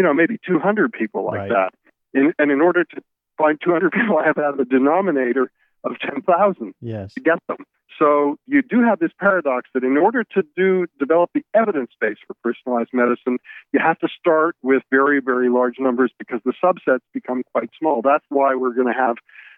you 0.00 0.04
know, 0.06 0.14
maybe 0.14 0.38
200 0.46 0.94
people 0.94 1.26
like 1.26 1.40
right. 1.40 1.50
that. 1.50 1.70
In, 2.14 2.32
and 2.38 2.50
in 2.50 2.62
order 2.62 2.84
to 2.84 3.02
find 3.36 3.60
200 3.62 3.92
people, 3.98 4.16
I 4.16 4.24
have 4.24 4.36
to 4.36 4.42
have 4.42 4.58
a 4.58 4.64
denominator 4.64 5.52
of 5.84 5.92
10,000 6.00 6.74
yes. 6.80 7.12
to 7.12 7.20
get 7.20 7.38
them. 7.48 7.58
So 7.98 8.36
you 8.46 8.62
do 8.62 8.82
have 8.82 8.98
this 8.98 9.10
paradox 9.20 9.68
that 9.74 9.84
in 9.84 9.98
order 9.98 10.24
to 10.24 10.42
do 10.56 10.86
develop 10.98 11.28
the 11.34 11.44
evidence 11.52 11.90
base 12.00 12.16
for 12.26 12.34
personalized 12.42 12.94
medicine, 12.94 13.36
you 13.74 13.80
have 13.80 13.98
to 13.98 14.08
start 14.18 14.56
with 14.62 14.82
very, 14.90 15.20
very 15.20 15.50
large 15.50 15.74
numbers 15.78 16.10
because 16.18 16.40
the 16.46 16.54
subsets 16.64 17.00
become 17.12 17.42
quite 17.52 17.68
small. 17.78 18.00
That's 18.00 18.24
why 18.30 18.54
we're 18.54 18.72
going 18.72 18.86
to 18.86 18.98
have 18.98 19.16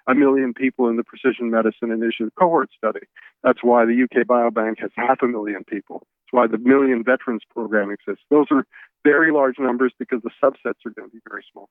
a 0.08 0.14
million 0.16 0.54
people 0.54 0.88
in 0.88 0.96
the 0.96 1.04
precision 1.04 1.52
medicine 1.52 1.92
initiative 1.92 2.32
cohort 2.36 2.70
study. 2.76 3.06
That's 3.44 3.62
why 3.62 3.84
the 3.84 4.02
UK 4.02 4.26
Biobank 4.26 4.80
has 4.80 4.90
half 4.96 5.18
a 5.22 5.28
million 5.28 5.62
people. 5.62 6.00
That's 6.00 6.32
why 6.32 6.46
the 6.48 6.58
Million 6.58 7.04
Veterans 7.04 7.42
Program 7.48 7.92
exists. 7.92 8.24
Those 8.28 8.46
are 8.50 8.66
very 9.04 9.32
large 9.32 9.58
numbers 9.58 9.92
because 9.98 10.20
the 10.22 10.30
subsets 10.42 10.84
are 10.86 10.90
going 10.90 11.08
to 11.08 11.12
be 11.12 11.20
very 11.28 11.44
small. 11.52 11.68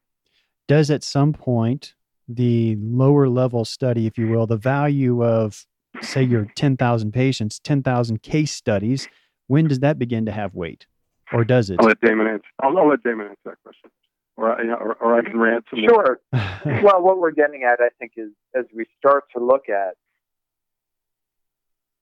Does 0.68 0.90
at 0.90 1.04
some 1.04 1.34
point 1.34 1.96
the 2.28 2.78
lower 2.80 3.28
level 3.28 3.66
study, 3.66 4.08
if 4.08 4.18
you 4.18 4.28
will, 4.28 4.48
the 4.48 4.58
value 4.58 5.24
of, 5.24 5.66
say, 6.02 6.24
your 6.24 6.46
10,000 6.56 7.12
patients, 7.12 7.60
10,000 7.60 8.22
case 8.22 8.52
studies, 8.52 9.08
when 9.48 9.68
does 9.68 9.80
that 9.80 10.00
begin 10.00 10.26
to 10.26 10.32
have 10.32 10.56
weight? 10.56 10.86
Or 11.34 11.44
does 11.44 11.70
it? 11.70 11.78
I'll 11.80 11.88
let 11.88 12.02
Damon 12.02 12.28
answer. 12.28 12.48
I'll, 12.62 12.78
I'll 12.78 12.90
let 12.90 13.04
Damon 13.04 13.28
answer 13.28 13.40
that 13.46 13.58
question. 13.64 13.90
Or, 14.38 14.50
or, 14.50 14.94
or 14.96 15.20
I 15.20 15.24
can 15.24 15.38
rant 15.40 15.66
some 15.70 15.80
Sure. 15.80 16.20
well, 16.32 17.02
what 17.02 17.20
we're 17.20 17.32
getting 17.32 17.64
at, 17.64 17.80
I 17.80 17.90
think, 18.00 18.14
is 18.18 18.30
as 18.56 18.66
we 18.74 18.86
start 18.98 19.26
to 19.36 19.44
look 19.44 19.70
at 19.70 19.96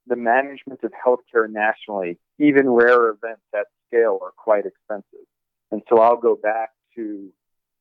the 0.07 0.15
management 0.15 0.83
of 0.83 0.91
healthcare 1.05 1.49
nationally, 1.49 2.17
even 2.39 2.69
rare 2.69 3.09
events 3.09 3.41
at 3.53 3.67
scale 3.89 4.19
are 4.21 4.31
quite 4.37 4.65
expensive. 4.65 5.25
And 5.71 5.81
so 5.89 5.99
I'll 5.99 6.17
go 6.17 6.35
back 6.35 6.69
to 6.95 7.29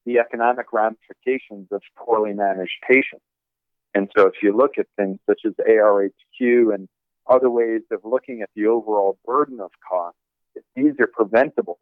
the 0.05 0.19
economic 0.19 0.73
ramifications 0.73 1.69
of 1.71 1.83
poorly 1.97 2.33
managed 2.33 2.73
patients. 2.87 3.25
And 3.95 4.11
so 4.17 4.27
if 4.27 4.35
you 4.43 4.57
look 4.57 4.79
at 4.79 4.87
things 4.97 5.19
such 5.27 5.41
as 5.47 5.53
AHRQ 5.55 6.75
and 6.75 6.89
other 7.29 7.51
ways 7.51 7.83
of 7.91 8.01
looking 8.05 8.43
at 8.43 8.51
the 8.55 8.67
overall 8.67 9.19
burden 9.25 9.61
of 9.61 9.71
costs, 9.87 10.19
these 10.75 10.93
are 11.01 11.07
preventable 11.07 11.79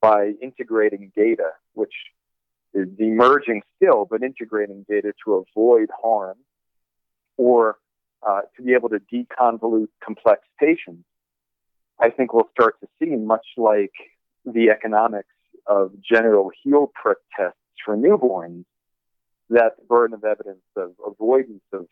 by 0.00 0.32
integrating 0.42 1.12
data, 1.14 1.50
which 1.74 1.94
is 2.74 2.88
emerging 2.98 3.62
still, 3.76 4.06
but 4.08 4.22
integrating 4.22 4.84
data 4.88 5.12
to 5.24 5.44
avoid 5.54 5.88
harm 6.02 6.36
or 7.36 7.76
uh, 8.26 8.40
to 8.56 8.62
be 8.62 8.72
able 8.72 8.88
to 8.88 9.00
deconvolute 9.12 9.88
complex 10.04 10.42
patients 10.58 11.04
I 12.02 12.10
think 12.10 12.32
we'll 12.32 12.50
start 12.50 12.80
to 12.80 12.88
see, 12.98 13.14
much 13.14 13.46
like 13.56 13.92
the 14.44 14.70
economics 14.70 15.28
of 15.68 15.92
general 16.02 16.50
heel 16.62 16.90
prick 17.00 17.18
tests 17.36 17.56
for 17.84 17.96
newborns, 17.96 18.64
that 19.50 19.76
the 19.78 19.84
burden 19.84 20.14
of 20.14 20.24
evidence 20.24 20.64
of 20.76 20.94
avoidance 21.06 21.62
of 21.72 21.86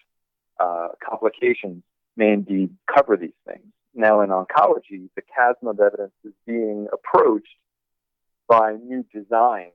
uh, 0.58 0.88
complications 1.08 1.84
may 2.16 2.32
indeed 2.32 2.70
cover 2.92 3.16
these 3.16 3.38
things. 3.46 3.66
Now, 3.94 4.22
in 4.22 4.30
oncology, 4.30 5.08
the 5.14 5.22
chasm 5.36 5.68
of 5.68 5.78
evidence 5.78 6.12
is 6.24 6.32
being 6.44 6.88
approached 6.92 7.46
by 8.48 8.72
new 8.72 9.04
designs 9.14 9.72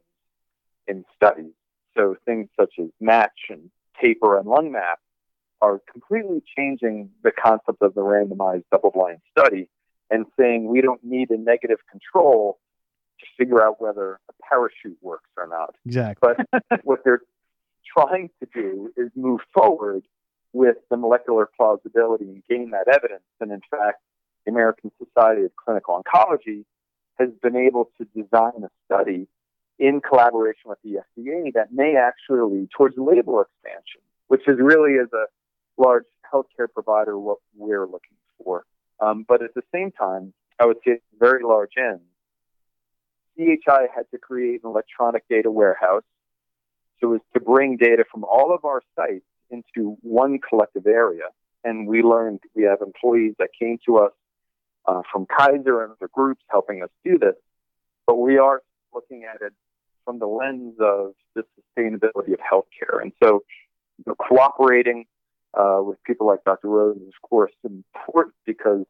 in 0.86 1.06
studies. 1.16 1.54
So 1.96 2.18
things 2.26 2.50
such 2.60 2.74
as 2.78 2.88
MATCH 3.00 3.32
and 3.50 3.70
TAPUR 4.02 4.38
and 4.38 4.48
LungMap 4.48 4.96
are 5.62 5.82
completely 5.90 6.44
changing 6.58 7.12
the 7.24 7.32
concept 7.32 7.82
of 7.82 7.94
the 7.94 8.02
randomized 8.02 8.66
double-blind 8.70 9.20
study 9.32 9.70
and 10.10 10.26
saying 10.40 10.68
we 10.68 10.82
don't 10.82 11.04
need 11.04 11.30
a 11.32 11.38
negative 11.38 11.80
control 11.90 12.60
to 13.20 13.26
figure 13.38 13.66
out 13.66 13.82
whether 13.82 14.20
a 14.30 14.34
parachute 14.50 14.98
works 15.02 15.30
or 15.38 15.48
not. 15.48 15.76
Exactly. 15.86 16.34
But 16.50 16.82
what 16.84 17.04
they're 17.04 17.22
trying 17.98 18.30
to 18.40 18.48
do 18.54 18.92
is 18.98 19.10
move 19.16 19.42
forward 19.54 20.04
with 20.54 20.78
the 20.90 20.98
molecular 20.98 21.50
plausibility 21.58 22.26
and 22.26 22.44
gain 22.50 22.72
that 22.72 22.88
evidence. 22.88 23.24
And 23.40 23.52
in 23.52 23.62
fact, 23.70 24.02
the 24.46 24.52
American 24.52 24.92
Society 25.04 25.44
of 25.44 25.52
Clinical 25.56 26.02
Oncology 26.02 26.66
has 27.20 27.30
been 27.42 27.56
able 27.56 27.90
to 27.98 28.06
design 28.16 28.64
a 28.64 28.70
study 28.86 29.28
in 29.80 30.02
collaboration 30.02 30.70
with 30.70 30.80
the 30.84 31.00
FDA 31.20 31.54
that 31.54 31.74
may 31.74 31.96
actually 31.96 32.58
lead 32.60 32.70
towards 32.72 32.96
label 32.98 33.42
expansion, 33.42 34.02
which 34.28 34.48
is 34.48 34.58
really, 34.60 34.98
as 35.00 35.12
a 35.14 35.26
large 35.82 36.06
healthcare 36.32 36.72
provider, 36.74 37.18
what 37.18 37.40
we're 37.56 37.86
looking 37.86 38.18
for. 38.44 38.66
Um, 39.00 39.26
but 39.28 39.44
at 39.44 39.54
the 39.54 39.64
same 39.74 39.92
time, 39.92 40.34
I 40.60 40.66
would 40.66 40.78
say 40.86 41.00
very 41.20 41.44
large 41.44 41.72
end, 41.78 42.02
CHI 43.38 43.88
had 43.94 44.10
to 44.12 44.18
create 44.18 44.64
an 44.64 44.70
electronic 44.70 45.28
data 45.30 45.52
warehouse 45.52 46.04
so 47.02 47.14
as 47.14 47.22
to 47.34 47.40
bring 47.40 47.78
data 47.78 48.06
from 48.10 48.24
all 48.24 48.54
of 48.54 48.64
our 48.64 48.82
sites 48.96 49.26
into 49.50 49.98
one 50.02 50.40
collective 50.40 50.88
area. 50.88 51.26
And 51.64 51.88
we 51.88 52.02
learned 52.02 52.40
we 52.56 52.64
have 52.64 52.82
employees 52.82 53.36
that 53.40 53.50
came 53.60 53.80
to 53.86 53.98
us 53.98 54.12
uh, 54.86 55.02
from 55.12 55.26
Kaiser 55.26 55.84
and 55.84 55.94
other 55.94 56.10
groups 56.12 56.44
helping 56.50 56.84
us 56.84 56.90
do 57.04 57.18
this. 57.18 57.36
But 58.08 58.16
we 58.16 58.38
are 58.38 58.62
looking 58.94 59.26
at 59.26 59.42
it 59.42 59.54
from 60.06 60.20
the 60.20 60.28
lens 60.28 60.76
of 60.80 61.14
the 61.34 61.44
sustainability 61.60 62.34
of 62.34 62.40
healthcare. 62.40 63.02
And 63.02 63.12
so, 63.22 63.44
you 63.98 64.04
know, 64.08 64.16
cooperating 64.16 65.06
uh, 65.58 65.80
with 65.82 66.02
people 66.04 66.28
like 66.28 66.44
Dr. 66.44 66.68
Rose 66.68 66.98
is, 66.98 67.08
of 67.08 67.30
course, 67.30 67.52
important 67.64 68.36
because 68.46 68.86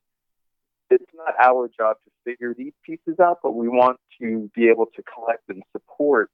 it's 0.89 1.05
not 1.13 1.33
our 1.41 1.69
job 1.77 1.97
to 2.05 2.11
figure 2.23 2.53
these 2.53 2.73
pieces 2.83 3.19
out, 3.19 3.39
but 3.41 3.51
we 3.51 3.67
want 3.67 3.99
to 4.19 4.49
be 4.55 4.69
able 4.69 4.85
to 4.95 5.03
collect 5.03 5.43
and 5.49 5.63
support 5.71 6.29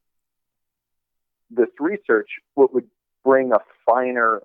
this 1.49 1.69
research, 1.79 2.29
what 2.53 2.73
would 2.73 2.87
bring 3.23 3.51
a 3.51 3.59
finer 3.85 4.41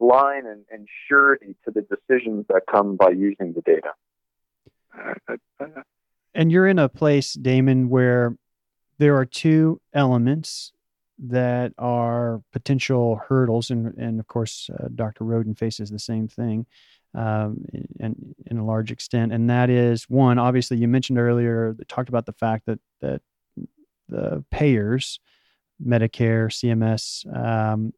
line 0.00 0.46
and, 0.46 0.64
and 0.70 0.86
surety 1.08 1.56
to 1.64 1.70
the 1.70 1.82
decisions 1.82 2.46
that 2.48 2.62
come 2.70 2.96
by 2.96 3.10
using 3.10 3.54
the 3.54 3.62
data. 3.62 3.92
And 6.34 6.52
you're 6.52 6.66
in 6.66 6.78
a 6.78 6.88
place, 6.88 7.32
Damon, 7.34 7.88
where 7.88 8.36
there 8.98 9.16
are 9.16 9.24
two 9.24 9.80
elements 9.92 10.72
that 11.18 11.72
are 11.78 12.42
potential 12.52 13.20
hurdles, 13.28 13.70
and 13.70 13.94
and 13.98 14.20
of 14.20 14.26
course, 14.26 14.70
uh, 14.78 14.88
Dr. 14.94 15.24
Roden 15.24 15.54
faces 15.54 15.90
the 15.90 15.98
same 15.98 16.28
thing, 16.28 16.66
um, 17.14 17.64
and 18.00 18.34
in 18.46 18.58
a 18.58 18.64
large 18.64 18.90
extent, 18.90 19.32
and 19.32 19.50
that 19.50 19.70
is 19.70 20.04
one. 20.04 20.38
Obviously, 20.38 20.76
you 20.76 20.88
mentioned 20.88 21.18
earlier, 21.18 21.76
talked 21.88 22.08
about 22.08 22.26
the 22.26 22.32
fact 22.32 22.66
that 22.66 22.78
that 23.00 23.20
the 24.08 24.44
payers, 24.50 25.20
Medicare, 25.84 26.48
CMS, 26.48 27.26
um, 27.36 27.92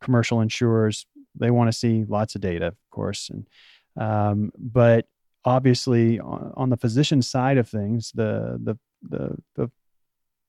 commercial 0.00 0.40
insurers, 0.40 1.06
they 1.34 1.50
want 1.50 1.68
to 1.72 1.76
see 1.76 2.04
lots 2.06 2.34
of 2.34 2.40
data, 2.40 2.66
of 2.66 2.76
course, 2.90 3.30
and 3.30 3.48
um, 3.96 4.52
but 4.58 5.06
obviously 5.44 6.20
on, 6.20 6.52
on 6.56 6.70
the 6.70 6.76
physician 6.76 7.22
side 7.22 7.58
of 7.58 7.68
things, 7.68 8.12
the 8.14 8.58
the 8.62 8.78
the 9.02 9.36
the 9.54 9.70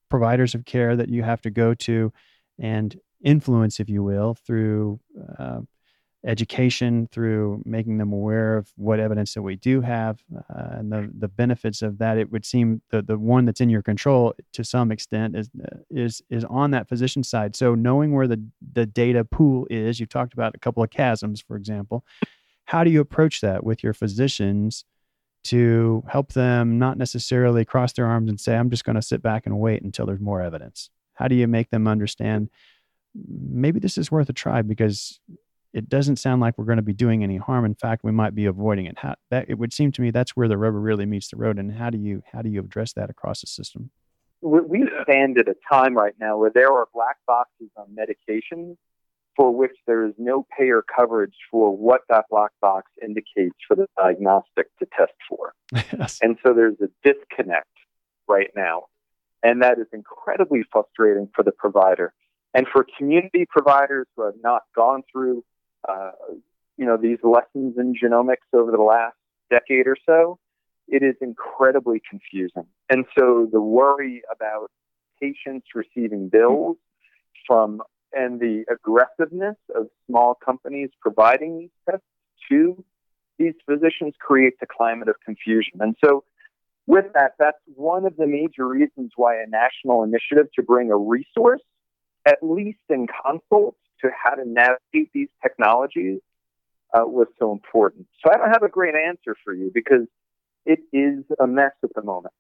providers 0.10 0.56
of 0.56 0.66
care 0.66 0.96
that 0.96 1.10
you 1.10 1.24
have 1.24 1.42
to 1.42 1.50
go 1.50 1.74
to 1.74 2.12
and 2.60 3.00
influence, 3.24 3.80
if 3.80 3.90
you 3.90 4.04
will, 4.04 4.34
through 4.34 5.00
uh, 5.38 5.62
education, 6.26 7.08
through 7.12 7.62
making 7.66 7.98
them 7.98 8.12
aware 8.12 8.58
of 8.58 8.70
what 8.76 9.00
evidence 9.00 9.34
that 9.34 9.42
we 9.42 9.56
do 9.56 9.80
have 9.80 10.22
uh, 10.36 10.68
and 10.72 10.92
the, 10.92 11.10
the 11.18 11.28
benefits 11.30 11.82
of 11.82 11.98
that. 12.00 12.18
It 12.18 12.32
would 12.32 12.46
seem 12.46 12.82
the, 12.90 13.02
the 13.02 13.18
one 13.18 13.46
that's 13.46 13.62
in 13.62 13.70
your 13.70 13.82
control 13.82 14.34
to 14.54 14.64
some 14.64 14.92
extent 14.92 15.38
is, 15.38 15.50
is, 15.90 16.22
is 16.30 16.44
on 16.46 16.72
that 16.72 16.90
physician 16.90 17.24
side. 17.24 17.56
So 17.56 17.74
knowing 17.74 18.14
where 18.14 18.28
the, 18.28 18.44
the 18.74 18.86
data 18.86 19.24
pool 19.24 19.66
is, 19.70 20.00
you've 20.00 20.10
talked 20.10 20.34
about 20.34 20.56
a 20.56 20.60
couple 20.60 20.84
of 20.84 20.90
chasms, 20.90 21.42
for 21.42 21.56
example. 21.56 22.04
How 22.66 22.84
do 22.84 22.92
you 22.92 23.00
approach 23.00 23.42
that 23.42 23.64
with 23.64 23.82
your 23.82 23.94
physicians 23.94 24.84
to 25.50 26.04
help 26.08 26.34
them 26.34 26.80
not 26.80 26.98
necessarily 26.98 27.66
cross 27.66 27.94
their 27.94 28.06
arms 28.06 28.30
and 28.30 28.40
say, 28.40 28.56
I'm 28.56 28.70
just 28.70 28.86
going 28.86 28.96
to 28.96 29.02
sit 29.02 29.22
back 29.22 29.46
and 29.46 29.60
wait 29.60 29.82
until 29.82 30.06
there's 30.06 30.20
more 30.20 30.42
evidence? 30.42 30.90
How 31.14 31.28
do 31.28 31.36
you 31.36 31.48
make 31.48 31.70
them 31.70 31.88
understand 31.88 32.50
maybe 33.28 33.80
this 33.80 33.98
is 33.98 34.12
worth 34.12 34.30
a 34.30 34.34
try 34.34 34.62
because 34.62 35.20
it 35.74 35.90
doesn't 35.90 36.18
sound 36.18 36.42
like 36.42 36.58
we're 36.58 36.66
going 36.66 36.78
to 36.78 36.84
be 36.84 36.94
doing 36.94 37.24
any 37.24 37.38
harm. 37.38 37.66
In 37.66 37.76
fact, 37.76 38.04
we 38.04 38.12
might 38.12 38.34
be 38.34 38.46
avoiding 38.46 38.86
it. 38.86 38.98
How, 38.98 39.16
that 39.30 39.50
it 39.50 39.58
would 39.58 39.74
seem 39.74 39.92
to 39.94 40.02
me 40.02 40.12
that's 40.12 40.36
where 40.36 40.48
the 40.48 40.58
rubber 40.58 40.80
really 40.80 41.06
meets 41.06 41.30
the 41.30 41.38
road. 41.38 41.60
And 41.60 41.72
how 41.72 41.90
do 41.90 41.98
you 41.98 42.24
how 42.32 42.42
do 42.42 42.50
you 42.50 42.60
address 42.60 42.94
that 42.94 43.10
across 43.10 43.42
the 43.42 43.48
system? 43.48 43.92
We 44.42 44.88
stand 45.04 45.38
at 45.38 45.50
a 45.50 45.56
time 45.70 45.96
right 45.96 46.14
now 46.20 46.38
where 46.38 46.50
there 46.50 46.72
are 46.72 46.88
black 46.94 47.18
boxes 47.28 47.70
on 47.76 47.88
medications 47.88 48.78
for 49.40 49.56
which 49.56 49.72
there 49.88 50.06
is 50.06 50.14
no 50.18 50.46
payer 50.58 50.84
coverage 50.94 51.36
for 51.50 51.74
what 51.74 52.02
that 52.10 52.26
black 52.30 52.52
box 52.60 52.92
indicates 53.02 53.56
for 53.66 53.74
the 53.74 53.88
diagnostic 53.98 54.68
to 54.80 54.86
test 54.98 55.14
for. 55.30 55.54
Yes. 55.98 56.20
And 56.22 56.38
so 56.46 56.54
there's 56.54 56.76
a 56.82 56.90
disconnect 57.06 57.70
right 58.28 58.50
now. 58.54 58.88
And 59.42 59.62
that 59.62 59.80
is 59.80 59.88
incredibly 59.94 60.64
frustrating 60.70 61.30
for 61.34 61.44
the 61.44 61.54
provider. 61.54 62.12
And 62.54 62.68
for 62.68 62.86
community 62.98 63.46
providers 63.50 64.08
who 64.18 64.26
have 64.26 64.36
not 64.44 64.64
gone 64.76 65.04
through, 65.10 65.46
uh, 65.88 66.12
you 66.76 66.86
know, 66.86 66.98
these 66.98 67.20
lessons 67.24 67.76
in 67.78 67.94
genomics 67.94 68.50
over 68.54 68.72
the 68.72 68.82
last 68.82 69.16
decade 69.50 69.88
or 69.88 69.96
so, 70.06 70.38
it 70.90 71.02
is 71.02 71.16
incredibly 71.22 72.02
confusing. 72.10 72.66
And 72.90 73.06
so 73.18 73.48
the 73.50 73.62
worry 73.62 74.22
about 74.36 74.70
patients 75.22 75.68
receiving 75.74 76.28
bills 76.28 76.76
from 77.48 77.82
and 78.14 78.40
the 78.40 78.66
aggressiveness 78.72 79.58
of 79.76 79.88
small 80.08 80.36
companies 80.36 80.90
providing 81.02 81.60
these 81.60 81.70
tests 81.90 82.06
to 82.50 82.84
these 83.38 83.54
physicians 83.66 84.14
creates 84.20 84.58
a 84.62 84.66
climate 84.66 85.08
of 85.08 85.16
confusion. 85.24 85.80
And 85.80 85.96
so 86.04 86.24
with 86.88 87.06
that, 87.14 87.34
that's 87.40 87.58
one 87.76 88.06
of 88.06 88.18
the 88.18 88.28
major 88.28 88.68
reasons 88.68 89.12
why 89.16 89.36
a 89.36 89.48
national 89.48 90.04
initiative 90.04 90.48
to 90.56 90.64
bring 90.64 90.92
a 90.92 90.98
resource 90.98 91.62
at 92.26 92.40
least 92.42 92.80
in 92.90 93.08
consult 93.08 93.76
to 94.02 94.10
how 94.24 94.36
to 94.36 94.44
navigate 94.46 95.12
these 95.14 95.30
technologies 95.42 96.20
uh, 96.94 97.06
was 97.06 97.28
so 97.38 97.52
important. 97.52 98.08
So 98.24 98.32
I 98.32 98.38
don't 98.38 98.50
have 98.50 98.64
a 98.64 98.70
great 98.70 98.96
answer 98.96 99.36
for 99.44 99.54
you 99.54 99.72
because 99.74 100.08
it 100.66 100.80
is 100.92 101.24
a 101.40 101.48
mess 101.48 101.72
at 101.84 101.94
the 101.96 102.04
moment. 102.04 102.34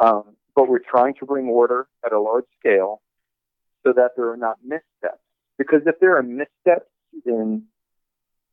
Um, 0.00 0.36
but 0.54 0.68
we're 0.68 0.80
trying 0.80 1.14
to 1.20 1.26
bring 1.26 1.46
order 1.46 1.86
at 2.04 2.12
a 2.12 2.20
large 2.20 2.46
scale 2.58 3.00
so 3.84 3.92
that 3.92 4.12
there 4.16 4.30
are 4.30 4.36
not 4.36 4.56
missteps. 4.64 5.20
Because 5.58 5.82
if 5.86 5.98
there 6.00 6.16
are 6.16 6.22
missteps 6.22 6.90
in 7.24 7.64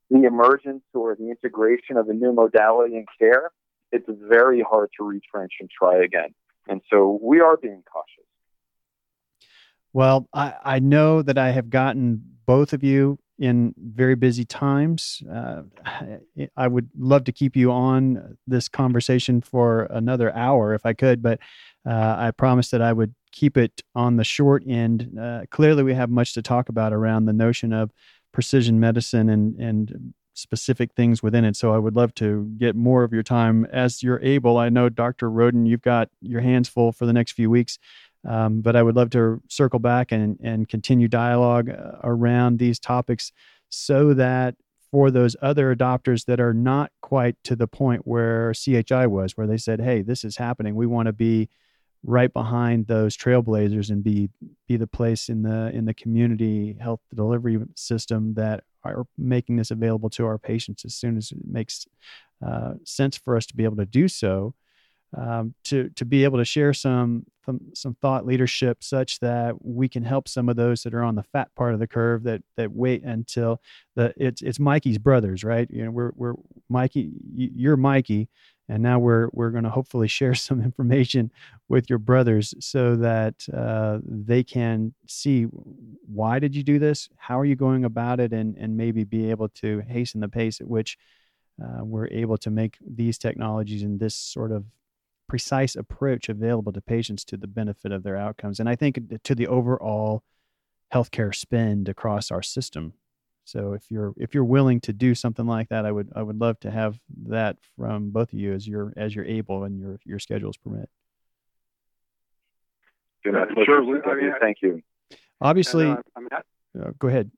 the 0.09 0.23
emergence 0.25 0.83
or 0.93 1.15
the 1.15 1.29
integration 1.29 1.97
of 1.97 2.09
a 2.09 2.13
new 2.13 2.33
modality 2.33 2.95
in 2.95 3.05
care, 3.17 3.51
it's 3.91 4.05
very 4.07 4.61
hard 4.61 4.89
to 4.97 5.05
retrench 5.05 5.53
and 5.59 5.69
try 5.69 6.03
again. 6.03 6.33
And 6.67 6.81
so 6.91 7.19
we 7.21 7.39
are 7.39 7.57
being 7.57 7.83
cautious. 7.91 8.25
Well, 9.93 10.27
I, 10.33 10.53
I 10.63 10.79
know 10.79 11.21
that 11.21 11.37
I 11.37 11.51
have 11.51 11.69
gotten 11.69 12.21
both 12.45 12.71
of 12.73 12.83
you 12.83 13.19
in 13.39 13.73
very 13.77 14.15
busy 14.15 14.45
times. 14.45 15.23
Uh, 15.29 15.63
I 16.55 16.67
would 16.67 16.89
love 16.97 17.23
to 17.25 17.31
keep 17.31 17.55
you 17.55 17.71
on 17.71 18.37
this 18.45 18.69
conversation 18.69 19.41
for 19.41 19.87
another 19.89 20.33
hour 20.35 20.73
if 20.73 20.85
I 20.85 20.93
could, 20.93 21.21
but 21.21 21.39
uh, 21.85 22.15
I 22.17 22.31
promised 22.31 22.71
that 22.71 22.81
I 22.81 22.93
would 22.93 23.15
keep 23.31 23.57
it 23.57 23.81
on 23.95 24.17
the 24.17 24.23
short 24.23 24.63
end. 24.67 25.17
Uh, 25.19 25.41
clearly, 25.49 25.83
we 25.83 25.93
have 25.93 26.09
much 26.09 26.33
to 26.33 26.41
talk 26.41 26.69
about 26.69 26.93
around 26.93 27.25
the 27.25 27.33
notion 27.33 27.73
of 27.73 27.91
precision 28.31 28.79
medicine 28.79 29.29
and 29.29 29.59
and 29.59 30.13
specific 30.33 30.93
things 30.93 31.21
within 31.21 31.45
it. 31.45 31.55
So 31.55 31.73
I 31.73 31.77
would 31.77 31.95
love 31.95 32.13
to 32.15 32.49
get 32.57 32.75
more 32.75 33.03
of 33.03 33.13
your 33.13 33.23
time 33.23 33.65
as 33.65 34.01
you're 34.01 34.21
able. 34.21 34.57
I 34.57 34.69
know, 34.69 34.89
Dr. 34.89 35.29
Roden, 35.29 35.65
you've 35.65 35.81
got 35.81 36.09
your 36.21 36.41
hands 36.41 36.69
full 36.69 36.91
for 36.91 37.05
the 37.05 37.13
next 37.13 37.33
few 37.33 37.49
weeks. 37.49 37.77
Um, 38.27 38.61
but 38.61 38.75
I 38.75 38.83
would 38.83 38.95
love 38.95 39.09
to 39.11 39.41
circle 39.49 39.79
back 39.79 40.11
and, 40.11 40.39
and 40.43 40.69
continue 40.69 41.07
dialogue 41.07 41.69
uh, 41.69 41.97
around 42.03 42.59
these 42.59 42.79
topics 42.79 43.31
so 43.69 44.13
that 44.13 44.55
for 44.91 45.09
those 45.09 45.35
other 45.41 45.75
adopters 45.75 46.25
that 46.25 46.39
are 46.39 46.53
not 46.53 46.91
quite 47.01 47.35
to 47.45 47.55
the 47.55 47.67
point 47.67 48.05
where 48.05 48.53
CHI 48.53 49.07
was, 49.07 49.35
where 49.37 49.47
they 49.47 49.57
said, 49.57 49.81
"Hey, 49.81 50.01
this 50.01 50.23
is 50.23 50.37
happening. 50.37 50.75
We 50.75 50.85
want 50.85 51.07
to 51.07 51.13
be 51.13 51.49
right 52.03 52.33
behind 52.33 52.87
those 52.87 53.15
trailblazers 53.15 53.89
and 53.89 54.03
be 54.03 54.29
be 54.67 54.77
the 54.77 54.87
place 54.87 55.29
in 55.29 55.43
the 55.43 55.69
in 55.69 55.85
the 55.85 55.93
community 55.93 56.75
health 56.79 57.01
delivery 57.13 57.59
system 57.75 58.33
that 58.33 58.63
are 58.83 59.05
making 59.17 59.57
this 59.57 59.71
available 59.71 60.09
to 60.09 60.25
our 60.25 60.39
patients 60.39 60.83
as 60.85 60.95
soon 60.95 61.15
as 61.15 61.31
it 61.31 61.37
makes 61.45 61.85
uh, 62.45 62.73
sense 62.83 63.17
for 63.17 63.37
us 63.37 63.45
to 63.45 63.55
be 63.55 63.63
able 63.63 63.77
to 63.77 63.85
do 63.85 64.07
so." 64.07 64.53
um, 65.17 65.53
to 65.65 65.89
to 65.89 66.05
be 66.05 66.23
able 66.23 66.37
to 66.37 66.45
share 66.45 66.73
some, 66.73 67.25
some 67.45 67.59
some 67.73 67.95
thought 67.95 68.25
leadership 68.25 68.83
such 68.83 69.19
that 69.19 69.55
we 69.63 69.89
can 69.89 70.03
help 70.03 70.27
some 70.27 70.47
of 70.47 70.55
those 70.55 70.83
that 70.83 70.93
are 70.93 71.03
on 71.03 71.15
the 71.15 71.23
fat 71.23 71.53
part 71.55 71.73
of 71.73 71.79
the 71.79 71.87
curve 71.87 72.23
that 72.23 72.41
that 72.55 72.71
wait 72.71 73.03
until 73.03 73.61
the 73.95 74.13
it's 74.15 74.41
it's 74.41 74.59
Mikey's 74.59 74.97
brothers 74.97 75.43
right 75.43 75.69
you 75.69 75.83
know 75.83 75.91
we're 75.91 76.11
we're 76.15 76.35
Mikey 76.69 77.11
you're 77.35 77.77
Mikey 77.77 78.29
and 78.71 78.81
now 78.81 78.97
we're 78.97 79.29
we're 79.33 79.51
going 79.51 79.63
to 79.63 79.69
hopefully 79.69 80.07
share 80.07 80.33
some 80.47 80.61
information 80.61 81.31
with 81.69 81.89
your 81.89 81.99
brothers 81.99 82.53
so 82.59 82.95
that 82.95 83.35
uh, 83.53 83.99
they 84.05 84.43
can 84.43 84.93
see 85.07 85.43
why 85.43 86.39
did 86.39 86.55
you 86.55 86.63
do 86.63 86.79
this 86.79 87.09
how 87.17 87.39
are 87.39 87.45
you 87.45 87.55
going 87.55 87.85
about 87.85 88.19
it 88.19 88.33
and 88.33 88.57
and 88.57 88.75
maybe 88.75 89.03
be 89.03 89.29
able 89.29 89.49
to 89.49 89.81
hasten 89.87 90.21
the 90.21 90.29
pace 90.29 90.61
at 90.61 90.67
which 90.67 90.97
uh, 91.61 91.83
we're 91.83 92.07
able 92.07 92.37
to 92.37 92.49
make 92.49 92.77
these 92.81 93.17
technologies 93.17 93.83
and 93.83 93.99
this 93.99 94.15
sort 94.15 94.51
of 94.51 94.65
precise 95.27 95.75
approach 95.75 96.27
available 96.27 96.73
to 96.73 96.81
patients 96.81 97.23
to 97.23 97.37
the 97.37 97.47
benefit 97.47 97.91
of 97.91 98.03
their 98.03 98.17
outcomes. 98.17 98.59
And 98.59 98.67
I 98.67 98.75
think 98.75 98.99
to 99.23 99.33
the 99.35 99.47
overall 99.47 100.23
healthcare 100.93 101.33
spend 101.33 101.87
across 101.87 102.31
our 102.31 102.41
system. 102.41 102.93
So 103.51 103.73
if 103.73 103.91
you're 103.91 104.13
if 104.17 104.33
you're 104.33 104.45
willing 104.45 104.79
to 104.81 104.93
do 104.93 105.13
something 105.13 105.45
like 105.45 105.69
that, 105.69 105.85
I 105.85 105.91
would 105.91 106.09
I 106.15 106.23
would 106.23 106.39
love 106.39 106.59
to 106.61 106.71
have 106.71 106.97
that 107.27 107.57
from 107.77 108.11
both 108.11 108.31
of 108.31 108.39
you 108.39 108.53
as 108.53 108.65
you're 108.65 108.93
as 108.95 109.13
you're 109.13 109.25
able 109.25 109.65
and 109.65 109.77
your 109.77 109.99
your 110.05 110.19
schedules 110.19 110.55
permit. 110.55 110.89
Yeah, 113.25 113.45
sure. 113.65 114.09
I 114.09 114.15
mean, 114.15 114.33
thank 114.39 114.61
you. 114.61 114.81
Obviously, 115.41 115.85
and, 115.85 115.97
uh, 115.97 116.01
I 116.15 116.19
mean, 116.19 116.29
I, 116.31 116.79
uh, 116.79 116.91
go 116.97 117.09
ahead. 117.09 117.29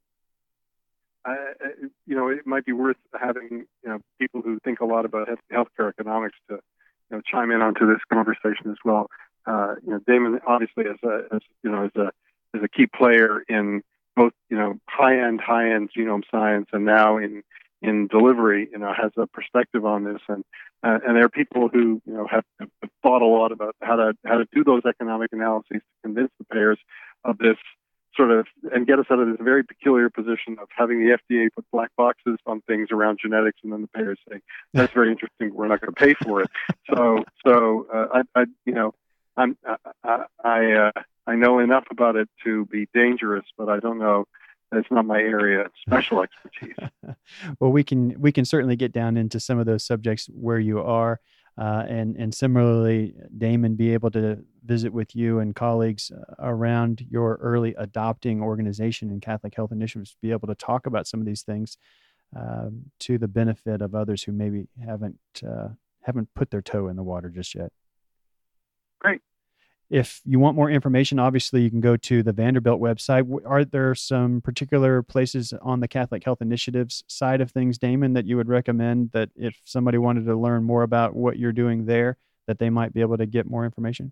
I, 1.25 1.35
you 2.05 2.15
know, 2.15 2.27
it 2.27 2.45
might 2.45 2.65
be 2.65 2.73
worth 2.73 2.97
having 3.19 3.65
you 3.83 3.89
know 3.89 3.99
people 4.19 4.41
who 4.41 4.59
think 4.63 4.81
a 4.81 4.85
lot 4.85 5.05
about 5.05 5.29
healthcare 5.51 5.89
economics 5.89 6.37
to 6.49 6.59
you 7.09 7.17
know, 7.17 7.21
chime 7.25 7.49
in 7.49 7.61
onto 7.61 7.87
this 7.87 8.01
conversation 8.11 8.69
as 8.69 8.77
well. 8.85 9.09
Uh, 9.47 9.75
you 9.83 9.91
know, 9.91 9.99
Damon 10.05 10.39
obviously 10.45 10.85
as 10.85 10.97
a 11.03 11.35
as, 11.35 11.41
you 11.63 11.71
know 11.71 11.85
as 11.85 11.91
a 11.95 12.11
as 12.55 12.63
a 12.63 12.67
key 12.67 12.85
player 12.85 13.43
in 13.49 13.81
both 14.15 14.33
you 14.49 14.57
know 14.57 14.79
high 14.87 15.19
end 15.19 15.41
high 15.41 15.73
end 15.73 15.89
genome 15.95 16.23
science 16.31 16.67
and 16.73 16.85
now 16.85 17.17
in 17.17 17.43
in 17.83 18.07
delivery, 18.07 18.69
you 18.71 18.79
know, 18.79 18.93
has 18.93 19.11
a 19.17 19.27
perspective 19.27 19.85
on 19.85 20.05
this, 20.05 20.21
and 20.29 20.43
uh, 20.83 20.99
and 21.05 21.17
there 21.17 21.25
are 21.25 21.29
people 21.29 21.67
who 21.67 22.01
you 22.05 22.13
know 22.13 22.25
have, 22.31 22.45
have 22.59 22.69
thought 23.03 23.21
a 23.21 23.25
lot 23.25 23.51
about 23.51 23.75
how 23.81 23.97
to 23.97 24.13
how 24.25 24.37
to 24.37 24.45
do 24.53 24.63
those 24.63 24.81
economic 24.87 25.29
analyses 25.33 25.67
to 25.69 25.81
convince 26.01 26.31
the 26.39 26.45
payers 26.45 26.79
of 27.25 27.37
this 27.37 27.57
sort 28.15 28.31
of 28.31 28.47
and 28.73 28.87
get 28.87 28.99
us 28.99 29.05
out 29.11 29.19
of 29.19 29.27
this 29.27 29.37
very 29.41 29.63
peculiar 29.63 30.09
position 30.09 30.57
of 30.61 30.69
having 30.75 31.05
the 31.05 31.17
FDA 31.17 31.49
put 31.53 31.65
black 31.71 31.89
boxes 31.97 32.37
on 32.45 32.61
things 32.61 32.87
around 32.91 33.19
genetics, 33.21 33.59
and 33.63 33.73
then 33.73 33.81
the 33.81 33.87
payers 33.87 34.19
say 34.29 34.39
that's 34.73 34.93
very 34.93 35.11
interesting. 35.11 35.53
We're 35.53 35.67
not 35.67 35.81
going 35.81 35.93
to 35.93 35.99
pay 35.99 36.13
for 36.13 36.41
it. 36.41 36.49
so, 36.89 37.25
so 37.45 37.87
uh, 37.93 38.19
I, 38.35 38.41
I, 38.41 38.45
you 38.65 38.73
know, 38.73 38.93
I'm 39.35 39.57
I 40.03 40.25
I, 40.41 40.71
uh, 40.71 40.91
I 41.25 41.35
know 41.35 41.59
enough 41.59 41.85
about 41.91 42.15
it 42.15 42.29
to 42.43 42.65
be 42.65 42.87
dangerous, 42.93 43.45
but 43.57 43.69
I 43.69 43.79
don't 43.79 43.99
know. 43.99 44.25
It's 44.71 44.89
not 44.91 45.05
my 45.05 45.19
area 45.19 45.65
of 45.65 45.71
special 45.79 46.23
expertise. 46.23 46.75
well, 47.59 47.71
we 47.71 47.83
can 47.83 48.19
we 48.19 48.31
can 48.31 48.45
certainly 48.45 48.75
get 48.75 48.91
down 48.91 49.17
into 49.17 49.39
some 49.39 49.59
of 49.59 49.65
those 49.65 49.85
subjects 49.85 50.29
where 50.33 50.59
you 50.59 50.81
are. 50.81 51.19
Uh, 51.55 51.85
and 51.87 52.15
and 52.17 52.33
similarly, 52.33 53.13
Damon, 53.37 53.75
be 53.75 53.93
able 53.93 54.09
to 54.11 54.43
visit 54.65 54.91
with 54.91 55.15
you 55.15 55.39
and 55.39 55.55
colleagues 55.55 56.11
uh, 56.11 56.33
around 56.39 57.05
your 57.09 57.35
early 57.41 57.75
adopting 57.77 58.41
organization 58.41 59.11
and 59.11 59.21
Catholic 59.21 59.55
Health 59.55 59.71
Initiatives, 59.71 60.17
be 60.19 60.31
able 60.31 60.47
to 60.47 60.55
talk 60.55 60.87
about 60.87 61.05
some 61.05 61.19
of 61.19 61.27
these 61.27 61.43
things 61.43 61.77
uh, 62.35 62.69
to 63.01 63.19
the 63.19 63.27
benefit 63.27 63.83
of 63.83 63.93
others 63.93 64.23
who 64.23 64.31
maybe 64.31 64.65
haven't 64.83 65.19
uh, 65.47 65.69
haven't 66.01 66.29
put 66.33 66.49
their 66.49 66.61
toe 66.61 66.87
in 66.87 66.95
the 66.95 67.03
water 67.03 67.29
just 67.29 67.53
yet. 67.53 67.71
Great. 68.99 69.21
If 69.93 70.21
you 70.25 70.39
want 70.39 70.55
more 70.55 70.71
information, 70.71 71.19
obviously 71.19 71.61
you 71.61 71.69
can 71.69 71.79
go 71.79 71.95
to 71.95 72.23
the 72.23 72.33
Vanderbilt 72.33 72.81
website. 72.81 73.29
Are 73.45 73.63
there 73.63 73.93
some 73.93 74.41
particular 74.41 75.03
places 75.03 75.53
on 75.61 75.81
the 75.81 75.87
Catholic 75.87 76.23
Health 76.23 76.41
Initiatives 76.41 77.03
side 77.05 77.41
of 77.41 77.51
things, 77.51 77.77
Damon, 77.77 78.13
that 78.13 78.25
you 78.25 78.35
would 78.35 78.47
recommend 78.47 79.11
that 79.11 79.29
if 79.35 79.55
somebody 79.65 79.99
wanted 79.99 80.25
to 80.25 80.35
learn 80.35 80.63
more 80.63 80.81
about 80.81 81.15
what 81.15 81.37
you're 81.37 81.51
doing 81.51 81.85
there, 81.85 82.17
that 82.47 82.57
they 82.57 82.71
might 82.71 82.91
be 82.91 83.01
able 83.01 83.17
to 83.17 83.27
get 83.27 83.45
more 83.45 83.65
information? 83.65 84.11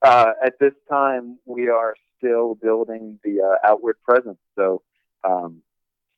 Uh, 0.00 0.32
at 0.42 0.58
this 0.58 0.72
time, 0.88 1.38
we 1.44 1.68
are 1.68 1.94
still 2.16 2.54
building 2.54 3.20
the 3.22 3.42
uh, 3.42 3.68
outward 3.68 3.96
presence, 4.02 4.38
so 4.56 4.80
um, 5.24 5.60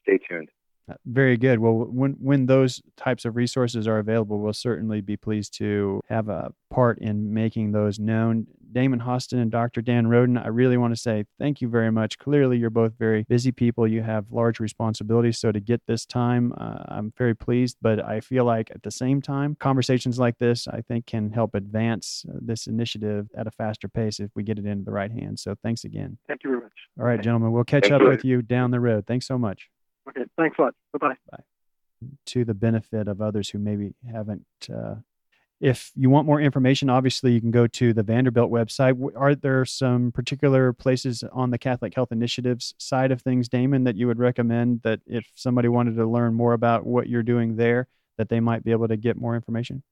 stay 0.05 0.19
tuned. 0.19 0.51
Uh, 0.91 0.95
very 1.07 1.37
good. 1.37 1.59
Well, 1.59 1.73
when 1.73 2.13
when 2.21 2.47
those 2.47 2.83
types 2.97 3.25
of 3.25 3.37
resources 3.37 3.89
are 3.89 3.99
available, 3.99 4.39
we'll 4.39 4.53
certainly 4.53 5.01
be 5.01 5.17
pleased 5.17 5.57
to 5.59 6.01
have 6.09 6.29
a 6.29 6.53
part 6.71 6.99
in 6.99 7.33
making 7.33 7.73
those 7.73 7.99
known. 7.99 8.47
Damon 8.73 9.01
Hostin 9.01 9.41
and 9.41 9.53
Dr. 9.53 9.81
Dan 9.81 10.09
Roden, 10.09 10.37
I 10.37 10.49
really 10.49 10.77
want 10.77 10.93
to 10.95 11.01
say 11.01 11.25
thank 11.39 11.63
you 11.63 11.69
very 11.69 11.93
much. 11.93 12.19
Clearly, 12.19 12.59
you're 12.59 12.71
both 12.71 12.93
very 12.99 13.23
busy 13.29 13.53
people. 13.53 13.87
You 13.87 14.03
have 14.03 14.33
large 14.33 14.59
responsibilities. 14.59 15.39
So, 15.39 15.53
to 15.53 15.61
get 15.61 15.81
this 15.87 16.05
time, 16.05 16.53
uh, 16.59 16.83
I'm 16.89 17.13
very 17.17 17.37
pleased. 17.37 17.79
But 17.81 18.05
I 18.05 18.21
feel 18.21 18.45
like 18.45 18.71
at 18.73 18.83
the 18.83 18.91
same 18.91 19.23
time, 19.23 19.57
conversations 19.61 20.19
like 20.19 20.39
this, 20.39 20.67
I 20.67 20.81
think, 20.81 21.07
can 21.07 21.31
help 21.31 21.55
advance 21.55 22.27
uh, 22.29 22.39
this 22.43 22.67
initiative 22.67 23.29
at 23.37 23.47
a 23.47 23.53
faster 23.53 23.89
pace 23.89 24.19
if 24.19 24.31
we 24.35 24.43
get 24.43 24.59
it 24.59 24.67
into 24.67 24.85
the 24.85 24.93
right 24.93 25.13
hands. 25.13 25.43
So, 25.43 25.55
thanks 25.63 25.85
again. 25.85 26.19
Thank 26.27 26.43
you 26.43 26.51
very 26.51 26.63
much. 26.63 26.73
All 26.99 27.07
right, 27.07 27.23
gentlemen, 27.23 27.53
we'll 27.53 27.65
catch 27.65 27.85
Thank 27.85 27.95
up 27.95 28.03
you. 28.03 28.09
with 28.09 28.25
you 28.25 28.43
down 28.43 28.73
the 28.73 28.81
road. 28.81 29.07
Thanks 29.07 29.27
so 29.27 29.39
much. 29.39 29.71
Okay, 30.09 30.25
thanks 30.37 30.59
a 30.59 30.63
lot. 30.63 30.75
Bye 30.99 31.17
bye. 31.31 31.39
to 32.27 32.45
the 32.45 32.55
benefit 32.55 33.09
of 33.09 33.21
others 33.21 33.51
who 33.51 33.59
maybe 33.59 33.95
haven't. 34.11 34.47
Uh, 34.73 34.97
if 35.61 35.93
you 35.95 36.11
want 36.11 36.27
more 36.27 36.41
information, 36.41 36.91
obviously 36.91 37.33
you 37.33 37.41
can 37.41 37.51
go 37.51 37.67
to 37.67 37.95
the 37.95 38.03
Vanderbilt 38.03 38.51
website. 38.51 39.01
Are 39.17 39.35
there 39.35 39.65
some 39.65 40.13
particular 40.13 40.73
places 40.73 41.25
on 41.33 41.51
the 41.51 41.59
Catholic 41.59 41.95
Health 41.95 42.13
Initiatives 42.13 42.75
side 42.77 43.11
of 43.11 43.23
things, 43.23 43.49
Damon, 43.49 43.85
that 43.85 43.97
you 43.97 44.07
would 44.07 44.19
recommend 44.19 44.83
that 44.83 45.01
if 45.07 45.27
somebody 45.35 45.69
wanted 45.69 45.97
to 45.97 46.07
learn 46.07 46.35
more 46.35 46.53
about 46.53 46.85
what 46.85 47.09
you're 47.09 47.23
doing 47.23 47.57
there, 47.57 47.89
that 48.19 48.29
they 48.29 48.41
might 48.41 48.65
be 48.65 48.73
able 48.73 48.89
to 48.89 48.97
get 48.97 49.17
more 49.17 49.35
information? 49.35 49.83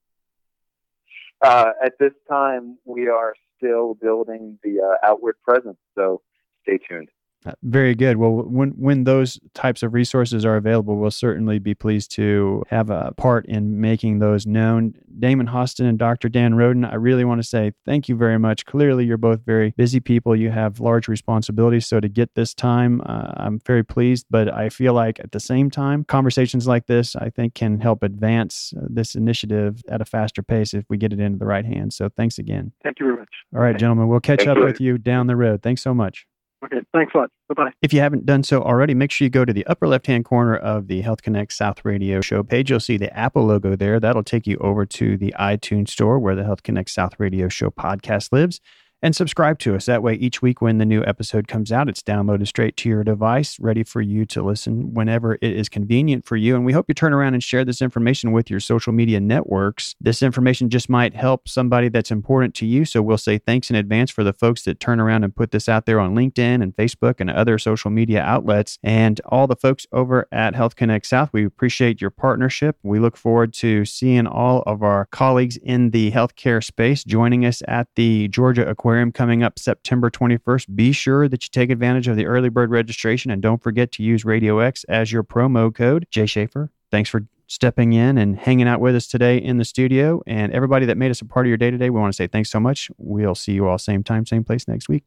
Uh, 1.41 1.71
at 1.83 1.95
this 1.99 2.13
time, 2.29 2.77
we 2.85 3.09
are 3.09 3.35
still 3.57 3.95
building 3.95 4.59
the 4.63 4.81
uh, 4.81 5.07
outward 5.07 5.37
presence, 5.43 5.79
so 5.95 6.21
stay 6.63 6.79
tuned. 6.79 7.09
Uh, 7.45 7.53
Very 7.63 7.95
good. 7.95 8.19
Well, 8.19 8.31
when 8.31 8.71
when 8.71 9.05
those 9.05 9.41
types 9.55 9.83
of 9.83 9.95
resources 9.95 10.45
are 10.45 10.57
available, 10.57 10.97
we'll 10.97 11.11
certainly 11.11 11.59
be 11.59 11.75
pleased 11.75 12.13
to 12.13 12.63
have 12.69 12.91
a 12.91 13.13
part 13.17 13.47
in 13.47 13.81
making 13.81 14.21
those 14.21 14.47
known. 14.47 14.95
Damon 15.19 15.49
Hostin 15.49 15.87
and 15.87 15.99
Dr. 15.99 16.29
Dan 16.29 16.55
Roden, 16.55 16.85
I 16.85 16.95
really 16.95 17.25
want 17.25 17.43
to 17.43 17.47
say 17.47 17.73
thank 17.85 18.09
you 18.09 18.17
very 18.17 18.39
much. 18.39 18.65
Clearly, 18.65 19.05
you're 19.05 19.17
both 19.17 19.45
very 19.45 19.75
busy 19.77 20.01
people. 20.01 20.37
You 20.37 20.51
have 20.51 20.81
large 20.81 21.09
responsibilities. 21.09 21.87
So 21.87 22.01
to 22.01 22.09
get 22.09 22.35
this 22.35 22.55
time, 22.55 23.03
uh, 23.07 23.33
I'm 23.37 23.59
very 23.61 23.85
pleased. 23.85 24.27
But 24.31 24.53
I 24.53 24.69
feel 24.69 24.95
like 24.95 25.19
at 25.21 25.33
the 25.33 25.41
same 25.41 25.71
time, 25.71 26.05
conversations 26.05 26.67
like 26.67 26.87
this, 26.87 27.17
I 27.17 27.31
think, 27.31 27.55
can 27.55 27.81
help 27.81 28.03
advance 28.03 28.73
uh, 28.77 28.87
this 28.89 29.15
initiative 29.15 29.83
at 29.89 30.01
a 30.01 30.05
faster 30.05 30.43
pace 30.43 30.75
if 30.75 30.85
we 30.89 30.97
get 30.97 31.13
it 31.13 31.21
into 31.21 31.39
the 31.39 31.47
right 31.47 31.65
hands. 31.65 31.97
So 31.97 32.09
thanks 32.09 32.39
again. 32.39 32.73
Thank 32.83 33.01
you 33.01 33.07
very 33.07 33.19
much. 33.19 33.35
All 33.55 33.61
right, 33.61 33.77
gentlemen, 33.77 34.09
we'll 34.09 34.21
catch 34.21 34.41
Thank 34.41 34.51
up 34.51 34.57
you. 34.59 34.65
with 34.65 34.81
you 34.81 34.99
down 34.99 35.27
the 35.27 35.37
road. 35.37 35.63
Thanks 35.63 35.83
so 35.83 35.93
much. 35.93 36.27
Okay, 36.65 36.79
thanks 36.93 37.13
a 37.15 37.19
lot. 37.19 37.31
Bye 37.49 37.55
bye. 37.65 37.71
If 37.83 37.93
you 37.93 38.01
haven't 38.01 38.25
done 38.25 38.45
so 38.45 38.63
already, 38.63 38.95
make 38.95 39.11
sure 39.11 39.25
you 39.25 39.31
go 39.31 39.45
to 39.45 39.53
the 39.53 39.67
upper 39.67 39.89
left 39.89 40.07
hand 40.07 40.25
corner 40.25 40.57
of 40.57 40.87
the 40.87 41.01
Health 41.01 41.23
Connect 41.23 41.53
South 41.53 41.85
Radio 41.85 42.21
show 42.21 42.43
page. 42.43 42.71
You'll 42.71 42.81
see 42.81 42.97
the 42.97 43.15
Apple 43.17 43.45
logo 43.45 43.75
there. 43.75 43.99
That'll 43.99 44.23
take 44.23 44.47
you 44.47 44.57
over 44.61 44.87
to 44.87 45.17
the 45.17 45.35
iTunes 45.39 45.89
store 45.89 46.19
where 46.19 46.37
the 46.37 46.45
Health 46.45 46.63
Connect 46.63 46.89
South 46.89 47.15
Radio 47.19 47.49
show 47.49 47.71
podcast 47.71 48.33
lives. 48.33 48.61
And 49.05 49.17
subscribe 49.17 49.59
to 49.61 49.75
us. 49.75 49.87
That 49.87 50.01
way, 50.01 50.15
each 50.15 50.43
week 50.43 50.63
when 50.63 50.79
the 50.79 50.85
new 50.85 51.03
episode 51.05 51.49
comes 51.49 51.73
out, 51.73 51.89
it's 51.89 52.05
downloaded 52.05 52.47
straight 52.47 52.77
to 52.79 52.89
your 52.89 53.03
device, 53.03 53.59
ready 53.59 53.83
for 53.83 54.01
you 54.01 54.25
to 54.27 54.43
listen 54.45 54.95
whenever 54.95 55.35
it 55.35 55.43
is 55.43 55.69
convenient 55.69 56.25
for 56.25 56.37
you. 56.37 56.55
And 56.55 56.65
we 56.65 56.73
hope 56.73 56.85
you 56.87 56.95
turn 56.95 57.13
around 57.13 57.35
and 57.35 57.43
share 57.43 57.65
this 57.65 57.83
information 57.83 58.31
with 58.31 58.49
your 58.49 58.61
social 58.61 58.93
media 58.93 59.19
networks. 59.19 59.97
This 60.01 60.23
information 60.23 60.71
just 60.71 60.89
might 60.89 61.17
help 61.17 61.49
somebody 61.49 61.89
that's 61.89 62.13
important 62.13 62.55
to 62.55 62.67
you. 62.67 62.85
So 62.85 63.03
we'll 63.03 63.19
say 63.19 63.39
thanks 63.39 63.71
in 63.71 63.77
advance 63.77 64.13
for 64.13 64.23
the 64.23 64.33
folks 64.33 64.63
that 64.63 64.79
turn 64.79 65.01
around 65.01 65.25
and 65.25 65.35
put 65.35 65.51
this 65.51 65.69
out 65.69 65.85
there 65.85 65.99
on 65.99 66.15
LinkedIn 66.15 66.63
and 66.63 66.77
Facebook 66.77 67.17
and 67.19 67.29
other 67.29 67.59
social 67.59 67.91
media 67.91 68.23
outlets. 68.23 68.79
And 68.85 69.21
all 69.25 69.49
the 69.49 69.57
folks 69.57 69.85
over 69.91 70.29
at 70.31 70.55
Health 70.55 70.77
Connect 70.77 71.07
South, 71.07 71.31
we 71.33 71.45
appreciate 71.45 72.01
your 72.01 72.11
partnership. 72.11 72.77
We 72.85 73.01
look 73.01 73.17
forward 73.17 73.53
to 73.55 73.85
seeing 73.85 74.29
all 74.29 74.63
of 74.65 74.85
our 74.85 75.07
colleagues 75.07 75.57
in 75.57 75.91
the 75.91 76.13
healthcare 76.13 76.63
space 76.63 77.03
joining 77.03 77.45
us 77.45 77.63
at 77.67 77.89
the 77.97 78.29
Georgia 78.29 78.65
Aquarium 78.93 79.11
coming 79.11 79.43
up 79.43 79.59
September 79.59 80.11
21st. 80.11 80.77
Be 80.77 80.93
sure 80.93 81.27
that 81.27 81.43
you 81.43 81.49
take 81.51 81.71
advantage 81.71 82.09
of 82.09 82.17
the 82.17 82.27
early 82.27 82.51
bird 82.51 82.71
registration 82.71 83.31
and 83.31 83.41
don't 83.41 83.63
forget 83.63 83.91
to 83.93 84.03
use 84.03 84.23
Radio 84.23 84.59
X 84.59 84.85
as 84.85 85.11
your 85.11 85.25
promo 85.25 85.75
code. 85.75 86.07
Jay 86.11 86.27
Schaefer, 86.27 86.71
thanks 86.91 87.09
for 87.09 87.23
stepping 87.47 87.95
in 87.95 88.19
and 88.19 88.37
hanging 88.37 88.69
out 88.69 88.83
with 88.83 88.95
us 88.95 89.07
today 89.07 89.39
in 89.39 89.57
the 89.57 89.65
studio. 89.65 90.21
And 90.27 90.53
everybody 90.53 90.85
that 90.85 90.99
made 90.99 91.11
us 91.11 91.23
a 91.23 91.25
part 91.25 91.47
of 91.47 91.49
your 91.49 91.57
day 91.57 91.71
today, 91.71 91.89
we 91.89 91.99
want 92.01 92.13
to 92.13 92.17
say 92.17 92.27
thanks 92.27 92.51
so 92.51 92.61
much. 92.61 92.91
We'll 92.99 93.35
see 93.35 93.53
you 93.53 93.67
all 93.67 93.79
same 93.79 94.05
time, 94.05 94.27
same 94.27 94.45
place 94.45 94.69
next 94.69 94.91
week. 94.91 95.05